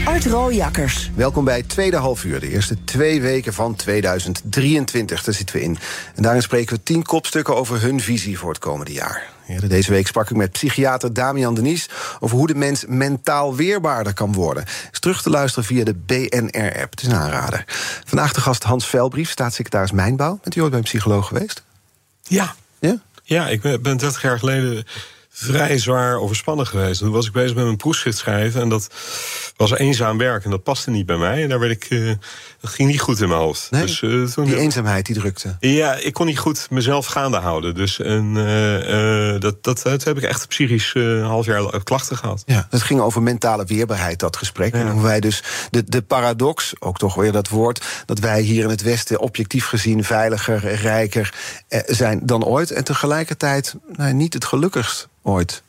Art 0.05 0.25
Rooijakkers. 0.25 1.11
Welkom 1.15 1.45
bij 1.45 1.57
het 1.57 1.69
tweede 1.69 1.97
halfuur, 1.97 2.39
de 2.39 2.49
eerste 2.49 2.83
twee 2.83 3.21
weken 3.21 3.53
van 3.53 3.75
2023. 3.75 5.23
Daar 5.23 5.33
zitten 5.33 5.55
we 5.55 5.61
in. 5.61 5.77
En 6.15 6.23
daarin 6.23 6.41
spreken 6.41 6.75
we 6.75 6.83
tien 6.83 7.03
kopstukken 7.03 7.55
over 7.55 7.81
hun 7.81 7.99
visie 7.99 8.39
voor 8.39 8.49
het 8.49 8.59
komende 8.59 8.93
jaar. 8.93 9.33
Deze 9.67 9.91
week 9.91 10.07
sprak 10.07 10.29
ik 10.29 10.35
met 10.35 10.51
psychiater 10.51 11.13
Damian 11.13 11.55
Denies... 11.55 11.89
over 12.19 12.37
hoe 12.37 12.47
de 12.47 12.55
mens 12.55 12.85
mentaal 12.87 13.55
weerbaarder 13.55 14.13
kan 14.13 14.33
worden. 14.33 14.63
Is 14.91 14.99
terug 14.99 15.21
te 15.21 15.29
luisteren 15.29 15.65
via 15.65 15.83
de 15.83 15.93
BNR-app. 15.93 16.91
Het 16.91 17.01
is 17.01 17.07
een 17.07 17.15
aanrader. 17.15 17.63
Vandaag 18.05 18.33
de 18.33 18.41
gast 18.41 18.63
Hans 18.63 18.87
Velbrief, 18.87 19.29
staatssecretaris 19.29 19.91
Mijnbouw. 19.91 20.39
Bent 20.43 20.55
u 20.55 20.61
ooit 20.61 20.69
bij 20.69 20.79
een 20.79 20.85
psycholoog 20.85 21.27
geweest? 21.27 21.63
ja, 22.21 22.55
Ja? 22.79 22.97
Ja, 23.23 23.47
ik 23.47 23.61
ben 23.61 23.97
30 23.97 24.21
jaar 24.21 24.39
geleden 24.39 24.85
vrij 25.37 25.77
zwaar 25.77 26.17
overspannen 26.19 26.67
geweest. 26.67 26.99
Toen 26.99 27.11
was 27.11 27.25
ik 27.25 27.31
bezig 27.31 27.55
met 27.55 27.63
mijn 27.63 27.77
proefschrift 27.77 28.17
schrijven. 28.17 28.61
En 28.61 28.69
dat 28.69 28.87
was 29.55 29.71
eenzaam 29.77 30.17
werk. 30.17 30.43
En 30.43 30.49
dat 30.49 30.63
paste 30.63 30.89
niet 30.89 31.05
bij 31.05 31.17
mij. 31.17 31.43
En 31.43 31.49
daar 31.49 31.59
werd 31.59 31.71
ik, 31.71 32.17
dat 32.61 32.71
ging 32.71 32.89
niet 32.89 33.01
goed 33.01 33.21
in 33.21 33.27
mijn 33.27 33.39
hoofd. 33.39 33.71
Nee, 33.71 33.81
dus, 33.81 34.01
eh, 34.01 34.23
toen, 34.23 34.45
Die 34.45 34.57
eenzaamheid 34.57 35.05
die 35.05 35.15
drukte. 35.15 35.55
ja, 35.59 35.95
ik 35.95 36.13
kon 36.13 36.25
niet 36.25 36.39
goed 36.39 36.67
mezelf 36.69 37.05
gaande 37.05 37.37
houden. 37.37 37.75
Dus 37.75 37.99
en, 37.99 38.33
eh, 38.37 39.39
dat, 39.39 39.63
dat, 39.63 39.81
dat 39.81 40.03
heb 40.03 40.17
ik 40.17 40.23
echt 40.23 40.47
psychisch 40.47 40.91
een 40.93 41.23
half 41.23 41.45
jaar 41.45 41.83
klachten 41.83 42.17
gehad. 42.17 42.43
Ja, 42.45 42.67
het 42.69 42.81
ging 42.81 42.99
over 42.99 43.21
mentale 43.21 43.65
weerbaarheid, 43.65 44.19
dat 44.19 44.37
gesprek. 44.37 44.73
En 44.73 44.89
hoe 44.89 45.01
wij 45.01 45.19
dus 45.19 45.43
de, 45.69 45.83
de 45.83 46.01
paradox, 46.01 46.73
ook 46.79 46.97
toch 46.97 47.15
weer 47.15 47.31
dat 47.31 47.49
woord... 47.49 47.85
dat 48.05 48.19
wij 48.19 48.41
hier 48.41 48.63
in 48.63 48.69
het 48.69 48.81
Westen 48.81 49.19
objectief 49.19 49.65
gezien 49.65 50.03
veiliger, 50.03 50.75
rijker 50.75 51.33
zijn 51.85 52.19
dan 52.23 52.45
ooit... 52.45 52.71
en 52.71 52.83
tegelijkertijd 52.83 53.75
nou, 53.95 54.13
niet 54.13 54.33
het 54.33 54.45
gelukkigst 54.45 55.07
ooit. 55.25 55.63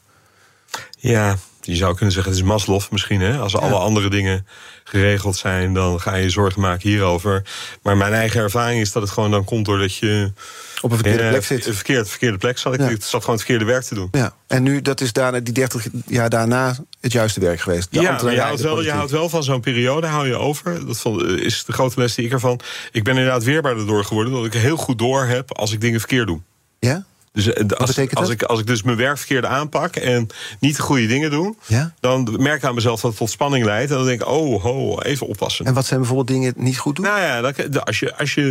Ja, 0.99 1.37
je 1.61 1.77
zou 1.77 1.95
kunnen 1.95 2.15
zeggen, 2.15 2.33
het 2.33 2.41
is 2.41 2.49
Maslow 2.49 2.83
misschien. 2.91 3.21
Hè? 3.21 3.39
Als 3.39 3.57
alle 3.57 3.75
andere 3.75 4.11
dingen 4.11 4.47
geregeld 4.85 5.37
zijn, 5.37 5.75
dan 5.75 6.01
ga 6.01 6.15
je 6.15 6.31
zorgen 6.31 6.61
maken 6.61 6.89
hierover. 6.89 7.43
Maar 7.83 7.97
mijn 7.97 8.13
eigen 8.13 8.41
ervaring 8.41 8.81
is 8.81 8.93
dat 8.93 9.03
het 9.03 9.11
gewoon 9.11 9.31
dan 9.31 9.45
komt 9.45 9.65
doordat 9.65 9.95
je... 9.95 10.33
Op 10.81 10.91
een 10.91 10.97
verkeerde 10.97 11.29
plek 11.29 11.45
zit. 11.45 11.67
Een 11.67 11.75
verkeerde, 11.75 12.05
verkeerde 12.05 12.39
plek 12.39 12.59
zat 12.59 12.75
ik. 12.75 12.81
Ja. 12.81 12.89
Ik 12.89 13.03
zat 13.03 13.21
gewoon 13.21 13.37
het 13.37 13.45
verkeerde 13.45 13.65
werk 13.65 13.85
te 13.85 13.95
doen. 13.95 14.09
Ja. 14.11 14.35
En 14.47 14.63
nu, 14.63 14.83
dat 14.83 15.01
is 15.01 15.13
daarna, 15.13 15.41
die 15.41 15.55
30 15.55 15.87
jaar 16.07 16.31
daarna 16.31 16.77
het 17.01 17.13
juiste 17.13 17.41
werk 17.41 17.61
geweest. 17.61 17.93
De 17.93 18.01
ja, 18.01 18.31
je 18.31 18.41
houdt, 18.41 18.61
wel, 18.61 18.83
je 18.83 18.91
houdt 18.91 19.11
wel 19.11 19.29
van 19.29 19.43
zo'n 19.43 19.61
periode, 19.61 20.07
hou 20.07 20.27
je 20.27 20.37
over. 20.37 20.87
Dat 20.87 21.05
is 21.39 21.65
de 21.65 21.73
grote 21.73 22.01
les 22.01 22.15
die 22.15 22.25
ik 22.25 22.33
ervan. 22.33 22.61
Ik 22.93 23.05
ben 23.05 23.17
inderdaad 23.17 23.45
weerbaarder 23.45 23.87
door 23.87 24.05
geworden, 24.05 24.33
dat 24.33 24.45
ik 24.45 24.53
heel 24.53 24.77
goed 24.77 24.99
door 24.99 25.25
heb 25.25 25.57
als 25.57 25.73
ik 25.73 25.81
dingen 25.81 25.99
verkeerd 26.01 26.27
doe. 26.27 26.41
Ja? 26.79 27.05
Dus 27.37 27.53
eh, 27.53 27.65
als, 27.69 27.79
als, 27.79 27.95
dat? 28.15 28.31
ik, 28.31 28.43
als 28.43 28.61
ik 28.61 28.67
dus 28.67 28.83
mijn 28.83 28.97
werk 28.97 29.19
verkeerd 29.19 29.45
aanpak 29.45 29.97
en 29.97 30.27
niet 30.61 30.77
de 30.77 30.83
goede 30.83 31.07
dingen 31.07 31.31
doe, 31.31 31.55
Ja? 31.67 31.93
dan 32.01 32.37
merk 32.39 32.57
ik 32.57 32.65
aan 32.65 32.75
mezelf 32.75 33.01
dat 33.01 33.11
het 33.11 33.19
tot 33.21 33.31
spanning 33.31 33.65
leidt. 33.65 33.91
En 33.91 33.97
dan 33.97 34.07
denk 34.07 34.21
ik, 34.21 34.29
oh, 34.29 34.63
ho, 34.63 35.01
even 35.01 35.27
oppassen. 35.27 35.65
En 35.67 35.75
wat 35.75 35.87
zijn 35.87 35.99
bijvoorbeeld 36.01 36.29
dingen 36.29 36.53
die 36.55 36.63
niet 36.63 36.79
goed 36.79 36.97
doen? 36.97 37.05
Nou 37.05 37.21
ja, 37.21 37.53
de- 37.69 37.85
als 37.85 37.99
je, 37.99 38.17
als 38.17 38.35
je 38.35 38.43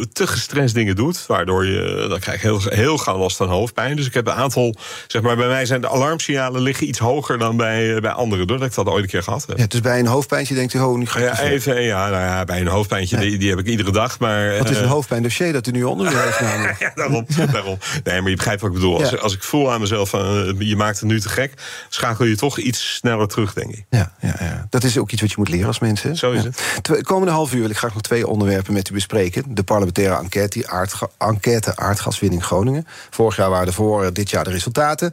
eh, 0.00 0.04
te 0.12 0.26
gestrest 0.26 0.74
dingen 0.74 0.96
doet, 0.96 1.26
waardoor 1.26 1.66
je. 1.66 2.06
dan 2.08 2.18
krijg 2.18 2.42
je 2.42 2.48
heel, 2.48 2.60
heel 2.64 2.98
gauw 2.98 3.18
last 3.18 3.36
van 3.36 3.48
hoofdpijn. 3.48 3.96
Dus 3.96 4.06
ik 4.06 4.14
heb 4.14 4.26
een 4.26 4.32
aantal. 4.32 4.74
Zeg 5.06 5.22
maar, 5.22 5.36
bij 5.36 5.48
mij 5.48 5.66
zijn 5.66 5.80
de 5.80 5.88
alarmsignalen 5.88 6.60
liggen 6.62 6.88
iets 6.88 6.98
hoger 6.98 7.38
dan 7.38 7.56
bij, 7.56 7.94
eh, 7.94 8.00
bij 8.00 8.10
anderen. 8.10 8.46
Doordat 8.46 8.68
ik 8.68 8.74
dat 8.74 8.86
ooit 8.86 9.02
een 9.04 9.10
keer 9.10 9.22
gehad 9.22 9.44
heb. 9.46 9.58
ja, 9.58 9.66
dus 9.66 9.80
bij 9.80 9.98
een 9.98 10.06
hoofdpijntje 10.06 10.54
denkt 10.54 10.74
u, 10.74 10.78
oh, 10.80 10.98
nu 10.98 11.06
ga 11.06 11.18
ik 11.18 11.24
Ja, 11.24 11.40
even, 11.40 11.82
ja, 11.82 12.08
nou 12.08 12.22
ja, 12.22 12.44
bij 12.44 12.60
een 12.60 12.66
hoofdpijntje, 12.66 13.16
die, 13.16 13.38
die 13.38 13.50
heb 13.50 13.58
ik 13.58 13.66
iedere 13.66 13.90
dag. 13.92 14.18
Maar, 14.18 14.58
Wat 14.58 14.70
is 14.70 14.76
een 14.78 14.84
eh, 14.84 14.90
hoofdpijndossier 14.90 15.52
dat 15.52 15.66
u 15.66 15.70
nu 15.70 15.84
onder 15.84 16.12
u 16.12 16.16
heeft 16.16 16.40
namelijk? 16.40 16.78
Ja, 16.78 16.92
daarom, 16.94 17.26
daarom. 17.52 17.78
Nee, 18.04 18.21
maar 18.22 18.30
je 18.30 18.36
begrijpt 18.36 18.60
wat 18.60 18.70
ik 18.70 18.76
bedoel. 18.76 19.00
Als, 19.00 19.10
Ja. 19.10 19.16
als 19.16 19.34
ik 19.34 19.42
voel 19.42 19.72
aan 19.72 19.80
mezelf, 19.80 20.08
van, 20.10 20.20
eh, 20.60 20.68
je 20.68 20.76
maakt 20.76 21.00
het 21.00 21.08
nu 21.08 21.20
te 21.20 21.28
gek... 21.28 21.52
schakel 21.88 22.24
je 22.24 22.36
toch 22.36 22.58
iets 22.58 22.94
sneller 22.94 23.28
terug, 23.28 23.52
denk 23.52 23.72
ik. 23.72 23.84
Ja, 23.90 24.12
ja, 24.20 24.34
ja, 24.38 24.66
dat 24.70 24.84
is 24.84 24.98
ook 24.98 25.10
iets 25.10 25.20
wat 25.20 25.30
je 25.30 25.36
moet 25.38 25.48
leren 25.48 25.66
als 25.66 25.78
mensen. 25.78 26.16
Zo 26.16 26.30
is 26.32 26.42
Ja. 26.42 26.48
het. 26.82 27.02
Komende 27.02 27.32
half 27.32 27.52
uur 27.54 27.60
wil 27.60 27.70
ik 27.70 27.76
graag 27.78 27.92
nog 27.92 28.02
twee 28.02 28.26
onderwerpen 28.26 28.72
met 28.72 28.88
u 28.90 28.92
bespreken. 28.92 29.44
De 29.48 29.62
parlementaire 29.62 30.16
enquête, 30.16 30.68
aardga- 30.68 31.10
enquête 31.18 31.76
aardgaswinning 31.76 32.44
Groningen. 32.44 32.86
Vorig 33.10 33.36
jaar 33.36 33.50
waren 33.50 33.66
er 33.66 33.72
voor, 33.72 34.12
dit 34.12 34.30
jaar 34.30 34.44
de 34.44 34.50
resultaten. 34.50 35.12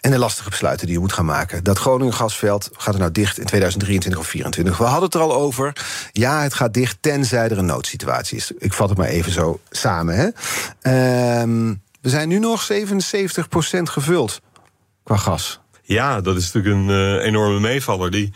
En 0.00 0.10
de 0.10 0.18
lastige 0.18 0.50
besluiten 0.50 0.86
die 0.86 0.96
u 0.96 1.00
moet 1.00 1.12
gaan 1.12 1.24
maken. 1.24 1.64
Dat 1.64 1.78
Groningen 1.78 2.14
gasveld 2.14 2.70
gaat 2.76 2.94
er 2.94 3.00
nou 3.00 3.12
dicht 3.12 3.38
in 3.38 3.44
2023 3.46 4.20
of 4.20 4.26
2024. 4.28 4.78
We 4.78 4.84
hadden 4.84 5.04
het 5.04 5.14
er 5.14 5.20
al 5.20 5.34
over. 5.42 5.72
Ja, 6.12 6.42
het 6.42 6.54
gaat 6.54 6.74
dicht 6.74 6.96
tenzij 7.00 7.48
er 7.48 7.58
een 7.58 7.66
noodsituatie 7.66 8.36
is. 8.36 8.50
Ik 8.58 8.72
vat 8.72 8.88
het 8.88 8.98
maar 8.98 9.06
even 9.06 9.32
zo 9.32 9.60
samen. 9.70 10.14
Hè. 10.16 10.28
Ehm, 10.82 11.74
we 12.00 12.08
zijn 12.08 12.28
nu 12.28 12.38
nog 12.38 12.68
77% 12.72 12.76
gevuld 13.82 14.40
qua 15.04 15.16
gas. 15.16 15.60
Ja, 15.82 16.20
dat 16.20 16.36
is 16.36 16.52
natuurlijk 16.52 16.88
een 16.88 17.18
eh, 17.18 17.26
enorme 17.26 17.60
meevaller... 17.60 18.10
die 18.10 18.32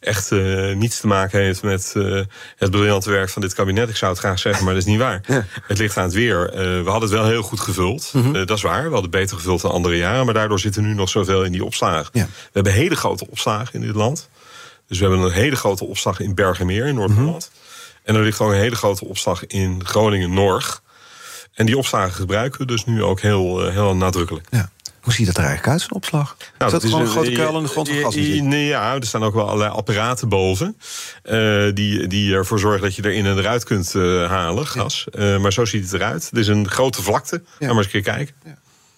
echt 0.00 0.32
eh, 0.32 0.74
niets 0.74 1.00
te 1.00 1.06
maken 1.06 1.40
heeft 1.40 1.62
met 1.62 1.92
eh, 1.96 2.20
het 2.56 2.70
briljante 2.70 3.10
werk 3.10 3.30
van 3.30 3.42
dit 3.42 3.54
kabinet. 3.54 3.88
Ik 3.88 3.96
zou 3.96 4.10
het 4.10 4.20
graag 4.20 4.38
zeggen, 4.38 4.64
maar 4.64 4.74
dat 4.74 4.82
is 4.82 4.88
niet 4.88 4.98
waar. 4.98 5.22
Ja. 5.26 5.44
Het 5.62 5.78
ligt 5.78 5.96
aan 5.96 6.04
het 6.04 6.12
weer. 6.12 6.50
We 6.84 6.90
hadden 6.90 7.08
het 7.08 7.18
wel 7.18 7.26
heel 7.26 7.42
goed 7.42 7.60
gevuld. 7.60 8.10
Mhm. 8.12 8.32
Dat 8.32 8.50
is 8.50 8.62
waar. 8.62 8.84
We 8.84 8.92
hadden 8.92 9.10
beter 9.10 9.36
gevuld 9.36 9.60
dan 9.60 9.70
andere 9.70 9.96
jaren. 9.96 10.24
Maar 10.24 10.34
daardoor 10.34 10.60
zitten 10.60 10.82
nu 10.82 10.94
nog 10.94 11.08
zoveel 11.08 11.44
in 11.44 11.52
die 11.52 11.64
opslagen. 11.64 12.10
Ja. 12.12 12.24
We 12.24 12.50
hebben 12.52 12.72
hele 12.72 12.96
grote 12.96 13.30
opslagen 13.30 13.74
in 13.74 13.80
dit 13.80 13.94
land. 13.94 14.28
Dus 14.86 14.98
we 14.98 15.06
hebben 15.06 15.24
een 15.24 15.32
hele 15.32 15.56
grote 15.56 15.84
opslag 15.84 16.20
in 16.20 16.34
Bergenmeer 16.34 16.86
in 16.86 16.94
Noord-Holland. 16.94 17.50
Mhm. 17.52 18.08
En 18.08 18.14
er 18.14 18.22
ligt 18.22 18.40
ook 18.40 18.50
een 18.50 18.56
hele 18.56 18.76
grote 18.76 19.04
opslag 19.04 19.46
in 19.46 19.84
Groningen-Norg. 19.84 20.82
En 21.58 21.66
die 21.66 21.78
opslagen 21.78 22.12
gebruiken 22.12 22.60
we 22.60 22.66
dus 22.66 22.84
nu 22.84 23.02
ook 23.02 23.20
heel, 23.20 23.66
eh, 23.66 23.72
heel 23.72 23.96
nadrukkelijk. 23.96 24.46
Ja. 24.50 24.70
Hoe 25.00 25.12
ziet 25.12 25.26
dat 25.26 25.36
er 25.36 25.42
eigenlijk 25.44 25.72
uit, 25.72 25.80
zo'n 25.80 25.92
opslag? 25.96 26.36
is 26.58 26.70
dat 26.70 26.84
gewoon 26.84 27.00
een 27.00 27.06
grote 27.06 27.32
kuil 27.32 27.56
in 27.56 27.62
de 27.62 27.68
grond 27.68 27.88
van 27.88 27.96
gas? 27.96 28.14
Nee, 28.14 28.66
ja, 28.66 28.94
er 28.94 29.06
staan 29.06 29.22
ook 29.24 29.34
wel 29.34 29.46
allerlei 29.46 29.70
apparaten 29.70 30.28
boven. 30.28 30.76
eh, 31.22 31.64
die, 31.74 32.06
die 32.06 32.34
ervoor 32.34 32.58
zorgen 32.58 32.80
dat 32.82 32.94
je 32.94 33.04
erin 33.04 33.26
en 33.26 33.38
eruit 33.38 33.64
kunt 33.64 33.94
eh, 33.94 34.02
halen, 34.30 34.66
gas. 34.66 35.06
Eh, 35.12 35.38
maar 35.38 35.52
zo 35.52 35.64
ziet 35.64 35.82
het 35.84 35.92
eruit. 35.92 36.24
Het 36.30 36.38
is 36.38 36.46
een 36.48 36.68
grote 36.68 37.02
vlakte. 37.02 37.42
Ga 37.58 37.66
maar 37.66 37.76
eens 37.76 37.84
een 37.84 37.90
keer 37.90 38.02
kijken. 38.02 38.34
Ja, 38.44 38.50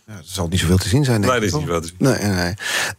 er 0.07 0.23
zal 0.25 0.49
niet 0.49 0.61
zoveel 0.61 0.77
te 0.79 0.89
zien 0.89 1.05
zijn, 1.05 1.21
denk 1.21 1.33
Nee, 1.33 1.43
ik. 1.45 1.51
dat 1.51 1.61
is 1.61 1.69
niet 1.69 1.83
te 1.83 2.17
zien. 2.19 2.31
Nee, 2.31 2.45
nee. 2.45 2.55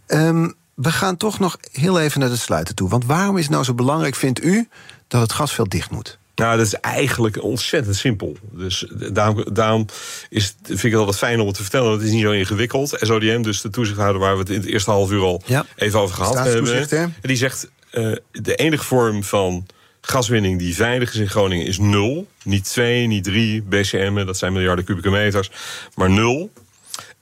Ehm, 0.08 0.50
we 0.74 0.92
gaan 0.92 1.18
toch 1.18 1.40
nog 1.40 1.58
heel 1.72 2.00
even 2.00 2.20
naar 2.20 2.30
de 2.30 2.36
sluiten 2.36 2.76
toe. 2.76 2.90
Want 2.90 3.06
waarom 3.06 3.38
is 3.38 3.44
het 3.44 3.52
nou 3.52 3.64
zo 3.64 3.74
belangrijk, 3.74 4.16
vindt 4.16 4.44
u, 4.44 4.70
dat 5.08 5.22
het 5.22 5.32
gasveld 5.34 5.72
dicht 5.72 5.92
moet? 5.92 6.20
Nou, 6.42 6.58
dat 6.58 6.66
is 6.66 6.74
eigenlijk 6.74 7.44
ontzettend 7.44 7.96
simpel. 7.96 8.38
Dus 8.52 8.86
daarom, 9.12 9.44
daarom 9.54 9.86
is, 10.30 10.56
vind 10.64 10.84
ik 10.84 10.92
het 10.92 11.00
altijd 11.00 11.18
fijn 11.18 11.40
om 11.40 11.48
het 11.48 11.56
te 11.56 11.62
vertellen. 11.62 11.88
want 11.88 12.00
Het 12.00 12.10
is 12.10 12.16
niet 12.16 12.24
zo 12.26 12.32
ingewikkeld. 12.32 12.98
SODM, 13.00 13.42
dus 13.42 13.62
de 13.62 13.70
toezichthouder 13.70 14.22
waar 14.22 14.34
we 14.34 14.40
het 14.40 14.50
in 14.50 14.60
het 14.60 14.66
eerste 14.66 14.92
half 14.92 15.12
uur 15.12 15.22
al 15.22 15.42
Ja. 15.46 15.66
even 15.76 16.00
over 16.00 16.16
gehad 16.16 16.36
hebben. 16.36 16.88
Hè? 16.90 17.06
Die 17.22 17.36
zegt, 17.38 17.70
eh, 17.92 18.12
de 18.32 18.56
enige 18.56 18.84
vorm 18.84 19.24
van 19.24 19.66
gaswinning 20.02 20.60
die 20.60 20.76
veilig 20.76 21.14
is 21.14 21.20
in 21.20 21.30
Groningen 21.30 21.66
is 21.66 21.78
nul. 21.80 22.28
Niet 22.44 22.64
twee, 22.64 23.08
niet 23.08 23.24
drie 23.24 23.62
BCM'en, 23.62 24.26
dat 24.26 24.38
zijn 24.38 24.54
miljarden 24.54 24.86
kubieke 24.86 25.10
meters. 25.10 25.50
Maar 25.96 26.10
nul. 26.10 26.52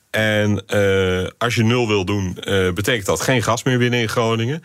En 0.10 0.64
eh, 0.68 1.28
als 1.38 1.56
je 1.56 1.64
nul 1.64 1.88
wil 1.88 2.06
doen, 2.06 2.38
eh, 2.38 2.72
betekent 2.72 3.06
dat 3.06 3.22
geen 3.22 3.44
gas 3.44 3.64
meer 3.64 3.78
winnen 3.78 4.00
in 4.00 4.10
Groningen. 4.10 4.64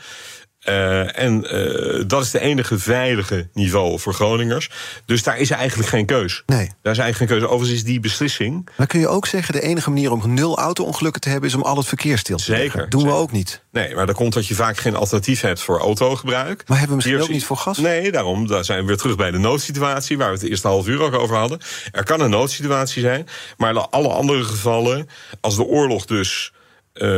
Eh, 0.64 1.18
en 1.18 1.50
eh, 1.50 2.04
dat 2.06 2.22
is 2.22 2.30
de 2.30 2.40
enige 2.40 2.78
veilige 2.78 3.48
niveau 3.52 3.98
voor 3.98 4.14
Groningers. 4.14 4.70
Dus 5.04 5.22
daar 5.22 5.38
is 5.38 5.50
eigenlijk 5.50 5.88
geen 5.88 6.06
keus. 6.06 6.42
Nee. 6.46 6.70
Daar 6.82 6.92
is 6.92 6.98
eigenlijk 6.98 7.16
geen 7.16 7.26
keuze. 7.26 7.46
Overigens 7.46 7.78
is 7.78 7.84
die 7.84 8.00
beslissing. 8.00 8.68
Maar 8.76 8.86
kun 8.86 9.00
je 9.00 9.08
ook 9.08 9.26
zeggen, 9.26 9.54
de 9.54 9.60
enige 9.60 9.90
manier 9.90 10.12
om 10.12 10.34
nul 10.34 10.58
auto-ongelukken 10.58 11.20
te 11.20 11.28
hebben... 11.28 11.48
is 11.48 11.54
om 11.54 11.62
al 11.62 11.76
het 11.76 11.86
verkeer 11.86 12.18
stil 12.18 12.36
te 12.36 12.42
Zeker, 12.42 12.62
leggen. 12.62 12.90
Doen 12.90 13.04
we 13.04 13.12
ook 13.12 13.32
niet. 13.32 13.62
Nee, 13.72 13.94
maar 13.94 14.06
dat 14.06 14.14
komt 14.14 14.32
dat 14.32 14.46
je 14.46 14.54
vaak 14.54 14.76
geen 14.76 14.96
alternatief 14.96 15.40
hebt 15.40 15.60
voor 15.60 15.78
autogebruik. 15.78 16.62
Maar 16.66 16.78
hebben 16.78 16.88
we 16.88 16.94
misschien 16.94 17.16
Hier 17.16 17.24
ook 17.24 17.32
niet 17.32 17.44
voor 17.44 17.56
gas? 17.56 17.78
Nee, 17.78 18.12
daarom. 18.12 18.46
Daar 18.46 18.64
zijn 18.64 18.80
we 18.80 18.86
weer 18.86 18.96
terug 18.96 19.16
bij 19.16 19.30
de 19.30 19.38
noodsituatie, 19.38 20.18
waar 20.18 20.26
we 20.26 20.32
het 20.32 20.42
de 20.42 20.48
eerste 20.48 20.68
half 20.68 20.88
uur 20.88 21.02
ook 21.02 21.14
over 21.14 21.36
hadden. 21.36 21.60
Er 21.92 22.04
kan 22.04 22.20
een 22.20 22.30
noodsituatie 22.30 23.02
zijn, 23.02 23.28
maar 23.56 23.70
in 23.70 23.76
alle 23.76 24.08
andere 24.08 24.44
gevallen, 24.44 25.08
als 25.40 25.56
de 25.56 25.64
oorlog 25.64 26.04
dus 26.04 26.52
eh, 26.92 27.08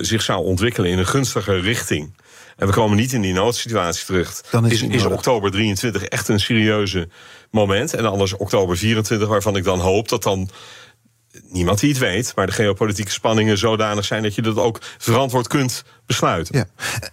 zich 0.00 0.22
zou 0.22 0.44
ontwikkelen 0.44 0.90
in 0.90 0.98
een 0.98 1.06
gunstige 1.06 1.60
richting. 1.60 2.14
En 2.56 2.66
we 2.66 2.72
komen 2.72 2.96
niet 2.96 3.12
in 3.12 3.20
die 3.20 3.32
noodsituatie 3.32 4.06
terecht. 4.06 4.48
Dan 4.50 4.66
is 4.66 4.82
is, 4.82 5.04
oktober 5.04 5.50
23 5.50 6.04
echt 6.04 6.28
een 6.28 6.40
serieuze 6.40 7.08
moment. 7.50 7.94
En 7.94 8.06
anders 8.06 8.32
oktober 8.36 8.76
24, 8.76 9.28
waarvan 9.28 9.56
ik 9.56 9.64
dan 9.64 9.80
hoop 9.80 10.08
dat 10.08 10.22
dan 10.22 10.50
niemand 11.52 11.80
die 11.80 11.90
het 11.90 11.98
weet, 11.98 12.32
maar 12.34 12.46
de 12.46 12.52
geopolitieke 12.52 13.10
spanningen 13.10 13.58
zodanig 13.58 14.04
zijn 14.04 14.22
dat 14.22 14.34
je 14.34 14.42
dat 14.42 14.56
ook 14.56 14.78
verantwoord 14.98 15.48
kunt 15.48 15.84
besluiten. 16.06 16.58
Ja. 16.58 16.66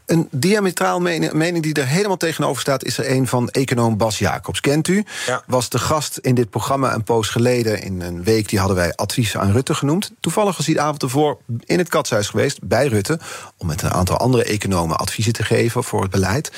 Een 0.06 0.28
diametraal 0.32 0.99
mening, 0.99 1.34
mening 1.34 1.63
die 1.63 1.73
er 1.73 1.88
helemaal 1.88 2.17
tegenover 2.17 2.62
staat... 2.62 2.84
is 2.84 2.97
er 2.97 3.12
een 3.12 3.28
van 3.28 3.49
econoom 3.49 3.97
Bas 3.97 4.19
Jacobs. 4.19 4.60
Kent 4.60 4.88
u? 4.88 5.06
Ja. 5.25 5.43
Was 5.47 5.69
de 5.69 5.80
gast 5.80 6.17
in 6.17 6.36
dit 6.36 6.49
programma 6.49 6.93
een 6.93 7.04
poos 7.04 7.30
geleden... 7.30 7.82
in 7.82 8.02
een 8.02 8.23
week, 8.23 8.49
die 8.49 8.60
hadden 8.60 8.78
wij 8.78 8.95
advies 8.95 9.38
aan 9.38 9.52
Rutte 9.52 9.73
genoemd. 9.73 10.12
Toevallig 10.19 10.58
was 10.58 10.65
hij 10.65 10.75
de 10.75 10.82
avond 10.82 11.04
ervoor 11.04 11.38
in 11.65 11.78
het 11.78 11.89
katshuis 11.89 12.28
geweest, 12.28 12.60
bij 12.63 12.88
Rutte... 12.88 13.19
om 13.58 13.67
met 13.67 13.82
een 13.82 13.91
aantal 13.91 14.17
andere 14.17 14.43
economen 14.43 14.97
adviezen 14.97 15.34
te 15.34 15.43
geven 15.43 15.84
voor 15.84 16.02
het 16.02 16.12
beleid. 16.12 16.52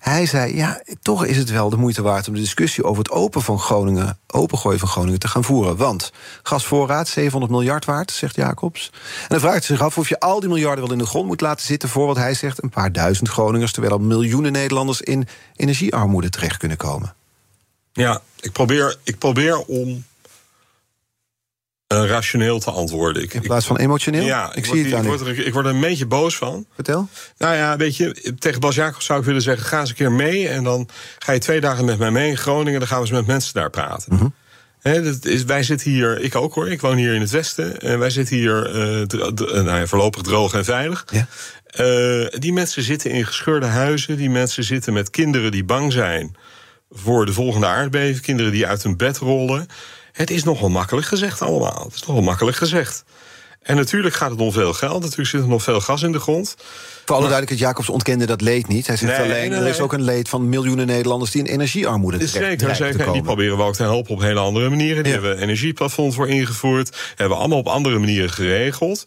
Hij 0.00 0.26
zei, 0.26 0.56
ja, 0.56 0.82
toch 1.02 1.24
is 1.24 1.36
het 1.36 1.50
wel 1.50 1.70
de 1.70 1.76
moeite 1.76 2.02
waard... 2.02 2.28
om 2.28 2.34
de 2.34 2.40
discussie 2.40 2.84
over 2.84 3.02
het 3.02 3.12
open 3.12 3.42
van 3.42 3.58
Groningen, 3.58 4.18
opengooien 4.26 4.78
van 4.78 4.88
Groningen 4.88 5.18
te 5.18 5.28
gaan 5.28 5.44
voeren. 5.44 5.76
Want 5.76 6.12
gasvoorraad, 6.42 7.08
700 7.22 7.52
miljard 7.52 7.84
waard, 7.84 8.10
zegt 8.10 8.36
Jacobs. 8.36 8.90
En 8.92 9.28
dan 9.28 9.40
vraagt 9.40 9.66
hij 9.66 9.76
zich 9.76 9.86
af 9.86 9.98
of 9.98 10.08
je 10.08 10.20
al 10.20 10.40
die 10.40 10.48
miljarden 10.48 10.84
wel 10.84 10.92
in 10.92 10.98
de 10.98 11.06
grond 11.06 11.26
moet 11.26 11.40
laten 11.40 11.66
zitten... 11.66 11.88
voor 11.88 12.06
wat 12.06 12.16
hij 12.16 12.34
zegt, 12.34 12.62
een 12.62 12.68
paar 12.68 12.92
duizend 12.92 13.28
Groningers... 13.28 13.72
terwijl 13.72 13.94
al 13.94 14.00
miljoenen 14.00 14.52
Nederlanders 14.52 15.00
in 15.00 15.28
energiearmoede 15.56 16.28
terecht 16.28 16.56
kunnen 16.56 16.76
komen. 16.76 17.14
Ja, 17.92 18.20
ik 18.40 18.52
probeer, 18.52 18.96
ik 19.02 19.18
probeer 19.18 19.58
om 19.58 20.04
eh, 21.86 22.04
rationeel 22.04 22.58
te 22.58 22.70
antwoorden. 22.70 23.22
Ik, 23.22 23.34
In 23.34 23.42
plaats 23.42 23.66
van 23.66 23.76
emotioneel? 23.76 24.24
ja, 24.24 24.50
ik, 24.50 24.56
ik, 24.56 24.64
zie 24.64 24.74
word, 24.74 24.84
het 24.84 25.02
ik, 25.02 25.06
word 25.06 25.20
er, 25.20 25.46
ik 25.46 25.52
word 25.52 25.66
er 25.66 25.74
een 25.74 25.80
beetje 25.80 26.06
boos 26.06 26.36
van. 26.36 26.66
Vertel. 26.74 27.08
Nou 27.38 27.54
ja, 27.54 27.76
weet 27.76 27.96
je, 27.96 28.34
tegen 28.38 28.60
Bas 28.60 28.74
Jacobs 28.74 29.04
zou 29.04 29.18
ik 29.18 29.24
willen 29.24 29.42
zeggen... 29.42 29.66
ga 29.66 29.80
eens 29.80 29.88
een 29.88 29.94
keer 29.94 30.12
mee 30.12 30.48
en 30.48 30.64
dan 30.64 30.88
ga 31.18 31.32
je 31.32 31.38
twee 31.38 31.60
dagen 31.60 31.84
met 31.84 31.98
mij 31.98 32.10
mee 32.10 32.28
in 32.30 32.36
Groningen... 32.36 32.78
dan 32.78 32.88
gaan 32.88 32.98
we 32.98 33.04
eens 33.04 33.16
met 33.16 33.26
mensen 33.26 33.54
daar 33.54 33.70
praten. 33.70 34.14
Mhm. 34.14 34.26
Hè, 34.82 35.02
dat 35.02 35.24
is, 35.24 35.44
wij 35.44 35.62
zitten 35.62 35.90
hier, 35.90 36.20
ik 36.20 36.34
ook 36.34 36.54
hoor, 36.54 36.70
ik 36.70 36.80
woon 36.80 36.96
hier 36.96 37.14
in 37.14 37.20
het 37.20 37.30
westen... 37.30 37.80
en 37.80 37.98
wij 37.98 38.10
zitten 38.10 38.36
hier 38.36 38.66
eh, 38.66 39.02
dro- 39.02 39.34
dro- 39.34 39.62
nou 39.62 39.78
ja, 39.78 39.86
voorlopig 39.86 40.22
droog 40.22 40.54
en 40.54 40.64
veilig. 40.64 41.04
Ja. 41.10 41.26
Eh, 41.66 42.38
die 42.40 42.52
mensen 42.52 42.82
zitten 42.82 43.10
in 43.10 43.26
gescheurde 43.26 43.66
huizen. 43.66 44.16
Die 44.16 44.30
mensen 44.30 44.64
zitten 44.64 44.92
met 44.92 45.10
kinderen 45.10 45.50
die 45.50 45.64
bang 45.64 45.92
zijn 45.92 46.36
voor 46.90 47.26
de 47.26 47.32
volgende 47.32 47.66
aardbeving. 47.66 48.20
Kinderen 48.20 48.52
die 48.52 48.66
uit 48.66 48.82
hun 48.82 48.96
bed 48.96 49.18
rollen. 49.18 49.66
Het 50.12 50.30
is 50.30 50.44
nogal 50.44 50.68
makkelijk 50.68 51.06
gezegd 51.06 51.42
allemaal. 51.42 51.84
Het 51.84 51.94
is 51.94 52.06
nogal 52.06 52.22
makkelijk 52.22 52.56
gezegd. 52.56 53.04
En 53.62 53.76
natuurlijk 53.76 54.14
gaat 54.14 54.30
het 54.30 54.40
om 54.40 54.52
veel 54.52 54.72
geld. 54.72 55.00
Natuurlijk 55.02 55.28
zit 55.28 55.40
er 55.40 55.48
nog 55.48 55.62
veel 55.62 55.80
gas 55.80 56.02
in 56.02 56.12
de 56.12 56.18
grond. 56.20 56.54
Voor 57.04 57.16
alle 57.16 57.28
duidelijkheid, 57.28 57.60
Jacobs 57.60 57.88
ontkende 57.88 58.26
dat 58.26 58.40
leed 58.40 58.68
niet. 58.68 58.86
Hij 58.86 58.96
zegt 58.96 59.18
Nee, 59.18 59.30
alleen, 59.30 59.50
nee, 59.50 59.60
er 59.60 59.66
is 59.66 59.80
ook 59.80 59.92
een 59.92 60.02
leed 60.02 60.28
van 60.28 60.48
miljoenen 60.48 60.86
Nederlanders... 60.86 61.30
die 61.30 61.42
in 61.44 61.52
energiearmoede 61.52 62.16
terecht 62.16 62.34
Zeker, 62.34 62.68
te 62.68 62.74
zeker. 62.74 63.06
En 63.06 63.12
die 63.12 63.22
proberen 63.22 63.56
we 63.56 63.62
ook 63.62 63.74
te 63.74 63.82
helpen 63.82 64.10
op 64.14 64.20
hele 64.20 64.40
andere 64.40 64.68
manieren. 64.68 65.02
Die 65.02 65.12
Ja. 65.12 65.18
hebben 65.18 65.36
we 65.36 65.42
energieplafond 65.42 66.14
voor 66.14 66.28
ingevoerd. 66.28 66.96
Hebben 67.08 67.28
we 67.28 67.34
allemaal 67.34 67.58
op 67.58 67.66
andere 67.68 67.98
manieren 67.98 68.30
geregeld. 68.30 69.04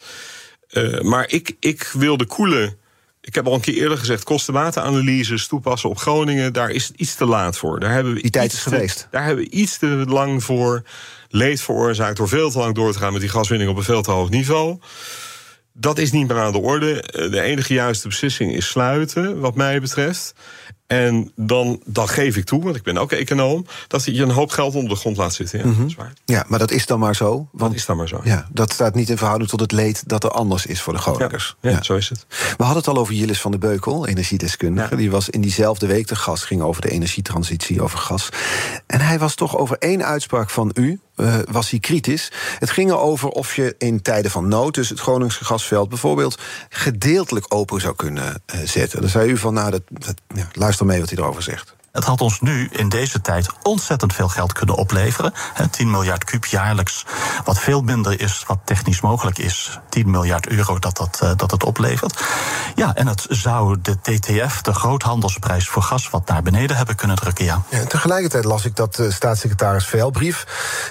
Eh, 0.70 1.00
maar 1.02 1.30
ik, 1.30 1.56
ik 1.60 1.90
wil 1.94 2.18
de 2.18 2.26
koele. 2.26 2.76
Ik 3.26 3.36
heb 3.36 3.48
al 3.48 3.54
een 3.54 3.60
keer 3.62 3.74
eerder 3.74 3.98
gezegd, 3.98 4.24
kostenbatenanalyses 4.24 5.48
toepassen 5.48 5.90
op 5.90 5.98
Groningen, 5.98 6.54
daar 6.54 6.70
is 6.70 6.88
het 6.88 6.98
iets 6.98 7.16
te 7.16 7.26
laat 7.26 7.58
voor. 7.58 7.80
Daar 7.80 7.92
hebben 7.94 8.14
we 8.14 8.22
Die 8.22 8.32
tijd 8.32 8.46
iets 8.46 8.56
is 8.56 8.64
te- 8.64 8.70
geweest. 8.70 9.08
daar 9.12 9.26
hebben 9.26 9.44
we 9.46 9.50
iets 9.52 9.78
te 9.78 9.88
lang 10.08 10.44
voor 10.44 10.84
leed 11.30 11.62
veroorzaakt 11.62 12.18
door 12.18 12.28
veel 12.28 12.52
te 12.52 12.58
lang 12.58 12.76
door 12.76 12.92
te 12.94 13.00
gaan 13.00 13.12
met 13.12 13.22
die 13.22 13.30
gaswinning 13.30 13.70
op 13.72 13.78
een 13.78 13.84
veel 13.84 14.02
te 14.02 14.12
hoog 14.12 14.30
niveau. 14.30 14.80
Dat 15.74 15.98
is 15.98 16.12
niet 16.12 16.28
meer 16.28 16.38
aan 16.38 16.52
de 16.52 16.58
orde. 16.62 17.02
Eh, 17.02 17.32
De 17.32 17.42
enige 17.42 17.74
juiste 17.74 18.08
beslissing 18.08 18.54
is 18.56 18.68
sluiten, 18.68 19.40
wat 19.40 19.56
mij 19.56 19.82
betreft. 19.82 20.34
En 20.88 21.32
dan, 21.36 21.82
dan 21.86 22.08
geef 22.10 22.36
ik 22.38 22.46
toe, 22.46 22.64
want 22.64 22.76
ik 22.76 22.84
ben 22.84 22.98
ook 22.98 23.12
econoom, 23.12 23.66
dat 23.88 24.06
je 24.06 24.22
een 24.22 24.30
hoop 24.32 24.50
geld 24.52 24.76
onder 24.76 24.90
de 24.90 24.96
grond 25.00 25.18
laat 25.18 25.34
zitten. 25.34 25.60
Ja, 25.60 25.96
waar. 25.98 26.14
Ja, 26.26 26.46
maar 26.48 26.60
dat 26.60 26.72
is 26.72 26.86
dan 26.86 27.00
maar 27.00 27.16
zo. 27.16 27.30
Want 27.36 27.72
Dat 27.72 27.74
is 27.74 27.86
dan 27.86 27.98
maar 27.98 28.08
zo. 28.08 28.22
ja, 28.24 28.48
dat 28.52 28.74
staat 28.74 28.96
niet 28.96 29.10
in 29.10 29.18
verhouding 29.18 29.50
tot 29.50 29.60
het 29.60 29.72
leed 29.72 30.04
dat 30.10 30.24
er 30.24 30.30
anders 30.30 30.66
is 30.66 30.82
voor 30.82 30.94
de 30.94 31.00
Ja, 31.00 31.06
Groningers. 31.06 31.56
ja, 31.62 31.84
zo 31.84 31.96
is 31.96 32.10
het. 32.10 32.26
We 32.30 32.64
hadden 32.64 32.78
het 32.78 32.88
al 32.88 32.98
over 32.98 33.14
Jillis 33.14 33.42
van 33.42 33.52
der 33.52 33.60
Beukel, 33.60 34.08
energiedeskundige. 34.08 34.90
Ja. 34.90 34.96
Die 34.96 35.12
was 35.12 35.30
in 35.30 35.42
diezelfde 35.42 35.88
week 35.88 36.06
te 36.08 36.16
gast, 36.16 36.44
ging 36.44 36.62
over 36.62 36.82
de 36.82 36.90
energietransitie, 36.90 37.82
over 37.82 38.00
gas. 38.00 38.30
En 38.88 39.02
hij 39.02 39.20
was 39.20 39.36
toch 39.36 39.58
over 39.58 39.78
één 39.80 40.06
uitspraak 40.06 40.50
van 40.50 40.72
u, 40.74 41.00
eh, 41.16 41.40
was 41.52 41.70
hij 41.70 41.80
kritisch. 41.80 42.32
Het 42.60 42.70
ging 42.70 42.90
erover 42.90 43.30
of 43.30 43.56
je 43.56 43.76
in 43.78 44.02
tijden 44.02 44.32
van 44.32 44.48
nood, 44.48 44.74
dus 44.74 44.90
het 44.90 45.00
Groningse 45.00 45.46
gasveld 45.46 45.90
bijvoorbeeld, 45.90 46.40
gedeeltelijk 46.70 47.46
open 47.54 47.82
zou 47.82 47.96
kunnen 47.96 48.42
eh, 48.46 48.60
zetten. 48.64 49.02
Dan 49.02 49.10
zei 49.10 49.32
u 49.32 49.38
van, 49.38 49.54
nou, 49.54 49.72
dat, 49.72 49.82
dat, 49.88 50.16
ja, 50.36 50.48
luister 50.54 50.86
mee 50.86 51.00
wat 51.00 51.10
hij 51.10 51.18
erover 51.18 51.44
zegt. 51.44 51.75
Het 51.96 52.04
had 52.04 52.22
ons 52.22 52.40
nu 52.40 52.68
in 52.72 52.90
deze 52.90 53.22
tijd 53.22 53.50
ontzettend 53.62 54.14
veel 54.14 54.28
geld 54.28 54.54
kunnen 54.54 54.76
opleveren. 54.76 55.34
Hè, 55.54 55.68
10 55.68 55.92
miljard 55.92 56.24
kuub 56.24 56.46
jaarlijks, 56.46 57.06
wat 57.44 57.60
veel 57.60 57.82
minder 57.82 58.22
is 58.22 58.44
wat 58.48 58.60
technisch 58.64 59.02
mogelijk 59.02 59.38
is. 59.38 59.80
10 59.90 60.10
miljard 60.10 60.48
euro 60.48 60.80
dat, 60.80 60.98
dat, 60.98 61.20
eh, 61.22 61.32
dat 61.36 61.52
het 61.52 61.64
oplevert. 61.64 62.24
Ja, 62.76 62.96
en 62.96 63.08
het 63.08 63.26
zou 63.30 63.78
de 63.82 63.98
TTF, 64.02 64.62
de 64.62 64.74
groothandelsprijs 64.74 65.68
voor 65.68 65.82
gas, 65.82 66.10
wat 66.10 66.28
naar 66.28 66.42
beneden 66.42 66.78
hebben 66.78 66.96
kunnen 66.96 67.16
drukken, 67.16 67.46
ja. 67.46 67.62
Tegelijkertijd 67.88 68.44
las 68.46 68.66
ik 68.66 68.76
dat 68.76 68.96
de 68.96 69.12
staatssecretaris 69.12 69.86
Veilbrief 69.86 70.46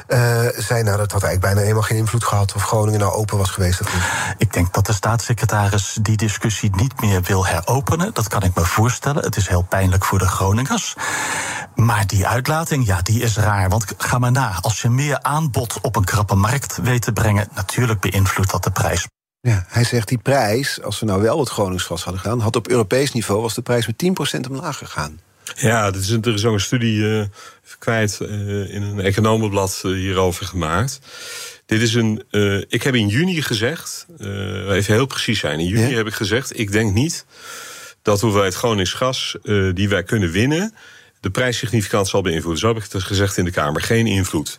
eh, 0.07 0.19
zei... 0.57 0.83
nou, 0.83 0.97
dat 0.97 1.13
had 1.13 1.23
eigenlijk 1.23 1.41
bijna 1.41 1.61
helemaal 1.61 1.83
geen 1.83 1.99
invloed 1.99 2.25
gehad... 2.25 2.55
of 2.55 2.63
Groningen 2.63 3.01
nou 3.01 3.13
open 3.13 3.39
was 3.39 3.51
geweest 3.51 3.81
of 3.81 3.95
niet. 3.95 4.03
Ik 4.39 4.53
denk 4.53 4.75
dat 4.75 4.87
de 4.87 4.93
staatssecretaris 4.93 5.99
die 6.01 6.17
discussie 6.17 6.71
niet 6.77 7.01
meer 7.01 7.23
wil 7.23 7.47
heropenen. 7.47 8.15
Dat 8.15 8.29
kan 8.29 8.43
ik 8.43 8.55
me 8.55 8.65
voorstellen. 8.65 9.25
Het 9.25 9.37
is 9.37 9.49
heel 9.49 9.63
pijnlijk 9.63 10.05
voor 10.05 10.19
de 10.19 10.29
Groningers. 10.29 10.94
Maar 11.75 12.07
die 12.07 12.27
uitlating, 12.27 12.87
ja, 12.87 13.03
die 13.03 13.23
is 13.23 13.37
raar. 13.37 13.69
Want 13.69 13.85
ga 13.99 14.19
maar 14.19 14.33
na. 14.33 14.59
Als 14.61 14.83
je 14.83 14.89
meer 14.89 15.23
aanbod 15.23 15.79
op 15.81 15.97
een 15.97 16.05
krappe 16.05 16.35
markt 16.35 16.79
weet 16.83 17.03
te 17.03 17.13
brengen, 17.13 17.49
natuurlijk 17.55 18.01
beïnvloedt 18.01 18.51
dat 18.51 18.65
de 18.65 18.71
prijs. 18.71 19.07
Ja, 19.41 19.65
hij 19.69 19.85
zegt 19.85 20.09
die 20.09 20.19
prijs, 20.19 20.83
als 20.83 21.01
we 21.01 21.07
nou 21.07 21.23
wel 21.23 21.39
het 21.39 21.49
Groningsgas 21.49 22.03
hadden 22.03 22.23
gedaan, 22.23 22.41
had 22.41 22.57
op 22.57 22.69
Europees 22.69 23.13
niveau 23.13 23.41
was 23.43 23.55
de 23.55 23.63
prijs 23.63 23.87
met 23.87 23.97
10% 23.97 24.51
omlaag 24.51 24.77
gegaan. 24.79 25.21
Ja, 25.55 25.87
er 25.87 25.97
is, 25.97 26.09
een- 26.11 26.23
er 26.23 26.35
is 26.35 26.45
ook 26.45 26.55
een 26.55 26.61
studie 26.61 27.19
eh, 27.21 27.27
kwijt 27.79 28.21
eh, 28.21 28.29
in 28.75 28.83
een 28.83 29.01
economenblad 29.01 29.81
eh, 29.85 29.91
hierover 29.91 30.47
gemaakt. 30.47 30.99
Dit 31.67 31.81
is 31.81 31.95
een. 31.95 32.25
eh, 32.31 32.57
ik 32.69 32.83
heb 32.83 32.95
in 32.95 33.09
juni 33.09 33.43
gezegd, 33.43 34.07
eh, 34.19 34.27
even 34.71 34.95
heel 34.95 35.07
precies 35.07 35.39
zijn. 35.41 35.61
In 35.61 35.67
juni 35.67 35.89
Ja? 35.91 35.97
heb 35.97 36.07
ik 36.07 36.15
gezegd: 36.15 36.59
ik 36.59 36.73
denk 36.73 36.95
niet 36.95 37.25
dat 38.05 38.21
hoeveelheid 38.21 38.55
Gronings 38.55 38.93
gas 38.93 39.37
eh, 39.43 39.69
die 39.75 39.89
wij 39.89 40.03
kunnen 40.03 40.31
winnen. 40.31 40.75
de 41.21 41.31
prijs 41.31 41.59
significant 41.59 42.09
zal 42.09 42.23
beïnvloeden. 42.23 42.61
Zo 42.61 42.67
heb 42.67 42.77
ik 42.77 42.83
het 42.83 42.93
dus 42.93 43.03
gezegd 43.03 43.37
in 43.37 43.45
de 43.45 43.51
Kamer. 43.51 43.83
Geen 43.83 44.07
invloed. 44.07 44.59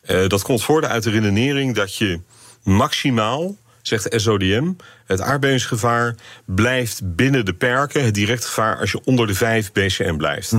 Eh, 0.00 0.28
dat 0.28 0.42
komt 0.42 0.64
voort 0.64 0.84
uit 0.84 1.02
de 1.02 1.10
redenering 1.10 1.74
dat 1.74 1.96
je 1.96 2.20
maximaal, 2.62 3.56
zegt 3.82 4.10
de 4.10 4.18
SODM, 4.18 4.72
het 5.06 5.20
aardbevingsgevaar 5.20 6.14
blijft 6.44 7.16
binnen 7.16 7.44
de 7.44 7.54
perken. 7.54 8.04
Het 8.04 8.14
direct 8.14 8.44
gevaar 8.44 8.78
als 8.78 8.92
je 8.92 9.00
onder 9.04 9.26
de 9.26 9.34
5 9.34 9.72
BCM 9.72 10.16
blijft. 10.16 10.52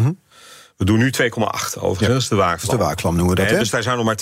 We 0.77 0.85
doen 0.85 0.97
nu 0.97 1.11
2,8 1.21 1.21
overigens. 1.79 1.99
Dat 2.07 2.21
is 2.21 2.27
de 2.27 2.35
waakvlam. 2.35 2.49
Dat 2.49 2.61
is 2.61 2.67
de 2.69 2.77
waakvlam, 2.77 3.15
noemen 3.15 3.35
we 3.35 3.41
dat, 3.41 3.51
hè? 3.51 3.59
Dus 3.59 3.69
daar 3.69 3.83
zou 3.83 3.97
nog 3.97 4.05
maar 4.05 4.17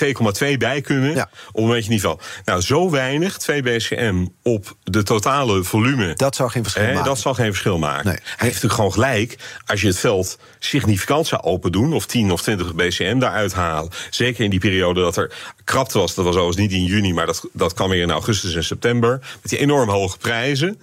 2,2 0.51 0.57
bij 0.57 0.81
kunnen. 0.81 1.15
Ja. 1.15 1.29
Op 1.51 1.63
een 1.63 1.69
beetje 1.69 1.89
niveau. 1.89 2.19
Nou, 2.45 2.61
zo 2.61 2.89
weinig, 2.89 3.37
2 3.37 3.61
BCM 3.61 4.25
op 4.43 4.75
de 4.83 5.03
totale 5.03 5.63
volume. 5.63 6.13
Dat 6.13 6.35
zou 6.35 6.49
geen 6.49 6.63
verschil 6.63 6.83
Hè, 6.83 6.89
maken. 6.93 7.05
dat 7.05 7.19
zal 7.19 7.33
geen 7.33 7.45
verschil 7.49 7.77
maken. 7.77 8.05
Nee. 8.05 8.15
Hij 8.15 8.23
heeft 8.37 8.53
natuurlijk 8.53 8.73
gewoon 8.73 8.93
gelijk. 8.93 9.37
Als 9.65 9.81
je 9.81 9.87
het 9.87 9.99
veld 9.99 10.37
significant 10.59 11.27
zou 11.27 11.41
open 11.41 11.71
doen, 11.71 11.93
of 11.93 12.05
10 12.05 12.31
of 12.31 12.41
20 12.41 12.75
BCM 12.75 13.19
daaruit 13.19 13.53
halen. 13.53 13.91
Zeker 14.09 14.43
in 14.43 14.49
die 14.49 14.59
periode 14.59 15.01
dat 15.01 15.17
er 15.17 15.31
krapte 15.63 15.97
was. 15.97 16.15
Dat 16.15 16.25
was 16.25 16.35
overigens 16.35 16.61
niet 16.61 16.71
in 16.79 16.85
juni, 16.85 17.13
maar 17.13 17.25
dat, 17.25 17.47
dat 17.53 17.73
kwam 17.73 17.89
weer 17.89 18.01
in 18.01 18.11
augustus 18.11 18.55
en 18.55 18.63
september. 18.63 19.19
Met 19.41 19.49
die 19.49 19.59
enorm 19.59 19.89
hoge 19.89 20.17
prijzen. 20.17 20.81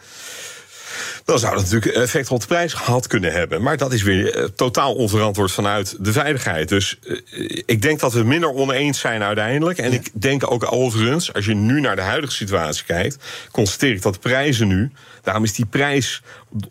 Dan 1.30 1.38
zou 1.38 1.54
dat 1.54 1.62
natuurlijk 1.62 1.94
effect 1.96 2.30
op 2.30 2.40
de 2.40 2.46
prijs 2.46 2.72
gehad 2.72 3.06
kunnen 3.06 3.32
hebben. 3.32 3.62
Maar 3.62 3.76
dat 3.76 3.92
is 3.92 4.02
weer 4.02 4.34
eh, 4.34 4.44
totaal 4.44 4.94
onverantwoord 4.94 5.52
vanuit 5.52 5.96
de 6.00 6.12
veiligheid. 6.12 6.68
Dus 6.68 6.98
eh, 7.02 7.62
ik 7.66 7.82
denk 7.82 8.00
dat 8.00 8.12
we 8.12 8.22
minder 8.22 8.52
oneens 8.52 8.98
zijn 8.98 9.22
uiteindelijk. 9.22 9.78
En 9.78 9.92
ik 9.92 10.10
denk 10.12 10.50
ook 10.50 10.72
overigens, 10.72 11.32
als 11.32 11.44
je 11.44 11.54
nu 11.54 11.80
naar 11.80 11.96
de 11.96 12.02
huidige 12.02 12.32
situatie 12.32 12.84
kijkt, 12.84 13.16
constateer 13.50 13.92
ik 13.92 14.02
dat 14.02 14.14
de 14.14 14.20
prijzen 14.20 14.68
nu. 14.68 14.90
Daarom 15.22 15.44
is 15.44 15.54
die 15.54 15.66
prijs 15.66 16.22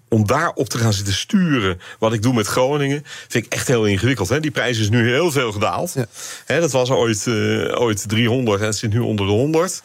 om 0.09 0.27
daarop 0.27 0.69
te 0.69 0.77
gaan 0.77 0.93
zitten 0.93 1.13
sturen. 1.13 1.81
Wat 1.99 2.13
ik 2.13 2.21
doe 2.21 2.33
met 2.33 2.47
Groningen, 2.47 3.03
vind 3.27 3.45
ik 3.45 3.53
echt 3.53 3.67
heel 3.67 3.85
ingewikkeld. 3.85 4.29
Hè? 4.29 4.39
Die 4.39 4.51
prijs 4.51 4.79
is 4.79 4.89
nu 4.89 5.09
heel 5.09 5.31
veel 5.31 5.51
gedaald. 5.51 5.93
Ja. 5.93 6.05
Hè, 6.45 6.59
dat 6.59 6.71
was 6.71 6.89
ooit, 6.89 7.27
eh, 7.27 7.81
ooit 7.81 8.09
300 8.09 8.59
en 8.59 8.65
het 8.65 8.77
zit 8.77 8.93
nu 8.93 8.99
onder 8.99 9.25
de 9.25 9.31
100. 9.31 9.81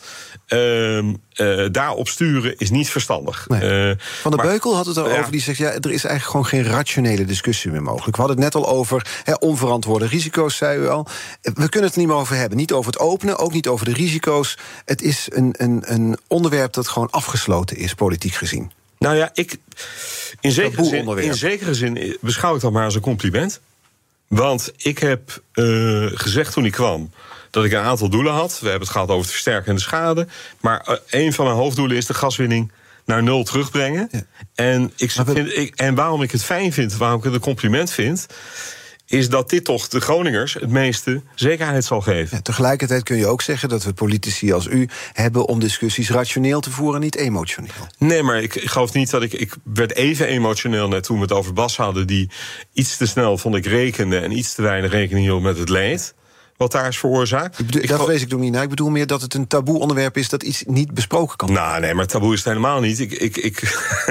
Ehm, 0.46 1.14
eh, 1.32 1.66
daarop 1.70 2.08
sturen 2.08 2.58
is 2.58 2.70
niet 2.70 2.90
verstandig. 2.90 3.48
Nee. 3.48 3.60
Van 3.60 4.30
der 4.30 4.40
maar- 4.40 4.52
Had 4.72 4.86
het 4.86 4.96
erover. 4.96 5.16
Ja. 5.16 5.30
Die 5.30 5.40
zegt, 5.40 5.58
ja, 5.58 5.68
er 5.68 5.90
is 5.90 6.04
eigenlijk 6.04 6.24
gewoon 6.24 6.46
geen 6.46 6.64
rationele 6.64 7.24
discussie 7.24 7.70
meer 7.70 7.82
mogelijk. 7.82 8.16
We 8.16 8.22
hadden 8.22 8.42
het 8.42 8.54
net 8.54 8.64
al 8.64 8.70
over 8.70 9.06
hè, 9.22 9.34
onverantwoorde 9.34 10.06
risico's, 10.06 10.56
zei 10.56 10.78
u 10.78 10.88
al. 10.88 11.06
We 11.42 11.52
kunnen 11.52 11.82
het 11.82 11.92
er 11.92 11.98
niet 11.98 12.08
meer 12.08 12.16
over 12.16 12.36
hebben. 12.36 12.58
Niet 12.58 12.72
over 12.72 12.92
het 12.92 13.00
openen, 13.00 13.38
ook 13.38 13.52
niet 13.52 13.68
over 13.68 13.84
de 13.84 13.92
risico's. 13.92 14.58
Het 14.84 15.02
is 15.02 15.28
een, 15.32 15.54
een, 15.56 15.82
een 15.86 16.18
onderwerp 16.26 16.72
dat 16.72 16.88
gewoon 16.88 17.10
afgesloten 17.10 17.76
is, 17.76 17.94
politiek 17.94 18.34
gezien. 18.34 18.72
Nou 18.98 19.16
ja, 19.16 19.30
ik, 19.34 19.56
in, 20.40 20.52
zekere 20.52 20.84
zin, 20.84 21.18
in 21.18 21.34
zekere 21.34 21.74
zin 21.74 22.16
beschouw 22.20 22.54
ik 22.54 22.60
dat 22.60 22.72
maar 22.72 22.84
als 22.84 22.94
een 22.94 23.00
compliment. 23.00 23.60
Want 24.28 24.72
ik 24.76 24.98
heb 24.98 25.42
eh, 25.52 26.06
gezegd 26.06 26.52
toen 26.52 26.64
ik 26.64 26.72
kwam 26.72 27.10
dat 27.50 27.64
ik 27.64 27.72
een 27.72 27.78
aantal 27.78 28.08
doelen 28.08 28.32
had. 28.32 28.52
We 28.52 28.68
hebben 28.68 28.80
het 28.80 28.90
gehad 28.90 29.08
over 29.08 29.22
het 29.22 29.30
versterken 29.30 29.68
en 29.68 29.74
de 29.74 29.80
schade. 29.80 30.26
Maar 30.60 30.80
eh, 30.80 30.96
een 31.24 31.32
van 31.32 31.44
mijn 31.44 31.56
hoofddoelen 31.56 31.96
is 31.96 32.06
de 32.06 32.14
gaswinning 32.14 32.72
naar 33.04 33.22
nul 33.22 33.44
terugbrengen. 33.44 34.08
Ja. 34.10 34.22
En, 34.54 34.92
ik, 34.96 35.10
vind, 35.10 35.56
ik, 35.56 35.74
en 35.74 35.94
waarom 35.94 36.22
ik 36.22 36.30
het 36.30 36.44
fijn 36.44 36.72
vind, 36.72 36.96
waarom 36.96 37.18
ik 37.18 37.24
het 37.24 37.34
een 37.34 37.40
compliment 37.40 37.90
vind... 37.90 38.26
is 39.06 39.28
dat 39.28 39.50
dit 39.50 39.64
toch 39.64 39.88
de 39.88 40.00
Groningers 40.00 40.54
het 40.54 40.70
meeste 40.70 41.22
zekerheid 41.34 41.84
zal 41.84 42.00
geven. 42.00 42.36
Ja, 42.36 42.42
tegelijkertijd 42.42 43.02
kun 43.02 43.16
je 43.16 43.26
ook 43.26 43.42
zeggen 43.42 43.68
dat 43.68 43.84
we 43.84 43.92
politici 43.92 44.52
als 44.52 44.66
u 44.66 44.88
hebben 45.12 45.46
om 45.46 45.60
discussies 45.60 46.10
rationeel 46.10 46.60
te 46.60 46.70
voeren, 46.70 47.00
niet 47.00 47.16
emotioneel. 47.16 47.70
Nee, 47.98 48.22
maar 48.22 48.42
ik, 48.42 48.54
ik 48.54 48.70
geloof 48.70 48.92
niet 48.92 49.10
dat 49.10 49.22
ik. 49.22 49.32
Ik 49.32 49.54
werd 49.64 49.94
even 49.94 50.26
emotioneel 50.26 50.88
net 50.88 51.02
toen 51.02 51.16
we 51.16 51.22
het 51.22 51.32
over 51.32 51.52
Bas 51.52 51.76
hadden. 51.76 52.06
Die 52.06 52.30
iets 52.72 52.96
te 52.96 53.06
snel, 53.06 53.38
vond 53.38 53.54
ik, 53.54 53.66
rekende. 53.66 54.18
En 54.18 54.38
iets 54.38 54.54
te 54.54 54.62
weinig 54.62 54.90
rekening 54.90 55.26
hield 55.26 55.42
met 55.42 55.58
het 55.58 55.68
leed. 55.68 56.14
Wat 56.64 56.72
daar 56.72 56.88
is 56.88 56.98
veroorzaakt. 56.98 57.58
Ik 57.58 57.66
bedoel, 57.66 57.82
Ik 57.82 57.88
dat 57.88 58.06
wees 58.06 58.22
ik 58.22 58.50
naar. 58.50 58.62
Ik 58.62 58.68
bedoel 58.68 58.90
meer 58.90 59.06
dat 59.06 59.20
het 59.20 59.34
een 59.34 59.46
taboe 59.46 59.78
onderwerp 59.78 60.16
is 60.16 60.28
dat 60.28 60.42
iets 60.42 60.62
niet 60.66 60.94
besproken 60.94 61.36
kan 61.36 61.48
worden. 61.48 61.66
Nou, 61.66 61.80
nee, 61.80 61.94
maar 61.94 62.06
taboe 62.06 62.32
is 62.32 62.38
het 62.38 62.48
helemaal 62.48 62.80
niet. 62.80 63.00
Ik, 63.00 63.12
ik, 63.12 63.36
ik, 63.36 63.60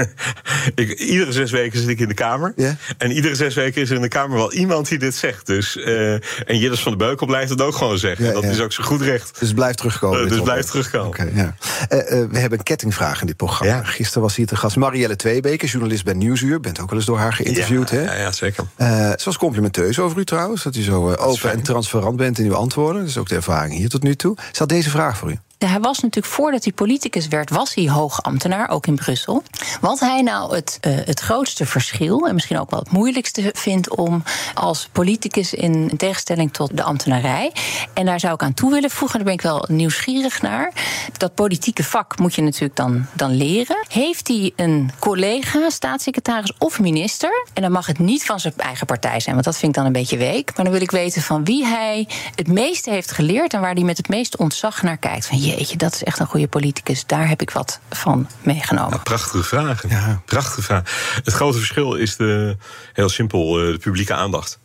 ik, 0.74 0.98
iedere 0.98 1.32
zes 1.32 1.50
weken 1.50 1.78
zit 1.78 1.88
ik 1.88 2.00
in 2.00 2.08
de 2.08 2.14
Kamer. 2.14 2.54
En 2.98 3.10
iedere 3.10 3.34
zes 3.34 3.54
weken 3.54 3.82
is 3.82 3.90
er 3.90 3.96
in 3.96 4.02
de 4.02 4.08
Kamer 4.08 4.36
wel 4.36 4.52
iemand 4.52 4.88
die 4.88 4.98
dit 4.98 5.14
zegt. 5.14 5.46
Dus, 5.46 5.76
eh, 5.76 6.12
en 6.12 6.58
Jillis 6.58 6.80
van 6.80 6.92
de 6.92 6.98
Beukel 6.98 7.26
blijft 7.26 7.50
het 7.50 7.60
ook 7.60 7.74
gewoon 7.74 7.98
zeggen. 7.98 8.24
Ja, 8.24 8.32
dat 8.32 8.42
ja. 8.42 8.50
is 8.50 8.60
ook 8.60 8.72
zo 8.72 8.82
goed 8.82 9.00
recht. 9.00 9.40
Dus 9.40 9.52
blijft 9.52 9.78
terugkomen. 9.78 10.22
Eh, 10.22 10.28
dus 10.28 10.40
blijft 10.40 10.68
terugkomen. 10.68 11.34
Ja. 11.34 11.54
Eh, 11.88 11.98
we 12.08 12.38
hebben 12.38 12.58
een 12.58 12.64
kettingvraag 12.64 13.20
in 13.20 13.26
dit 13.26 13.36
programma. 13.36 13.82
Gisteren 13.82 14.22
was 14.22 14.36
hier 14.36 14.46
te 14.46 14.56
gast 14.56 14.76
Marielle 14.76 15.16
Tweebeke, 15.16 15.66
journalist 15.66 16.04
bij 16.04 16.14
Nieuwsuur. 16.14 16.60
Bent 16.60 16.80
ook 16.80 16.88
wel 16.88 16.98
eens 16.98 17.06
door 17.06 17.18
haar 17.18 17.32
geïnterviewd, 17.32 17.90
ja, 17.90 17.96
hè? 17.96 18.02
Ja, 18.02 18.14
ja, 18.14 18.32
zeker. 18.32 18.64
Ze 18.78 19.22
was 19.24 19.38
complimenteus 19.38 19.98
over 19.98 20.18
u 20.18 20.24
trouwens. 20.24 20.62
Dat 20.62 20.76
u 20.76 20.82
zo 20.82 21.10
open 21.10 21.36
fijn. 21.36 21.56
en 21.56 21.62
transparant 21.62 22.16
bent 22.16 22.38
in 22.38 22.43
uw 22.44 22.54
antwoorden. 22.54 23.04
Is 23.04 23.18
ook 23.18 23.28
de 23.28 23.34
ervaring 23.34 23.74
hier 23.74 23.88
tot 23.88 24.02
nu 24.02 24.14
toe. 24.14 24.36
Had 24.52 24.68
deze 24.68 24.90
vraag 24.90 25.16
voor 25.16 25.30
u. 25.30 25.38
Hij 25.58 25.80
was 25.80 26.00
natuurlijk 26.00 26.34
voordat 26.34 26.64
hij 26.64 26.72
politicus 26.72 27.28
werd, 27.28 27.50
was 27.50 27.74
hij 27.74 27.88
hoogambtenaar, 27.88 28.70
ook 28.70 28.86
in 28.86 28.94
Brussel. 28.94 29.42
Wat 29.80 30.00
hij 30.00 30.22
nou 30.22 30.54
het, 30.54 30.78
eh, 30.80 30.92
het 31.04 31.20
grootste 31.20 31.66
verschil, 31.66 32.26
en 32.28 32.34
misschien 32.34 32.58
ook 32.58 32.70
wel 32.70 32.80
het 32.80 32.90
moeilijkste 32.90 33.50
vindt 33.54 33.96
om 33.96 34.22
als 34.54 34.88
politicus 34.92 35.54
in 35.54 35.96
tegenstelling 35.96 36.52
tot 36.52 36.76
de 36.76 36.82
ambtenarij. 36.82 37.52
En 37.94 38.06
daar 38.06 38.20
zou 38.20 38.34
ik 38.34 38.42
aan 38.42 38.54
toe 38.54 38.70
willen 38.70 38.90
voegen, 38.90 39.16
daar 39.16 39.26
ben 39.26 39.34
ik 39.34 39.42
wel 39.42 39.64
nieuwsgierig 39.68 40.42
naar. 40.42 40.72
Dat 41.16 41.34
politieke 41.34 41.84
vak 41.84 42.18
moet 42.18 42.34
je 42.34 42.42
natuurlijk 42.42 42.76
dan, 42.76 43.06
dan 43.12 43.30
leren. 43.30 43.76
Heeft 43.88 44.28
hij 44.28 44.52
een 44.56 44.90
collega, 44.98 45.70
staatssecretaris 45.70 46.52
of 46.58 46.80
minister? 46.80 47.46
En 47.52 47.62
dan 47.62 47.72
mag 47.72 47.86
het 47.86 47.98
niet 47.98 48.24
van 48.24 48.40
zijn 48.40 48.54
eigen 48.56 48.86
partij 48.86 49.20
zijn, 49.20 49.34
want 49.34 49.46
dat 49.46 49.56
vind 49.56 49.70
ik 49.70 49.76
dan 49.76 49.86
een 49.86 49.92
beetje 49.92 50.16
week. 50.16 50.56
Maar 50.56 50.64
dan 50.64 50.74
wil 50.74 50.82
ik 50.82 50.90
weten 50.90 51.22
van 51.22 51.44
wie 51.44 51.66
hij 51.66 52.08
het 52.34 52.48
meeste 52.48 52.90
heeft 52.90 53.12
geleerd 53.12 53.52
en 53.54 53.60
waar 53.60 53.74
hij 53.74 53.82
met 53.82 53.96
het 53.96 54.08
meeste 54.08 54.36
ontzag 54.38 54.82
naar 54.82 54.96
kijkt. 54.96 55.28
Jeetje, 55.44 55.76
dat 55.76 55.94
is 55.94 56.02
echt 56.04 56.18
een 56.18 56.26
goede 56.26 56.48
politicus. 56.48 57.06
Daar 57.06 57.28
heb 57.28 57.40
ik 57.40 57.50
wat 57.50 57.80
van 57.90 58.28
meegenomen. 58.42 58.90
Nou, 58.90 59.02
prachtige 59.02 59.42
vragen. 59.44 59.88
Ja. 59.88 60.22
Prachtige 60.24 60.62
vraag. 60.62 60.82
Het 61.24 61.32
grote 61.34 61.56
verschil 61.58 61.94
is 61.94 62.16
de, 62.16 62.56
heel 62.92 63.08
simpel 63.08 63.60
eh, 63.60 63.72
de 63.72 63.78
publieke 63.78 64.14
aandacht. 64.14 64.58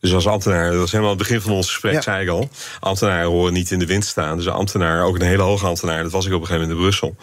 Dus 0.00 0.14
als 0.14 0.26
ambtenaar, 0.26 0.70
dat 0.70 0.80
was 0.80 0.90
helemaal 0.90 1.12
het 1.12 1.22
begin 1.22 1.40
van 1.40 1.52
ons 1.52 1.66
gesprek, 1.66 1.92
Ja. 1.92 2.00
zei 2.00 2.22
ik 2.22 2.28
al. 2.28 2.48
Ambtenaren 2.80 3.28
horen 3.28 3.52
niet 3.52 3.70
in 3.70 3.78
de 3.78 3.86
wind 3.86 4.04
staan. 4.04 4.36
Dus 4.36 4.46
een 4.46 4.52
ambtenaar, 4.52 5.04
ook 5.04 5.14
een 5.14 5.22
hele 5.26 5.42
hoge 5.42 5.66
ambtenaar, 5.66 6.02
dat 6.02 6.12
was 6.12 6.26
ik 6.26 6.32
op 6.32 6.40
een 6.40 6.46
gegeven 6.46 6.68
moment 6.68 6.84
in 6.84 6.98
Brussel. 7.00 7.16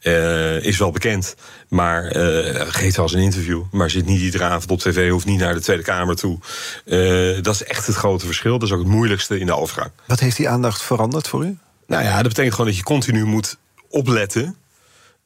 eh, 0.00 0.64
is 0.64 0.78
wel 0.78 0.90
bekend, 0.90 1.34
maar 1.68 2.04
eh, 2.06 2.60
geeft 2.68 2.96
wel 2.96 3.04
eens 3.04 3.14
een 3.14 3.20
interview. 3.22 3.62
Maar 3.70 3.90
zit 3.90 4.06
niet 4.06 4.20
iedere 4.20 4.44
avond 4.44 4.70
op 4.70 4.78
tv, 4.80 5.10
hoeft 5.10 5.26
niet 5.26 5.38
naar 5.38 5.54
de 5.54 5.60
Tweede 5.60 5.82
Kamer 5.82 6.16
toe. 6.16 6.38
Eh, 6.84 7.42
dat 7.42 7.54
is 7.54 7.64
echt 7.64 7.86
het 7.86 7.96
grote 7.96 8.26
verschil. 8.26 8.58
Dat 8.58 8.68
is 8.68 8.74
ook 8.74 8.80
het 8.82 8.88
moeilijkste 8.92 9.38
in 9.38 9.46
de 9.46 9.56
overgang. 9.56 9.90
Wat 10.06 10.20
heeft 10.20 10.36
die 10.36 10.48
aandacht 10.48 10.82
veranderd 10.82 11.28
voor 11.28 11.44
u? 11.44 11.58
Nou 11.86 12.04
ja, 12.04 12.14
dat 12.16 12.28
betekent 12.28 12.54
gewoon 12.54 12.70
dat 12.70 12.76
je 12.78 12.84
continu 12.84 13.24
moet 13.24 13.56
opletten. 13.88 14.56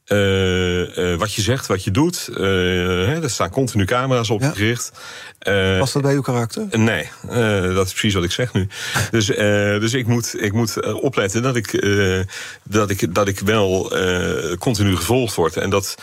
eh, 0.04 1.12
eh, 1.12 1.18
wat 1.18 1.34
je 1.34 1.42
zegt, 1.42 1.66
wat 1.66 1.84
je 1.84 1.90
doet. 1.90 2.28
Eh, 2.28 2.36
hè, 3.06 3.22
er 3.22 3.30
staan 3.30 3.50
continu 3.50 3.84
camera's 3.84 4.30
op 4.30 4.40
je 4.40 4.46
Ja. 4.46 4.52
gericht. 4.52 4.92
Was 5.78 5.92
dat 5.92 6.02
bij 6.02 6.14
uw 6.14 6.20
karakter? 6.20 6.66
Nee, 6.70 7.08
dat 7.74 7.86
is 7.86 7.92
precies 7.92 8.14
wat 8.14 8.24
ik 8.24 8.30
zeg 8.30 8.52
nu. 8.52 8.68
Dus, 9.10 9.26
dus 9.80 9.94
ik 9.94 10.06
moet, 10.06 10.42
ik 10.42 10.52
moet 10.52 10.92
opletten 10.92 11.42
dat 11.42 11.56
ik, 11.56 11.86
dat 12.62 12.90
ik, 12.90 13.14
dat 13.14 13.28
ik 13.28 13.38
wel 13.38 13.92
continu 14.58 14.96
gevolgd 14.96 15.34
word. 15.34 15.56
En 15.56 15.70
dat. 15.70 15.94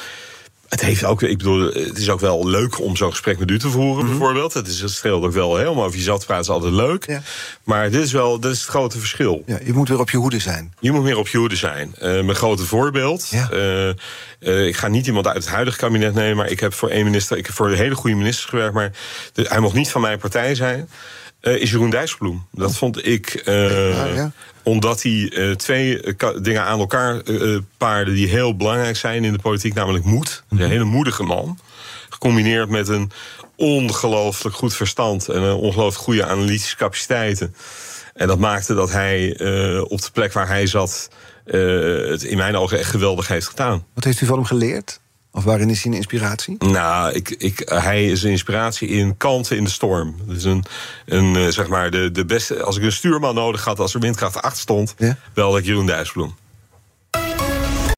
Het, 0.69 0.81
heeft 0.81 1.05
ook, 1.05 1.21
ik 1.21 1.37
bedoel, 1.37 1.59
het 1.73 1.97
is 1.97 2.09
ook 2.09 2.19
wel 2.19 2.47
leuk 2.47 2.79
om 2.81 2.95
zo'n 2.95 3.09
gesprek 3.09 3.39
met 3.39 3.51
u 3.51 3.59
te 3.59 3.69
voeren, 3.69 4.05
bijvoorbeeld. 4.05 4.53
Het, 4.53 4.67
is, 4.67 4.81
het 4.81 4.91
scheelt 4.91 5.23
ook 5.23 5.31
wel, 5.33 5.55
hè, 5.57 5.67
om 5.67 5.79
over 5.79 5.97
jezelf 5.97 6.19
te 6.19 6.25
praten 6.25 6.43
is 6.45 6.49
altijd 6.49 6.73
leuk. 6.73 7.07
Ja. 7.07 7.21
Maar 7.63 7.91
dit 7.91 8.01
is 8.03 8.11
wel 8.11 8.39
dit 8.39 8.51
is 8.51 8.59
het 8.59 8.69
grote 8.69 8.99
verschil. 8.99 9.43
Ja, 9.45 9.59
je 9.65 9.73
moet 9.73 9.89
weer 9.89 9.99
op 9.99 10.09
je 10.09 10.17
hoede 10.17 10.39
zijn. 10.39 10.73
Je 10.79 10.91
moet 10.91 11.03
meer 11.03 11.17
op 11.17 11.27
je 11.27 11.37
hoede 11.37 11.55
zijn. 11.55 11.95
Eh, 11.99 12.09
mijn 12.11 12.35
grote 12.35 12.63
voorbeeld. 12.63 13.27
Ja. 13.29 13.49
eh, 13.51 13.89
eh, 13.89 14.67
ik 14.67 14.75
ga 14.77 14.87
niet 14.87 15.07
iemand 15.07 15.27
uit 15.27 15.35
het 15.35 15.47
huidige 15.47 15.77
kabinet 15.77 16.13
nemen, 16.13 16.37
maar 16.37 16.49
ik 16.49 16.59
heb 16.59 16.73
voor 16.73 16.89
één 16.89 17.03
minister, 17.03 17.37
ik 17.37 17.45
heb 17.45 17.55
voor 17.55 17.69
hele 17.71 17.95
goede 17.95 18.15
ministers 18.15 18.45
gewerkt, 18.49 18.73
maar 18.73 18.91
de- 19.33 19.45
hij 19.49 19.59
mocht 19.59 19.75
niet 19.75 19.89
van 19.91 20.01
mijn 20.01 20.19
partij 20.19 20.55
zijn. 20.55 20.89
Eh, 21.45 21.61
is 21.61 21.71
Jeroen 21.71 21.89
Dijsselbloem. 21.89 22.47
Dat 22.51 22.75
vond 22.77 23.07
ik. 23.07 23.27
eh, 23.27 24.15
ja. 24.15 24.31
Omdat 24.63 25.01
hij 25.03 25.31
eh, 25.33 25.51
twee 25.51 26.01
dingen 26.41 26.63
aan 26.63 26.79
elkaar 26.79 27.21
paarden 27.77 28.13
die 28.13 28.27
heel 28.27 28.55
belangrijk 28.55 28.95
zijn 28.95 29.23
in 29.23 29.33
de 29.33 29.39
politiek, 29.39 29.73
namelijk 29.73 30.03
moed. 30.03 30.43
Een 30.49 30.57
hele 30.57 30.83
moedige 30.83 31.23
man. 31.23 31.59
Gecombineerd 32.09 32.69
met 32.69 32.87
een 32.87 33.11
ongelooflijk 33.55 34.55
goed 34.55 34.75
verstand 34.75 35.29
en 35.29 35.41
een 35.41 35.55
ongelooflijk 35.55 36.03
goede 36.03 36.25
analytische 36.25 36.75
capaciteiten. 36.75 37.55
En 38.13 38.27
dat 38.27 38.39
maakte 38.39 38.73
dat 38.73 38.91
hij 38.91 39.39
op 39.81 40.01
de 40.01 40.11
plek 40.13 40.33
waar 40.33 40.47
hij 40.47 40.67
zat. 40.67 41.09
het 41.45 42.23
in 42.23 42.37
mijn 42.37 42.55
ogen 42.55 42.79
echt 42.79 42.89
geweldig 42.89 43.27
heeft 43.27 43.47
gedaan. 43.47 43.85
Wat 43.93 44.03
heeft 44.03 44.21
u 44.21 44.25
van 44.25 44.35
hem 44.35 44.45
geleerd? 44.45 44.99
Of 45.35 45.43
waarin 45.43 45.69
is 45.69 45.83
hij 45.83 45.91
een 45.91 45.97
inspiratie? 45.97 46.55
Nou, 46.59 47.11
ik, 47.13 47.29
ik, 47.29 47.61
hij 47.65 48.05
is 48.05 48.23
een 48.23 48.29
inspiratie 48.31 48.87
in 48.87 49.17
kanten 49.17 49.57
in 49.57 49.63
de 49.63 49.69
storm. 49.69 50.15
Dus 50.27 50.43
een, 50.43 50.63
een 51.05 51.35
eh, 51.35 51.47
zeg 51.47 51.67
maar 51.67 51.91
de, 51.91 52.11
de 52.11 52.25
beste. 52.25 52.63
Als 52.63 52.77
ik 52.77 52.83
een 52.83 52.91
stuurman 52.91 53.35
nodig 53.35 53.63
had, 53.65 53.79
als 53.79 53.93
er 53.93 53.99
windkracht 53.99 54.41
8 54.41 54.57
stond, 54.57 54.93
Ja. 54.97 55.17
belde 55.33 55.59
ik 55.59 55.65
Jeroen 55.65 55.85
Dijsselbloem. 55.85 56.35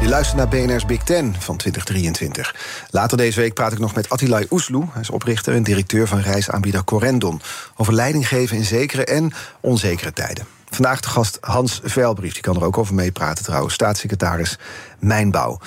Je 0.00 0.08
luistert 0.08 0.36
naar 0.36 0.48
BNR's 0.48 0.84
Big 0.86 1.02
Ten 1.02 1.34
van 1.38 1.56
2023. 1.56 2.54
Later 2.90 3.16
deze 3.16 3.40
week 3.40 3.54
praat 3.54 3.72
ik 3.72 3.78
nog 3.78 3.94
met 3.94 4.08
Attilay 4.08 4.46
Oesloe. 4.50 4.84
Hij 4.92 5.00
is 5.00 5.10
oprichter 5.10 5.54
en 5.54 5.62
directeur 5.62 6.08
van 6.08 6.20
reisaanbieder 6.20 6.84
Corendon. 6.84 7.40
Over 7.76 7.92
leiding 7.94 8.28
geven 8.28 8.56
in 8.56 8.64
zekere 8.64 9.04
en 9.04 9.32
onzekere 9.60 10.12
tijden. 10.12 10.46
Vandaag 10.70 11.00
de 11.00 11.08
gast 11.08 11.38
Hans 11.40 11.80
Veilbrief. 11.84 12.32
Die 12.32 12.42
kan 12.42 12.56
er 12.56 12.64
ook 12.64 12.78
over 12.78 12.94
meepraten 12.94 13.44
trouwens. 13.44 13.74
Staatssecretaris 13.74 14.58
Mijnbouw. 14.98 15.58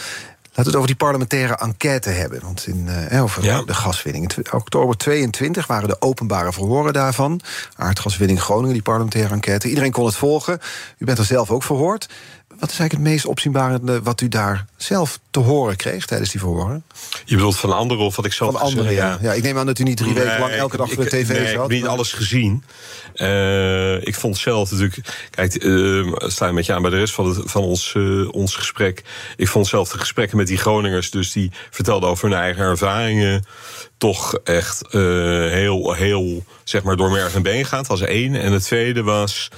Laten 0.56 0.72
we 0.72 0.78
het 0.78 0.88
over 0.88 0.88
die 0.88 1.08
parlementaire 1.08 1.58
enquête 1.58 2.10
hebben. 2.10 2.40
Want 2.42 2.68
in, 2.68 2.88
eh, 3.10 3.24
over 3.24 3.44
Ja. 3.44 3.62
de 3.62 3.74
gaswinning. 3.74 4.34
In 4.36 4.46
oktober 4.54 4.98
22 4.98 5.68
waren 5.68 5.88
de 5.90 6.02
openbare 6.02 6.54
verhoren 6.54 6.94
daarvan. 6.94 7.42
Aardgaswinning 7.76 8.42
Groningen, 8.42 8.74
die 8.74 8.82
parlementaire 8.82 9.34
enquête. 9.34 9.70
Iedereen 9.70 9.92
kon 9.92 10.06
het 10.06 10.16
volgen. 10.16 10.60
U 10.98 11.06
bent 11.06 11.18
er 11.18 11.26
zelf 11.26 11.50
ook 11.52 11.64
verhoord. 11.64 12.10
Wat 12.60 12.72
is 12.72 12.80
eigenlijk 12.80 12.92
het 12.92 13.14
meest 13.14 13.26
opzienbarende 13.26 14.02
wat 14.02 14.22
u 14.22 14.28
daar 14.28 14.66
zelf 14.78 15.20
te 15.32 15.40
horen 15.40 15.76
kreeg 15.76 16.06
tijdens 16.06 16.32
die 16.32 16.40
verhoren? 16.40 16.84
Je 17.26 17.36
bedoelt 17.36 17.58
van 17.58 17.76
anderen 17.76 18.06
of 18.06 18.16
wat 18.16 18.26
ik 18.26 18.34
zelf 18.34 18.52
Van 18.52 18.62
anderen, 18.62 18.88
gezegd- 18.88 19.20
ja. 19.22 19.30
ja. 19.30 19.34
Ik 19.34 19.44
neem 19.44 19.58
aan 19.58 19.66
dat 19.66 19.80
u 19.80 19.84
niet 19.84 19.98
drie 19.98 20.14
weken 20.14 20.40
lang 20.40 20.52
elke 20.52 20.78
dag 20.78 20.92
voor 20.92 21.04
de 21.04 21.10
tv 21.10 21.28
nee, 21.28 21.38
zat. 21.38 21.54
Ik 21.54 21.60
heb 21.60 21.68
niet 21.70 21.82
maar- 21.82 21.90
alles 21.90 22.12
gezien. 22.12 22.64
Eh, 23.14 24.08
ik 24.08 24.16
vond 24.16 24.38
zelf 24.38 24.72
natuurlijk. 24.72 25.28
Kijk, 25.30 25.56
eh 25.56 26.14
sta 26.30 26.52
met 26.52 26.66
je 26.66 26.74
aan 26.74 26.82
bij 26.82 26.92
de 26.92 26.98
rest 26.98 27.14
van, 27.14 27.28
het, 27.28 27.40
van 27.52 27.62
ons, 27.62 27.94
eh, 27.96 28.34
ons 28.34 28.56
gesprek. 28.56 29.04
Ik 29.36 29.48
vond 29.48 29.68
zelf 29.68 29.90
de 29.90 29.98
gesprekken 30.00 30.38
met 30.38 30.48
die 30.48 30.58
Groningers, 30.58 31.12
dus 31.12 31.32
die 31.32 31.52
vertelden 31.70 32.10
over 32.10 32.30
hun 32.30 32.38
eigen 32.40 32.64
ervaringen. 32.64 33.46
Toch 33.98 34.34
echt 34.44 34.88
eh, 34.88 35.02
heel, 35.50 35.94
heel, 35.94 36.44
zeg 36.64 36.84
maar, 36.84 36.96
door 36.98 37.12
merg 37.12 37.36
en 37.36 37.42
been 37.42 37.66
gaat. 37.66 37.88
Dat 37.88 38.00
was 38.00 38.08
één. 38.10 38.36
En 38.36 38.52
het 38.52 38.64
tweede 38.64 39.04
was. 39.04 39.50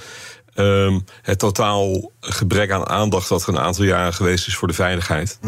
Ehm, 0.56 0.98
het 1.22 1.38
totaal 1.38 2.10
gebrek 2.20 2.70
aan 2.70 2.88
aandacht 2.88 3.28
dat 3.28 3.42
er 3.42 3.48
een 3.48 3.60
aantal 3.60 3.84
jaren 3.84 4.14
geweest 4.14 4.46
is 4.46 4.56
voor 4.56 4.68
de 4.68 4.74
veiligheid. 4.74 5.38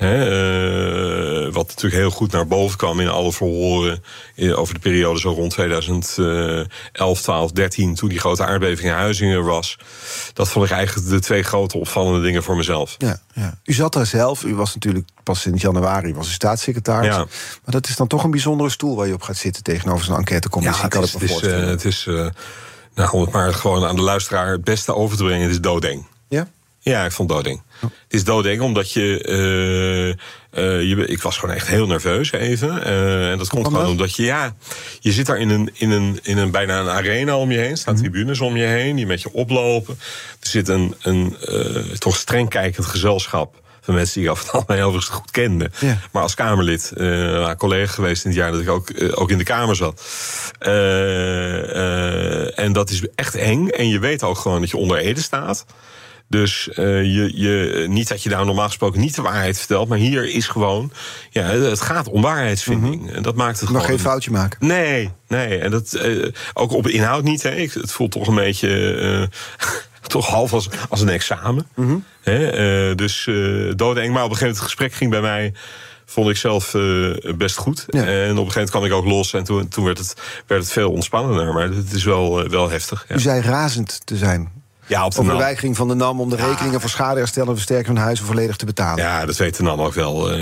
Hè, 0.00 1.44
eh, 1.46 1.52
wat 1.52 1.68
natuurlijk 1.68 2.02
heel 2.02 2.10
goed 2.10 2.32
naar 2.32 2.46
boven 2.46 2.76
kwam 2.78 3.00
in 3.00 3.08
alle 3.08 3.32
verhoren 3.32 4.02
eh, 4.34 4.58
over 4.58 4.74
de 4.74 4.80
periode 4.80 5.20
zo 5.20 5.30
rond 5.30 5.50
2011, 5.50 7.22
12, 7.22 7.52
13, 7.52 7.94
toen 7.94 8.08
die 8.08 8.18
grote 8.18 8.44
aardbeving 8.44 8.88
in 8.88 8.94
Huizingen 8.94 9.44
was. 9.44 9.78
Dat 10.32 10.48
vond 10.48 10.64
ik 10.64 10.70
eigenlijk 10.70 11.08
de 11.08 11.20
twee 11.20 11.42
grote 11.42 11.78
opvallende 11.78 12.20
dingen 12.20 12.42
voor 12.42 12.56
mezelf. 12.56 12.94
Ja, 12.98 13.20
ja. 13.34 13.58
U 13.64 13.72
zat 13.72 13.92
daar 13.92 14.06
zelf. 14.06 14.44
U 14.44 14.54
was 14.54 14.74
natuurlijk 14.74 15.08
pas 15.22 15.40
sinds 15.40 15.62
januari 15.62 16.14
was 16.14 16.28
u 16.28 16.32
staatssecretaris. 16.32 17.14
Ja. 17.14 17.18
Maar 17.18 17.26
dat 17.64 17.88
is 17.88 17.96
dan 17.96 18.06
toch 18.06 18.24
een 18.24 18.30
bijzondere 18.30 18.70
stoel 18.70 18.96
waar 18.96 19.06
je 19.06 19.14
op 19.14 19.22
gaat 19.22 19.36
zitten 19.36 19.62
tegenover 19.62 20.04
zo'n 20.04 20.16
enquêtecommissie. 20.16 20.82
het 20.82 20.92
kan 20.92 21.02
is, 21.02 21.14
ik 21.14 21.20
me 21.20 21.26
het 21.26 21.34
is, 21.44 21.52
eh, 21.52 21.66
het 21.66 21.84
is 21.84 22.08
nou, 22.94 23.10
om 23.12 23.20
het 23.20 23.30
maar 23.30 23.54
gewoon 23.54 23.84
aan 23.84 23.96
de 23.96 24.02
luisteraar 24.02 24.50
het 24.52 24.64
beste 24.64 24.94
over 24.94 25.16
te 25.16 25.24
brengen, 25.24 25.42
het 25.42 25.50
is 25.50 25.60
doodeng. 25.60 26.06
ja? 26.28 26.48
Ja, 26.82 27.04
ik 27.04 27.12
vond 27.12 27.28
doodeng. 27.28 27.62
Het 27.80 27.90
is 28.08 28.24
doodeng 28.24 28.60
omdat 28.60 28.92
je, 28.92 29.22
eh, 29.22 30.08
eh, 30.64 30.88
je... 30.88 31.06
Ik 31.06 31.22
was 31.22 31.38
gewoon 31.38 31.54
echt 31.54 31.66
heel 31.66 31.86
nerveus 31.86 32.32
even. 32.32 32.84
Eh, 32.84 33.30
en 33.30 33.38
dat 33.38 33.48
komt 33.48 33.66
gewoon 33.66 33.82
dat? 33.82 33.90
omdat 33.90 34.16
je... 34.16 34.22
Ja, 34.22 34.54
je 35.00 35.12
zit 35.12 35.26
daar 35.26 35.38
in 35.38 35.50
een, 35.50 35.70
in 35.72 35.90
een, 35.90 36.18
in 36.22 36.38
een 36.38 36.50
bijna 36.50 36.80
een 36.80 36.88
arena 36.88 37.36
om 37.36 37.50
je 37.50 37.58
heen. 37.58 37.76
Staan 37.76 37.94
Mhm. 37.94 38.02
tribunes 38.02 38.40
om 38.40 38.56
je 38.56 38.64
heen 38.64 38.96
die 38.96 39.06
met 39.06 39.22
je 39.22 39.32
oplopen. 39.32 39.98
Er 40.40 40.48
zit 40.48 40.68
een, 40.68 40.94
een 41.00 41.36
toch 41.98 42.16
streng 42.16 42.48
kijkend 42.48 42.86
gezelschap... 42.86 43.62
van 43.80 43.94
mensen 43.94 44.20
die 44.20 44.30
ik 44.30 44.36
af 44.36 44.42
en 44.42 44.50
toe 44.50 44.76
overigens 44.76 45.08
goed 45.08 45.30
kende. 45.30 45.70
Ja. 45.78 45.98
Maar 46.10 46.22
als 46.22 46.34
Kamerlid, 46.34 46.92
eh 46.96 47.50
collega 47.56 47.92
geweest 47.92 48.24
in 48.24 48.30
het 48.30 48.38
jaar 48.38 48.52
dat 48.52 48.60
ik 48.60 48.68
ook, 48.68 48.90
eh, 48.90 49.20
ook 49.20 49.30
in 49.30 49.38
de 49.38 49.44
Kamer 49.44 49.76
zat. 49.76 50.02
Eh, 50.58 52.58
en 52.58 52.72
dat 52.72 52.90
is 52.90 53.02
echt 53.14 53.34
eng. 53.34 53.68
En 53.68 53.88
je 53.88 53.98
weet 53.98 54.22
ook 54.22 54.38
gewoon 54.38 54.60
dat 54.60 54.70
je 54.70 54.76
onder 54.76 54.98
Ede 54.98 55.20
staat. 55.20 55.64
Dus 56.30 56.68
eh, 56.68 56.84
je, 57.02 57.30
je, 57.34 57.84
niet 57.88 58.08
dat 58.08 58.22
je 58.22 58.28
daar 58.28 58.44
normaal 58.46 58.66
gesproken 58.66 59.00
niet 59.00 59.14
de 59.14 59.22
waarheid 59.22 59.58
vertelt, 59.58 59.88
maar 59.88 59.98
hier 59.98 60.34
is 60.34 60.46
gewoon, 60.48 60.92
ja, 61.30 61.42
het 61.42 61.80
gaat 61.80 62.08
om 62.08 62.22
waarheidsvinding. 62.22 63.12
En 63.12 63.22
dat 63.22 63.34
maakt 63.34 63.60
het 63.60 63.70
Nog 63.70 63.80
gewoon. 63.80 63.96
geen 63.98 64.06
foutje 64.06 64.30
maken. 64.30 64.66
Nee, 64.66 65.10
nee. 65.28 65.58
En 65.58 65.70
dat 65.70 65.92
eh, 65.92 66.26
ook 66.54 66.72
op 66.72 66.88
inhoud 66.88 67.22
niet. 67.24 67.42
Hè. 67.42 67.50
Ik- 67.54 67.72
Het 67.72 67.92
voelt 67.92 68.10
toch 68.10 68.26
een 68.28 68.34
beetje. 68.34 68.94
eh, 68.94 69.68
toch 70.06 70.26
half 70.26 70.52
als, 70.52 70.68
als 70.88 71.00
een 71.00 71.08
examen. 71.08 71.66
Mhm. 71.74 71.96
Hè? 72.22 72.94
dus 72.94 73.26
eh 73.26 73.34
doodeng. 73.76 74.12
Maar 74.12 74.24
op 74.24 74.30
een 74.30 74.36
gegeven 74.36 74.36
moment 74.36 74.56
het 74.56 74.58
gesprek 74.64 74.92
ging 74.92 75.10
bij 75.10 75.20
mij. 75.20 75.52
Vond 76.04 76.28
ik 76.28 76.36
zelf 76.36 76.70
best 77.36 77.56
goed. 77.56 77.84
Ja. 77.88 78.04
En 78.04 78.06
op 78.06 78.46
een 78.46 78.52
gegeven 78.52 78.52
moment 78.54 78.70
kwam 78.70 78.84
ik 78.84 78.92
ook 78.92 79.04
los. 79.04 79.32
En 79.32 79.44
toen, 79.44 79.68
toen 79.68 79.84
werd, 79.84 79.98
het, 79.98 80.14
werd 80.46 80.62
het 80.62 80.72
veel 80.72 80.90
ontspannender. 80.90 81.52
Maar 81.52 81.68
het 81.68 81.92
is 81.92 82.04
wel, 82.04 82.48
wel 82.48 82.70
heftig. 82.70 83.04
Ja. 83.08 83.14
U 83.14 83.18
zei 83.20 83.40
razend 83.40 84.00
te 84.06 84.16
zijn. 84.16 84.52
Ja, 84.90 85.04
op 85.04 85.12
de 85.12 85.20
over 85.20 85.36
weigering 85.36 85.76
van 85.76 85.88
de 85.88 85.94
NAM 85.94 86.20
om 86.20 86.30
de 86.30 86.36
rekeningen 86.36 86.80
voor 86.80 86.90
schadeherstel 86.90 87.46
en 87.46 87.54
versterking 87.54 87.86
van 87.86 88.04
huizen 88.04 88.26
volledig 88.26 88.56
te 88.56 88.64
betalen. 88.64 89.04
Ja, 89.04 89.26
dat 89.26 89.36
weet 89.36 89.56
de 89.56 89.62
NAM 89.62 89.80
ook 89.80 89.94
wel. 89.94 90.30
Eh, 90.30 90.38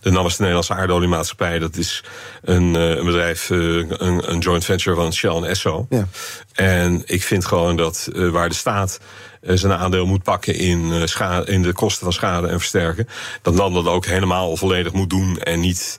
de 0.00 0.10
NAM 0.10 0.26
is 0.26 0.32
de 0.32 0.38
Nederlandse 0.38 0.74
aardoliemaatschappij. 0.74 1.58
Dat 1.58 1.76
is 1.76 2.04
een, 2.42 2.76
eh, 2.76 2.96
een 2.96 3.04
bedrijf, 3.04 3.50
eh, 3.50 3.58
een, 3.58 4.32
een 4.32 4.38
joint 4.38 4.64
venture 4.64 4.96
van 4.96 5.12
Shell 5.12 5.34
en 5.34 5.44
Esso. 5.44 5.86
Ja. 5.88 6.06
En 6.52 7.02
ik 7.06 7.22
vind 7.22 7.44
gewoon 7.44 7.76
dat 7.76 8.08
waar 8.12 8.48
de 8.48 8.54
staat 8.54 9.00
zijn 9.40 9.72
aandeel 9.72 10.06
moet 10.06 10.22
pakken 10.22 10.54
in, 10.54 11.08
schade, 11.08 11.52
in 11.52 11.62
de 11.62 11.72
kosten 11.72 12.02
van 12.02 12.12
schade 12.12 12.48
en 12.48 12.58
versterken, 12.58 13.08
dat 13.42 13.54
NAM 13.54 13.74
dat 13.74 13.86
ook 13.86 14.06
helemaal 14.06 14.56
volledig 14.56 14.92
moet 14.92 15.10
doen 15.10 15.38
en 15.38 15.60
niet 15.60 15.98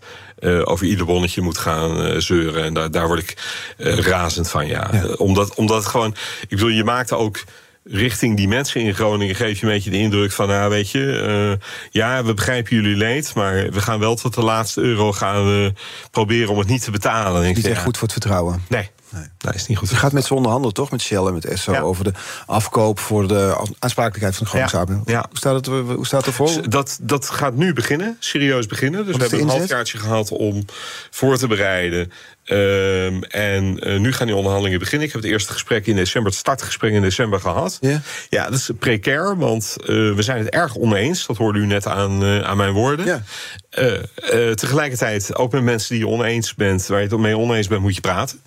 over 0.64 0.86
ieder 0.86 1.06
bonnetje 1.06 1.42
moet 1.42 1.58
gaan 1.58 2.22
zeuren. 2.22 2.64
En 2.64 2.74
daar, 2.74 2.92
daar 2.92 3.08
word 3.08 3.20
ik 3.20 3.38
razend 3.78 4.50
van, 4.50 4.68
ja. 4.68 4.90
Ja. 4.92 5.06
Omdat, 5.18 5.56
omdat 5.56 5.86
gewoon, 5.86 6.16
ik 6.42 6.50
bedoel, 6.50 6.70
je 6.70 6.84
maakt 6.84 7.14
ook 7.14 7.40
richting 7.84 8.38
die 8.38 8.48
mensen 8.48 8.82
in 8.82 8.96
Groningen 8.96 9.36
geef 9.36 9.60
je 9.60 9.66
een 9.66 9.72
beetje 9.72 9.90
de 9.90 9.98
indruk 9.98 10.32
van, 10.32 10.48
nou 10.48 10.70
weet 10.70 10.90
je, 10.90 11.20
eh, 11.60 11.68
ja, 11.92 12.24
we 12.24 12.34
begrijpen 12.34 12.76
jullie 12.76 12.96
leed, 12.96 13.34
maar 13.36 13.54
we 13.72 13.82
gaan 13.82 14.00
wel 14.00 14.16
tot 14.16 14.34
de 14.34 14.44
laatste 14.44 14.82
euro 14.82 15.12
gaan 15.12 15.46
we 15.46 15.74
proberen 16.12 16.50
om 16.50 16.58
het 16.60 16.68
niet 16.68 16.84
te 16.84 16.92
betalen. 16.92 17.54
Niet 17.54 17.66
echt 17.66 17.82
goed 17.84 17.98
voor 17.98 18.08
het 18.08 18.12
vertrouwen. 18.12 18.64
Nee, 18.68 18.90
nee, 19.10 19.24
dat 19.38 19.56
is 19.56 19.68
niet 19.68 19.78
goed. 19.78 19.90
Je 19.90 19.96
gaat 19.96 20.12
met 20.12 20.26
ze 20.26 20.34
onderhandelen, 20.34 20.74
toch? 20.76 20.92
Met 20.92 21.02
Shell 21.02 21.26
en 21.26 21.34
met 21.34 21.46
Esso 21.46 21.72
Ja. 21.72 21.82
over 21.82 22.04
de 22.04 22.12
afkoop 22.46 23.00
voor 23.00 23.28
de 23.28 23.68
aansprakelijkheid 23.80 24.36
van 24.36 24.44
de 24.44 24.50
Groningshaven. 24.50 25.02
Ja. 25.06 25.26
Hoe, 25.30 25.38
staat 25.38 25.56
het, 25.56 25.66
hoe 25.66 26.06
staat 26.06 26.26
het 26.26 26.30
ervoor? 26.30 26.70
Dat, 26.70 27.00
dat 27.02 27.30
gaat 27.30 27.56
nu 27.56 27.74
beginnen, 27.74 28.18
serieus 28.20 28.66
beginnen. 28.66 29.06
Dus 29.06 29.12
Wat 29.18 29.30
we 29.30 29.36
hebben 29.36 29.54
een 29.54 29.58
halfjaartje 29.58 29.98
gehad 29.98 30.32
om 30.32 30.66
voor 31.10 31.38
te 31.38 31.48
bereiden. 31.48 32.12
Ehm, 32.50 33.22
en 33.22 33.80
eh, 33.80 34.00
nu 34.00 34.14
gaan 34.14 34.26
die 34.28 34.36
onderhandelingen 34.36 34.80
beginnen. 34.80 35.08
Ik 35.08 35.14
heb 35.14 35.22
het 35.22 35.32
eerste 35.32 35.52
gesprek 35.52 35.86
in 35.88 35.96
december, 35.96 36.32
het 36.32 36.40
startgesprek 36.40 36.92
in 36.94 37.02
december 37.02 37.40
gehad. 37.40 37.78
Ja. 37.82 38.02
Ja, 38.30 38.44
dat 38.44 38.54
is 38.54 38.70
precair, 38.80 39.38
want 39.38 39.76
eh, 39.82 39.88
we 39.88 40.22
zijn 40.22 40.38
het 40.38 40.50
erg 40.50 40.76
oneens. 40.78 41.26
Dat 41.26 41.38
hoorde 41.38 41.60
u 41.60 41.66
net 41.66 41.88
aan, 41.88 42.24
eh, 42.24 42.42
aan 42.42 42.58
mijn 42.58 42.74
woorden. 42.74 43.06
Ja. 43.06 43.24
Eh, 43.70 44.52
tegelijkertijd, 44.52 45.36
ook 45.36 45.52
met 45.52 45.64
mensen 45.64 45.96
die 45.96 46.06
je 46.06 46.12
oneens 46.12 46.56
bent, 46.56 46.88
waar 46.88 47.02
je 47.02 47.08
het 47.08 47.18
mee 47.18 47.38
oneens 47.38 47.68
bent, 47.68 47.82
moet 47.82 47.96
je 47.96 48.02
praten. 48.02 48.40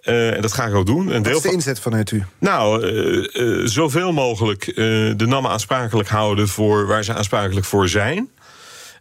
En 0.00 0.40
dat 0.40 0.52
ga 0.52 0.66
ik 0.66 0.74
ook 0.74 0.86
doen. 0.86 1.06
Een 1.06 1.12
Wat 1.12 1.24
deel 1.24 1.36
is 1.36 1.42
de 1.42 1.52
inzet 1.52 1.80
vanuit 1.80 2.10
u? 2.10 2.24
nou, 2.38 3.68
zoveel 3.68 4.12
mogelijk 4.12 4.64
de 5.16 5.26
NAM 5.26 5.46
aansprakelijk 5.46 6.08
houden 6.08 6.48
voor 6.48 6.86
waar 6.86 7.04
ze 7.04 7.14
aansprakelijk 7.14 7.66
voor 7.66 7.88
zijn. 7.88 8.28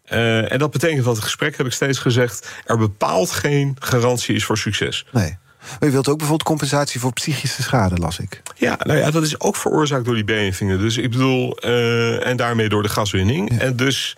Eh, 0.10 0.52
en 0.52 0.60
dat 0.60 0.72
betekent 0.72 1.04
dat 1.04 1.16
het 1.16 1.24
gesprek, 1.24 1.58
heb 1.58 1.66
ik 1.66 1.72
steeds 1.72 2.00
gezegd, 2.00 2.50
er 2.66 2.78
bepaald 2.78 3.32
geen 3.32 3.76
garantie 3.80 4.36
is 4.36 4.46
voor 4.46 4.58
succes. 4.58 5.06
Nee. 5.12 5.38
Maar 5.80 5.90
u 5.90 5.92
wilt 5.92 6.08
ook 6.08 6.18
bijvoorbeeld 6.18 6.48
compensatie 6.48 7.00
voor 7.00 7.14
psychische 7.14 7.62
schade, 7.62 7.96
las 7.96 8.20
ik. 8.20 8.42
Ja, 8.56 8.78
nou 8.84 9.00
ja, 9.00 9.12
dat 9.12 9.24
is 9.24 9.40
ook 9.40 9.56
veroorzaakt 9.56 10.06
door 10.06 10.16
die 10.16 10.24
bevingen. 10.24 10.80
Dus 10.80 10.98
ik 10.98 11.12
bedoel, 11.12 11.58
eh, 11.58 12.28
en 12.28 12.38
daarmee 12.38 12.70
door 12.70 12.84
de 12.84 12.90
gaswinning. 12.90 13.60
En 13.60 13.76
dus, 13.76 14.18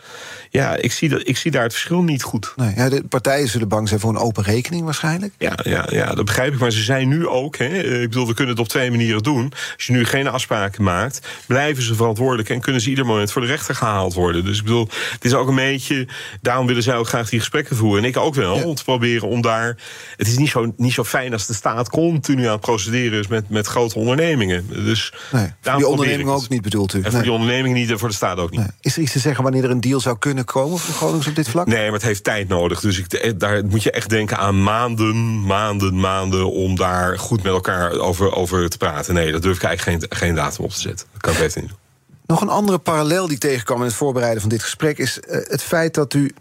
ja, 0.50 0.76
ik 0.76 0.92
zie, 0.92 1.10
dat, 1.10 1.28
ik 1.28 1.38
zie 1.38 1.52
daar 1.52 1.64
het 1.64 1.72
verschil 1.72 2.02
niet 2.02 2.24
goed. 2.24 2.54
Nee, 2.56 2.74
ja, 2.76 2.90
de 2.90 3.04
partijen 3.10 3.48
zullen 3.48 3.68
bang 3.68 3.88
zijn 3.88 4.00
voor 4.00 4.10
een 4.10 4.18
open 4.18 4.44
rekening 4.44 4.84
waarschijnlijk. 4.84 5.34
Ja, 5.38 5.60
ja, 5.64 5.88
ja, 5.90 6.14
dat 6.14 6.26
begrijp 6.26 6.54
ik. 6.54 6.60
Maar 6.60 6.72
ze 6.72 6.84
zijn 6.84 7.08
nu 7.08 7.28
ook. 7.28 7.58
Hè, 7.58 7.66
eh, 7.66 8.02
ik 8.02 8.10
bedoel, 8.10 8.28
we 8.28 8.34
kunnen 8.34 8.54
het 8.54 8.64
op 8.64 8.70
twee 8.70 8.90
manieren 8.90 9.24
doen. 9.24 9.54
Als 9.76 9.86
je 9.86 9.94
nu 9.94 10.06
geen 10.06 10.28
afspraken 10.28 10.84
maakt, 10.84 11.28
blijven 11.48 11.84
ze 11.84 11.96
verantwoordelijk 11.96 12.50
en 12.50 12.62
kunnen 12.62 12.82
ze 12.82 12.90
ieder 12.90 13.06
moment 13.06 13.32
voor 13.32 13.42
de 13.42 13.48
rechter 13.48 13.76
gehaald 13.76 14.14
worden. 14.14 14.46
Dus 14.46 14.58
ik 14.58 14.64
bedoel, 14.64 14.88
het 15.12 15.26
is 15.26 15.34
ook 15.34 15.48
een 15.48 15.56
beetje. 15.56 16.08
Daarom 16.42 16.68
willen 16.68 16.84
zij 16.84 16.96
ook 16.96 17.08
graag 17.08 17.30
die 17.30 17.40
gesprekken 17.40 17.76
voeren. 17.76 18.04
En 18.04 18.10
ik 18.10 18.18
ook 18.18 18.36
wel. 18.36 18.58
Ja. 18.58 18.64
Om 18.64 18.76
te 18.76 18.84
proberen 18.84 19.28
om 19.28 19.42
daar. 19.42 19.78
Het 20.18 20.28
is 20.28 20.38
niet 20.38 20.50
zo, 20.50 20.74
niet 20.78 20.94
zo 20.94 21.04
fijn 21.04 21.31
als 21.34 21.46
de 21.46 21.54
staat 21.54 21.90
continu 21.90 22.46
aan 22.46 22.52
het 22.52 22.62
procederen 22.62 23.20
is 23.20 23.28
met, 23.28 23.50
met 23.50 23.68
grote 23.68 23.96
ondernemingen. 23.96 24.68
Dus 24.70 25.14
Nee, 25.32 25.54
voor 25.62 25.76
die 25.76 25.88
onderneming 25.88 26.30
ook 26.30 26.50
niet 26.50 26.62
bedoelt 26.62 26.94
u. 26.94 26.98
En 26.98 27.04
voor 27.04 27.14
Nee. 27.14 27.22
die 27.22 27.32
onderneming 27.32 27.76
niet 27.76 27.90
en 27.90 28.00
voor 28.00 28.10
de 28.10 28.16
staat 28.16 28.38
ook 28.38 28.52
niet. 28.52 28.60
Nee. 28.60 28.70
Is 28.82 28.96
er 28.96 29.02
iets 29.02 29.12
te 29.12 29.20
zeggen 29.20 29.44
wanneer 29.44 29.64
er 29.64 29.70
een 29.70 29.82
deal 29.82 30.00
zou 30.00 30.18
kunnen 30.18 30.46
komen 30.46 30.78
voor 30.80 30.94
Gronings 30.96 31.28
op 31.28 31.36
dit 31.36 31.50
vlak? 31.50 31.68
Nee, 31.68 31.84
maar 31.84 31.94
het 31.94 32.02
heeft 32.02 32.24
tijd 32.24 32.48
nodig. 32.48 32.80
Dus 32.80 33.00
ik, 33.00 33.14
eh, 33.14 33.32
daar 33.38 33.66
moet 33.66 33.84
je 33.84 33.92
echt 33.92 34.10
denken 34.10 34.38
aan 34.38 34.64
maanden, 34.64 35.46
maanden, 35.46 36.00
maanden... 36.00 36.52
om 36.52 36.76
daar 36.76 37.20
goed 37.20 37.44
met 37.44 37.52
elkaar 37.54 37.92
over, 37.92 38.36
over 38.36 38.70
te 38.70 38.78
praten. 38.78 39.14
Nee, 39.14 39.32
daar 39.32 39.42
durf 39.42 39.56
ik 39.56 39.64
eigenlijk 39.64 40.02
geen, 40.02 40.18
geen 40.18 40.36
datum 40.36 40.64
op 40.66 40.72
te 40.72 40.80
zetten. 40.80 41.08
Dat 41.12 41.22
kan 41.22 41.32
ik 41.34 41.40
beter 41.40 41.60
niet 41.62 41.70
doen. 41.70 41.80
Nog 42.26 42.42
een 42.42 42.50
andere 42.50 42.78
parallel 42.78 43.28
die 43.28 43.38
tegenkwam 43.38 43.78
in 43.80 43.86
het 43.86 43.94
voorbereiden 43.94 44.42
van 44.42 44.50
dit 44.50 44.62
gesprek 44.64 44.98
is 44.98 45.20
eh, 45.20 45.40
het 45.44 45.64
feit 45.64 45.94
dat 45.94 46.14
u 46.14 46.32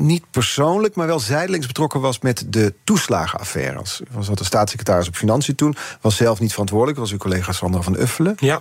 niet 0.00 0.24
persoonlijk, 0.30 0.94
maar 0.94 1.06
wel 1.06 1.20
zijdelings 1.20 1.66
betrokken 1.66 2.00
was 2.00 2.18
met 2.18 2.44
de 2.46 2.74
toeslagenaffaire. 2.84 3.78
Als 3.78 4.02
was 4.10 4.26
dat 4.26 4.38
de 4.38 4.44
staatssecretaris 4.44 5.08
op 5.08 5.16
Financiën 5.16 5.54
toen, 5.54 5.76
was 6.00 6.16
zelf 6.16 6.40
niet 6.40 6.50
verantwoordelijk, 6.50 6.98
was 6.98 7.12
uw 7.12 7.18
collega 7.18 7.52
Sandra 7.52 7.80
van 7.82 7.96
Uffelen. 7.96 8.36
Ja. 8.38 8.60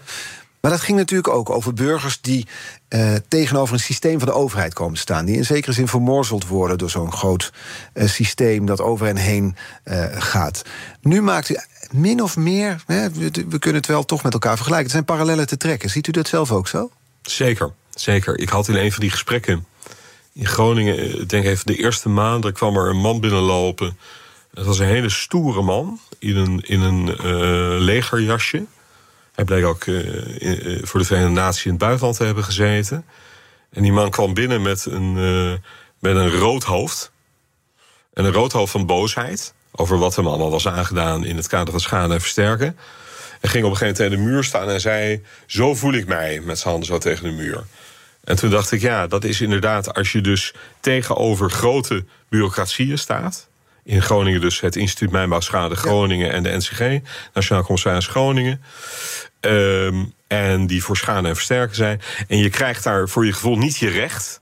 Maar 0.62 0.72
dat 0.72 0.82
ging 0.82 0.98
natuurlijk 0.98 1.30
ook 1.30 1.50
over 1.50 1.74
burgers 1.74 2.22
die 2.22 2.48
eh, 2.88 3.14
tegenover 3.28 3.74
een 3.74 3.80
systeem 3.80 4.20
van 4.20 4.28
de 4.28 4.34
overheid 4.34 4.74
komen 4.74 4.94
te 4.94 5.00
staan. 5.00 5.26
Die 5.26 5.36
in 5.36 5.46
zekere 5.46 5.74
zin 5.74 5.88
vermorzeld 5.88 6.48
worden 6.48 6.78
door 6.78 6.90
zo'n 6.90 7.12
groot 7.12 7.54
eh, 7.94 8.08
systeem 8.08 8.66
dat 8.66 8.82
over 8.82 9.06
hen 9.06 9.16
heen 9.16 9.56
eh, 9.84 10.06
gaat. 10.12 10.62
Nu 11.02 11.22
maakt 11.22 11.50
u 11.50 11.58
min 11.92 12.24
of 12.24 12.38
meer, 12.38 12.84
hè, 12.86 13.12
we, 13.12 13.32
we 13.50 13.60
kunnen 13.60 13.82
het 13.82 13.90
wel 13.90 14.06
toch 14.06 14.24
met 14.24 14.34
elkaar 14.34 14.56
vergelijken. 14.56 14.86
Het 14.86 14.96
zijn 14.96 15.18
parallellen 15.18 15.48
te 15.48 15.58
trekken. 15.58 15.90
Ziet 15.90 16.08
u 16.08 16.12
dat 16.12 16.28
zelf 16.28 16.52
ook 16.52 16.68
zo? 16.68 16.92
Zeker, 17.22 17.72
zeker. 17.90 18.40
Ik 18.40 18.50
had 18.50 18.68
in 18.68 18.76
een 18.76 18.92
van 18.92 19.02
die 19.02 19.12
gesprekken 19.12 19.66
in 20.40 20.46
Groningen... 20.46 20.98
eh, 20.98 21.14
ik 21.14 21.30
denk 21.30 21.46
even 21.46 21.66
de 21.66 21.76
eerste 21.76 22.10
maand, 22.10 22.46
er 22.46 22.52
kwam 22.52 22.78
er 22.78 22.90
een 22.90 23.02
man 23.02 23.20
binnenlopen. 23.20 23.98
Het 24.54 24.66
was 24.66 24.80
een 24.80 24.86
hele 24.86 25.10
stoere 25.10 25.62
man 25.62 26.00
in 26.20 26.36
een, 26.36 26.62
in 26.66 26.82
een 26.82 27.18
eh, 27.18 27.82
legerjasje. 27.82 28.66
Hij 29.36 29.46
bleek 29.46 29.66
ook 29.66 29.84
eh, 29.84 29.96
voor 30.82 31.00
de 31.00 31.06
Verenigde 31.06 31.34
Naties 31.34 31.66
in 31.66 31.72
het 31.72 31.80
buitenland 31.80 32.18
te 32.18 32.24
hebben 32.24 32.44
gezeten. 32.44 33.06
En 33.70 33.82
die 33.82 33.92
man 33.92 34.10
kwam 34.10 34.34
binnen 34.34 34.62
met 34.62 34.86
een, 34.86 35.14
met 36.00 36.16
een 36.16 36.30
rood 36.30 36.64
hoofd. 36.64 37.12
En 38.14 38.26
een 38.26 38.34
rood 38.34 38.52
hoofd 38.52 38.72
van 38.72 38.86
boosheid. 38.86 39.54
Over 39.72 39.98
wat 39.98 40.16
hem 40.16 40.28
allemaal 40.28 40.52
was 40.52 40.68
aangedaan 40.68 41.26
in 41.26 41.36
het 41.36 41.48
kader 41.48 41.72
van 41.72 41.80
schade 41.80 42.14
en 42.14 42.22
versterken. 42.22 42.78
En 43.40 43.50
ging 43.50 43.66
op 43.66 43.72
een 43.72 43.78
gegeven 43.78 43.80
moment 43.80 43.96
tegen 43.96 44.18
de 44.18 44.32
muur 44.32 44.44
staan 44.44 44.70
en 44.70 44.82
zei: 44.82 45.24
Zo 45.46 45.76
voel 45.76 45.94
ik 45.94 46.08
mij, 46.08 46.40
met 46.40 46.60
zijn 46.60 46.70
handen 46.70 46.90
zo 46.90 46.98
tegen 46.98 47.24
de 47.24 47.32
muur. 47.32 47.64
En 48.24 48.36
toen 48.36 48.50
dacht 48.50 48.72
ik, 48.72 48.82
ja, 48.82 49.08
dat 49.08 49.24
is 49.24 49.42
inderdaad 49.42 49.94
als 49.94 50.12
je 50.12 50.22
dus 50.22 50.54
tegenover 50.80 51.52
grote 51.52 52.06
bureaucratieën 52.30 52.98
staat. 52.98 53.50
In 53.84 54.02
Groningen 54.02 54.42
dus 54.42 54.60
het 54.60 54.76
Instituut 54.76 55.12
Mijnbouwschade 55.12 55.76
Groningen 55.76 56.32
en 56.32 56.44
de 56.44 56.58
NCG, 56.58 57.00
Nationaal 57.34 57.64
Commissaris 57.64 58.08
Groningen. 58.08 58.62
Ehm, 59.40 60.06
en 60.28 60.68
die 60.68 60.84
voor 60.84 60.98
schade 60.98 61.28
en 61.28 61.36
versterken 61.36 61.76
zijn. 61.76 62.02
En 62.28 62.38
je 62.38 62.50
krijgt 62.50 62.84
daar 62.84 63.10
voor 63.10 63.26
je 63.26 63.34
gevoel 63.34 63.58
niet 63.58 63.78
je 63.78 63.90
recht. 63.90 64.42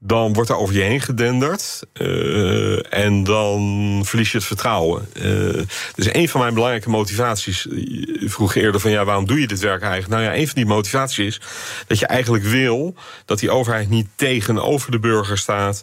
Dan 0.00 0.32
wordt 0.32 0.50
er 0.50 0.56
over 0.56 0.74
je 0.74 0.80
heen 0.80 1.00
gedenderd. 1.00 1.82
eh, 1.92 2.92
en 2.92 3.24
dan 3.24 4.02
verlies 4.04 4.30
je 4.30 4.38
het 4.38 4.46
vertrouwen. 4.46 5.08
Eh, 5.12 5.62
dus 5.94 6.14
een 6.14 6.28
van 6.28 6.40
mijn 6.40 6.54
belangrijke 6.54 6.90
motivaties. 6.90 7.62
Je 7.62 8.24
vroeg 8.28 8.54
eerder 8.54 8.80
van 8.80 8.90
ja, 8.90 9.04
waarom 9.04 9.26
doe 9.26 9.40
je 9.40 9.46
dit 9.46 9.60
werk 9.60 9.82
eigenlijk? 9.82 10.10
Nou 10.10 10.22
ja, 10.22 10.40
een 10.40 10.46
van 10.46 10.54
die 10.54 10.66
motivaties 10.66 11.26
is 11.26 11.40
dat 11.86 11.98
je 11.98 12.06
eigenlijk 12.06 12.44
wil 12.44 12.94
dat 13.24 13.38
die 13.38 13.50
overheid 13.50 13.88
niet 13.88 14.08
tegenover 14.14 14.90
de 14.90 14.98
burger 14.98 15.38
staat. 15.38 15.82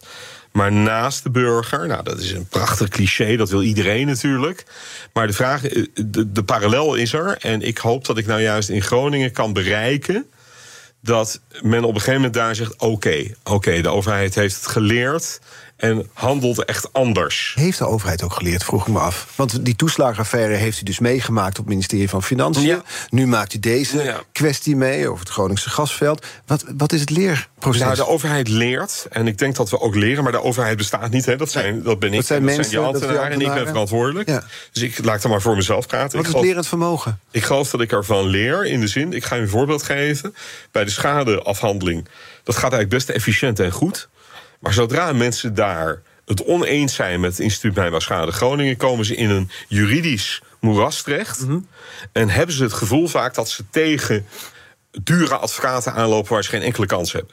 Maar 0.51 0.72
naast 0.72 1.24
de 1.24 1.30
burger, 1.30 1.88
nou 1.88 2.03
dat 2.03 2.20
is 2.20 2.32
een 2.32 2.47
prachtig 2.47 2.89
cliché, 2.89 3.36
dat 3.36 3.49
wil 3.49 3.61
iedereen 3.61 4.07
natuurlijk. 4.07 4.63
Maar 5.13 5.28
de 5.28 5.34
vraag, 5.34 5.66
eh, 5.66 5.84
de 6.28 6.43
parallel 6.45 6.95
is 6.95 7.13
er. 7.13 7.38
En 7.39 7.61
ik 7.61 7.78
hoop 7.78 8.05
dat 8.05 8.18
ik 8.18 8.26
nou 8.26 8.41
juist 8.41 8.70
in 8.70 8.82
Groningen 8.82 9.32
kan 9.32 9.53
bereiken 9.53 10.26
dat 11.06 11.41
men 11.62 11.84
op 11.84 11.89
een 11.89 11.99
gegeven 11.99 12.14
moment 12.14 12.34
daar 12.34 12.56
zegt: 12.56 12.78
oké, 12.78 13.32
oké, 13.43 13.82
de 13.82 13.89
overheid 13.89 14.36
heeft 14.36 14.56
het 14.56 14.68
geleerd 14.68 15.39
en 15.76 16.09
handelt 16.13 16.65
echt 16.65 16.93
anders. 16.93 17.53
Heeft 17.55 17.78
de 17.78 17.88
overheid 17.88 18.23
ook 18.23 18.34
geleerd, 18.34 18.63
vroeg 18.63 18.88
ik 18.88 18.93
me 18.93 18.99
af. 18.99 19.28
Want 19.36 19.65
die 19.65 19.76
toeslagenaffaire 19.76 20.53
heeft 20.53 20.82
u 20.82 20.84
dus 20.84 20.99
meegemaakt 20.99 21.59
op 21.59 21.65
het 21.65 21.73
ministerie 21.73 22.09
van 22.09 22.23
Financiën. 22.23 22.63
Ja. 22.65 22.82
Nu 23.09 23.28
maakt 23.28 23.53
u 23.53 23.59
deze 23.59 24.03
Ja. 24.03 24.21
kwestie 24.32 24.76
mee 24.76 25.07
over 25.07 25.19
het 25.19 25.30
Groningse 25.30 25.69
gasveld. 25.69 26.26
Wat, 26.45 26.63
wat 26.78 26.91
is 26.91 26.99
het 26.99 27.09
leerproces? 27.09 27.82
Nou, 27.82 27.95
de 27.95 28.07
overheid 28.07 28.47
leert, 28.47 29.07
en 29.09 29.28
ik 29.28 29.38
denk 29.38 29.55
dat 29.55 29.69
we 29.69 29.80
ook 29.80 29.95
leren, 29.95 30.23
maar 30.23 30.32
de 30.32 30.43
overheid 30.43 30.78
bestaat 30.78 31.09
niet. 31.11 31.26
Hè? 31.26 31.36
Dat, 31.36 31.51
zijn, 31.51 31.84
dat 31.84 31.99
ben 31.99 32.09
ik, 32.09 32.15
Dat 32.15 32.26
zijn 32.26 32.39
en 32.39 32.45
mensen, 32.45 32.63
die 32.63 32.73
dat 32.73 32.84
zijn 32.89 32.95
ambtenaren, 33.03 33.32
en 33.32 33.41
ik 33.41 33.53
ben 33.53 33.67
verantwoordelijk. 33.67 34.30
Ja. 34.30 34.43
Dus 34.71 34.82
ik 34.84 35.03
laat 35.05 35.23
er 35.23 35.30
maar 35.30 35.41
voor 35.41 35.55
mezelf 35.55 35.88
praten. 35.88 36.17
wat 36.17 36.28
is 36.28 36.34
het 36.34 36.41
lerend 36.43 36.67
vermogen? 36.67 37.19
Ik 37.32 37.43
geloof 37.43 37.69
dat 37.69 37.82
ik 37.82 37.91
ervan 37.91 38.26
leer 38.26 38.65
in 38.65 38.80
de 38.80 38.88
zin, 38.88 39.13
ik 39.13 39.23
ga 39.26 39.38
u 39.38 39.41
een 39.41 39.49
voorbeeld 39.49 39.84
geven. 39.84 40.36
Bij 40.71 40.84
de 40.84 40.91
schadeafhandeling, 40.91 42.07
dat 42.43 42.55
gaat 42.55 42.73
eigenlijk 42.73 42.89
best 42.89 43.09
efficiënt 43.09 43.59
en 43.59 43.71
goed. 43.71 44.07
Maar 44.66 44.74
zodra 44.74 45.13
mensen 45.13 45.53
daar 45.53 46.01
het 46.26 46.43
oneens 46.43 46.95
zijn 46.95 47.20
met 47.20 47.32
het 47.32 47.39
Instituut 47.39 47.76
Mijnbouwschade 47.76 48.32
Groningen, 48.32 48.78
komen 48.78 49.05
ze 49.05 49.16
in 49.16 49.30
een 49.30 49.49
juridisch 49.68 50.41
moeras 50.59 51.01
terecht. 51.01 51.45
En 52.11 52.30
hebben 52.30 52.55
ze 52.55 52.63
het 52.63 52.74
gevoel 52.74 53.07
vaak 53.07 53.34
dat 53.34 53.49
ze 53.49 53.63
tegen 53.70 54.26
dure 55.03 55.36
advocaten 55.36 55.93
aanlopen 55.93 56.34
waar 56.34 56.43
ze 56.43 56.49
geen 56.49 56.61
enkele 56.61 56.86
kans 56.86 57.11
hebben. 57.11 57.32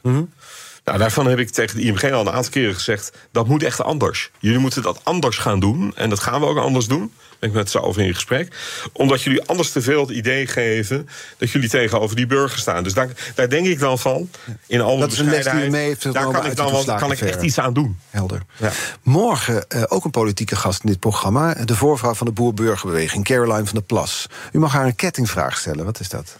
Nou, 0.84 0.98
daarvan 0.98 1.26
heb 1.26 1.38
ik 1.38 1.50
tegen 1.50 1.76
de 1.76 1.82
IMG 1.82 2.12
al 2.12 2.20
een 2.20 2.32
aantal 2.32 2.52
keren 2.52 2.74
gezegd... 2.74 3.12
dat 3.30 3.46
moet 3.46 3.62
echt 3.62 3.82
anders. 3.82 4.30
Jullie 4.38 4.58
moeten 4.58 4.82
dat 4.82 5.00
anders 5.02 5.38
gaan 5.38 5.60
doen. 5.60 5.92
En 5.96 6.08
dat 6.08 6.20
gaan 6.20 6.40
we 6.40 6.46
ook 6.46 6.58
anders 6.58 6.86
doen. 6.86 7.12
Ben 7.42 7.50
ik 7.50 7.56
met 7.56 7.70
ze 7.70 7.82
over 7.82 8.02
in 8.02 8.14
gesprek. 8.14 8.54
Omdat 8.92 9.22
jullie 9.22 9.42
anders 9.42 9.70
te 9.70 9.82
veel 9.82 10.00
het 10.00 10.10
idee 10.10 10.46
geven... 10.46 11.08
dat 11.36 11.50
jullie 11.50 11.68
tegenover 11.68 12.16
die 12.16 12.26
burger 12.26 12.58
staan. 12.58 12.82
Dus 12.82 12.94
daar, 12.94 13.08
daar 13.34 13.48
denk 13.48 13.66
ik 13.66 13.78
dan 13.78 13.98
van, 13.98 14.30
in 14.66 14.80
alle 14.80 15.00
Dat 15.00 15.12
is 15.12 15.18
een 15.18 15.24
les 15.24 15.34
die 15.34 15.40
u 15.40 15.44
bescheidenheid... 15.44 15.72
mee 15.72 15.86
heeft 15.86 16.12
daar 16.12 16.30
kan 16.30 16.46
ik, 16.46 16.56
dan 16.56 16.72
wel, 16.72 16.96
kan 16.96 17.12
ik 17.12 17.20
echt 17.20 17.42
iets 17.42 17.58
aan 17.58 17.72
doen. 17.72 17.98
Helder. 18.10 18.42
Ja. 18.56 18.70
Morgen 19.02 19.68
eh, 19.68 19.82
ook 19.88 20.04
een 20.04 20.10
politieke 20.10 20.56
gast 20.56 20.82
in 20.82 20.88
dit 20.90 20.98
programma. 20.98 21.54
De 21.54 21.74
voorvrouw 21.74 22.14
van 22.14 22.26
de 22.26 22.32
Boer-Burgerbeweging, 22.32 23.24
Caroline 23.24 23.64
van 23.64 23.74
der 23.74 23.82
Plas. 23.82 24.26
U 24.52 24.58
mag 24.58 24.72
haar 24.72 24.86
een 24.86 24.96
kettingvraag 24.96 25.58
stellen. 25.58 25.84
Wat 25.84 26.00
is 26.00 26.08
dat? 26.08 26.38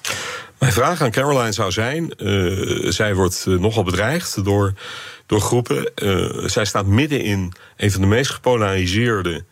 Mijn 0.59 0.73
vraag 0.73 1.01
aan 1.01 1.11
Caroline 1.11 1.53
zou 1.53 1.71
zijn: 1.71 2.15
eh, 2.15 2.91
zij 2.91 3.15
wordt 3.15 3.45
eh, 3.49 3.55
nogal 3.55 3.83
bedreigd 3.83 4.45
door, 4.45 4.75
door 5.27 5.41
groepen. 5.41 5.93
Zij 6.51 6.65
staat 6.65 6.87
midden 6.87 7.21
in 7.21 7.53
een 7.77 7.93
van 7.93 8.01
de 8.01 8.07
meest 8.07 8.31
gepolariseerde 8.31 9.45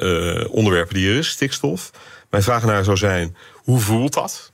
eh, 0.00 0.54
onderwerpen 0.54 0.94
die 0.94 1.08
er 1.08 1.16
is, 1.16 1.28
stikstof. 1.28 1.90
Mijn 2.30 2.42
vraag 2.42 2.62
aan 2.62 2.68
haar 2.68 2.84
zou 2.84 2.96
zijn: 2.96 3.36
hoe 3.54 3.80
voelt 3.80 4.14
dat? 4.14 4.52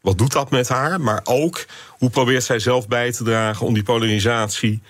Wat 0.00 0.18
doet 0.18 0.32
dat 0.32 0.50
met 0.50 0.68
haar? 0.68 1.00
Maar 1.00 1.20
ook 1.24 1.64
hoe 1.88 2.10
probeert 2.10 2.44
zij 2.44 2.58
zelf 2.58 2.88
bij 2.88 3.12
te 3.12 3.24
dragen 3.24 3.66
om 3.66 3.74
die 3.74 3.82
polarisatie 3.82 4.82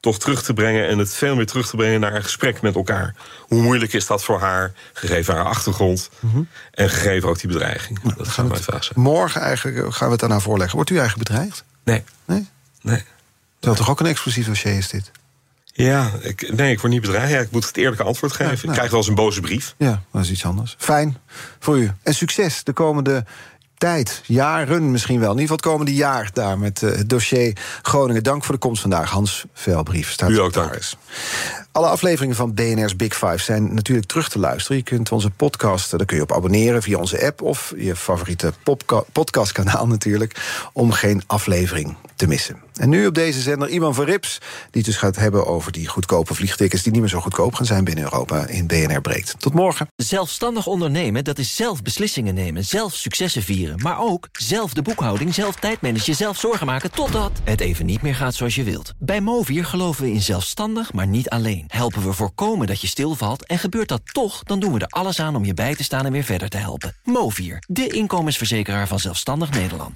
toch 0.00 0.18
terug 0.18 0.42
te 0.42 0.52
brengen 0.52 0.88
en 0.88 0.98
het 0.98 1.14
veel 1.14 1.36
meer 1.36 1.46
terug 1.46 1.68
te 1.68 1.76
brengen 1.76 2.00
naar 2.00 2.14
een 2.14 2.22
gesprek 2.22 2.62
met 2.62 2.74
elkaar. 2.74 3.14
Hoe 3.40 3.62
moeilijk 3.62 3.92
is 3.92 4.06
dat 4.06 4.24
voor 4.24 4.40
haar, 4.40 4.72
gegeven 4.92 5.34
haar 5.34 5.44
achtergrond 5.44 6.10
en 6.70 6.90
gegeven 6.90 7.28
ook 7.28 7.38
die 7.38 7.48
bedreiging? 7.48 8.14
dat 8.16 8.28
zou 8.28 8.48
mijn 8.48 8.62
vraag 8.62 8.84
zijn. 8.84 9.00
Morgen 9.00 9.40
eigenlijk 9.40 9.76
eh, 9.76 9.92
gaan 9.92 10.06
we 10.06 10.12
het 10.12 10.22
aan 10.22 10.30
haar 10.30 10.42
voorleggen. 10.42 10.76
Wordt 10.76 10.90
u 10.90 10.98
eigenlijk 10.98 11.28
bedreigd? 11.28 11.64
Nee. 11.84 12.04
Nee? 12.24 12.48
Nee. 12.80 13.04
Terwijl 13.58 13.82
toch 13.82 13.90
ook 13.90 14.00
een 14.00 14.06
explosief 14.06 14.46
dossier 14.46 14.76
is 14.76 14.88
dit? 14.88 15.10
Ja, 15.76 16.10
ik, 16.20 16.52
nee, 16.56 16.72
ik 16.72 16.80
word 16.80 16.92
niet 16.92 17.00
bedreigd. 17.00 17.30
Ja, 17.32 17.40
ik 17.40 17.50
moet 17.50 17.66
het 17.66 17.76
eerlijke 17.76 18.02
antwoord 18.02 18.32
geven. 18.32 18.54
nou. 18.54 18.68
Ik 18.68 18.72
krijg 18.72 18.90
wel 18.90 18.98
eens 18.98 19.08
een 19.08 19.14
boze 19.14 19.40
brief. 19.40 19.74
Ja, 19.78 20.02
dat 20.12 20.22
is 20.22 20.30
iets 20.30 20.44
anders. 20.44 20.74
Fijn 20.78 21.16
voor 21.58 21.78
u. 21.78 21.90
En 22.02 22.14
succes 22.14 22.64
de 22.64 22.72
komende 22.72 23.24
tijd, 23.78 24.22
jaren 24.26 24.90
misschien 24.90 25.20
wel. 25.20 25.32
In 25.32 25.38
ieder 25.38 25.56
geval 25.56 25.56
het 25.56 25.78
komende 25.80 25.94
jaar 25.94 26.30
daar 26.32 26.58
met 26.58 26.82
eh, 26.82 26.90
het 26.90 27.08
dossier 27.08 27.56
Groningen. 27.82 28.22
Dank 28.22 28.44
voor 28.44 28.54
de 28.54 28.60
komst 28.60 28.80
vandaag, 28.80 29.10
Hans 29.10 29.44
Velbrief. 29.52 30.08
U 30.08 30.38
ook, 30.38 30.52
dank. 30.52 30.72
staatssecretaris. 30.72 30.96
Alle 31.72 31.86
afleveringen 31.86 32.36
van 32.36 32.54
BNR's 32.54 32.96
Big 32.96 33.14
Five 33.14 33.38
zijn 33.38 33.74
natuurlijk 33.74 34.06
terug 34.06 34.28
te 34.28 34.38
luisteren. 34.38 34.76
Je 34.76 34.82
kunt 34.82 35.12
onze 35.12 35.30
podcast, 35.30 35.92
eh, 35.92 35.98
daar 35.98 36.06
kun 36.06 36.16
je 36.16 36.22
op 36.22 36.32
abonneren 36.32 36.82
via 36.82 36.98
onze 36.98 37.26
app... 37.26 37.42
of 37.42 37.72
je 37.76 37.96
favoriete 37.96 38.52
podcastkanaal 39.12 39.86
natuurlijk... 39.86 40.68
om 40.72 40.92
geen 40.92 41.22
aflevering 41.26 41.96
te 42.16 42.26
missen. 42.26 42.65
En 42.76 42.88
nu 42.88 43.06
op 43.06 43.14
deze 43.14 43.40
zender 43.40 43.68
Iman 43.68 43.94
van 43.94 44.04
Rips... 44.04 44.38
die 44.38 44.68
het 44.70 44.84
dus 44.84 44.96
gaat 44.96 45.16
hebben 45.16 45.46
over 45.46 45.72
die 45.72 45.88
goedkope 45.88 46.34
vliegtickets... 46.34 46.82
die 46.82 46.92
niet 46.92 47.00
meer 47.00 47.10
zo 47.10 47.20
goedkoop 47.20 47.54
gaan 47.54 47.66
zijn 47.66 47.84
binnen 47.84 48.04
Europa 48.04 48.46
in 48.46 48.66
BNR 48.66 49.00
Breekt. 49.00 49.34
Tot 49.38 49.54
morgen. 49.54 49.88
Zelfstandig 49.96 50.66
ondernemen, 50.66 51.24
dat 51.24 51.38
is 51.38 51.56
zelf 51.56 51.82
beslissingen 51.82 52.34
nemen, 52.34 52.64
zelf 52.64 52.94
successen 52.94 53.42
vieren. 53.42 53.80
Maar 53.82 54.00
ook 54.00 54.28
zelf 54.32 54.74
de 54.74 54.82
boekhouding, 54.82 55.34
zelf 55.34 55.54
tijdmanagen, 55.54 56.14
zelf 56.14 56.38
zorgen 56.38 56.66
maken... 56.66 56.90
totdat 56.90 57.32
het 57.44 57.60
even 57.60 57.86
niet 57.86 58.02
meer 58.02 58.14
gaat 58.14 58.34
zoals 58.34 58.54
je 58.54 58.64
wilt. 58.64 58.92
Bij 58.98 59.20
Movier 59.20 59.64
geloven 59.64 60.04
we 60.04 60.10
in 60.10 60.22
zelfstandig, 60.22 60.92
maar 60.92 61.06
niet 61.06 61.28
alleen. 61.28 61.64
Helpen 61.68 62.02
we 62.02 62.12
voorkomen 62.12 62.66
dat 62.66 62.80
je 62.80 62.86
stilvalt 62.86 63.46
en 63.46 63.58
gebeurt 63.58 63.88
dat 63.88 64.00
toch... 64.12 64.42
dan 64.42 64.60
doen 64.60 64.72
we 64.72 64.78
er 64.78 64.86
alles 64.86 65.20
aan 65.20 65.36
om 65.36 65.44
je 65.44 65.54
bij 65.54 65.74
te 65.74 65.84
staan 65.84 66.06
en 66.06 66.12
weer 66.12 66.24
verder 66.24 66.48
te 66.48 66.56
helpen. 66.56 66.94
Movier, 67.04 67.62
de 67.66 67.86
inkomensverzekeraar 67.86 68.88
van 68.88 68.98
Zelfstandig 68.98 69.50
Nederland. 69.50 69.94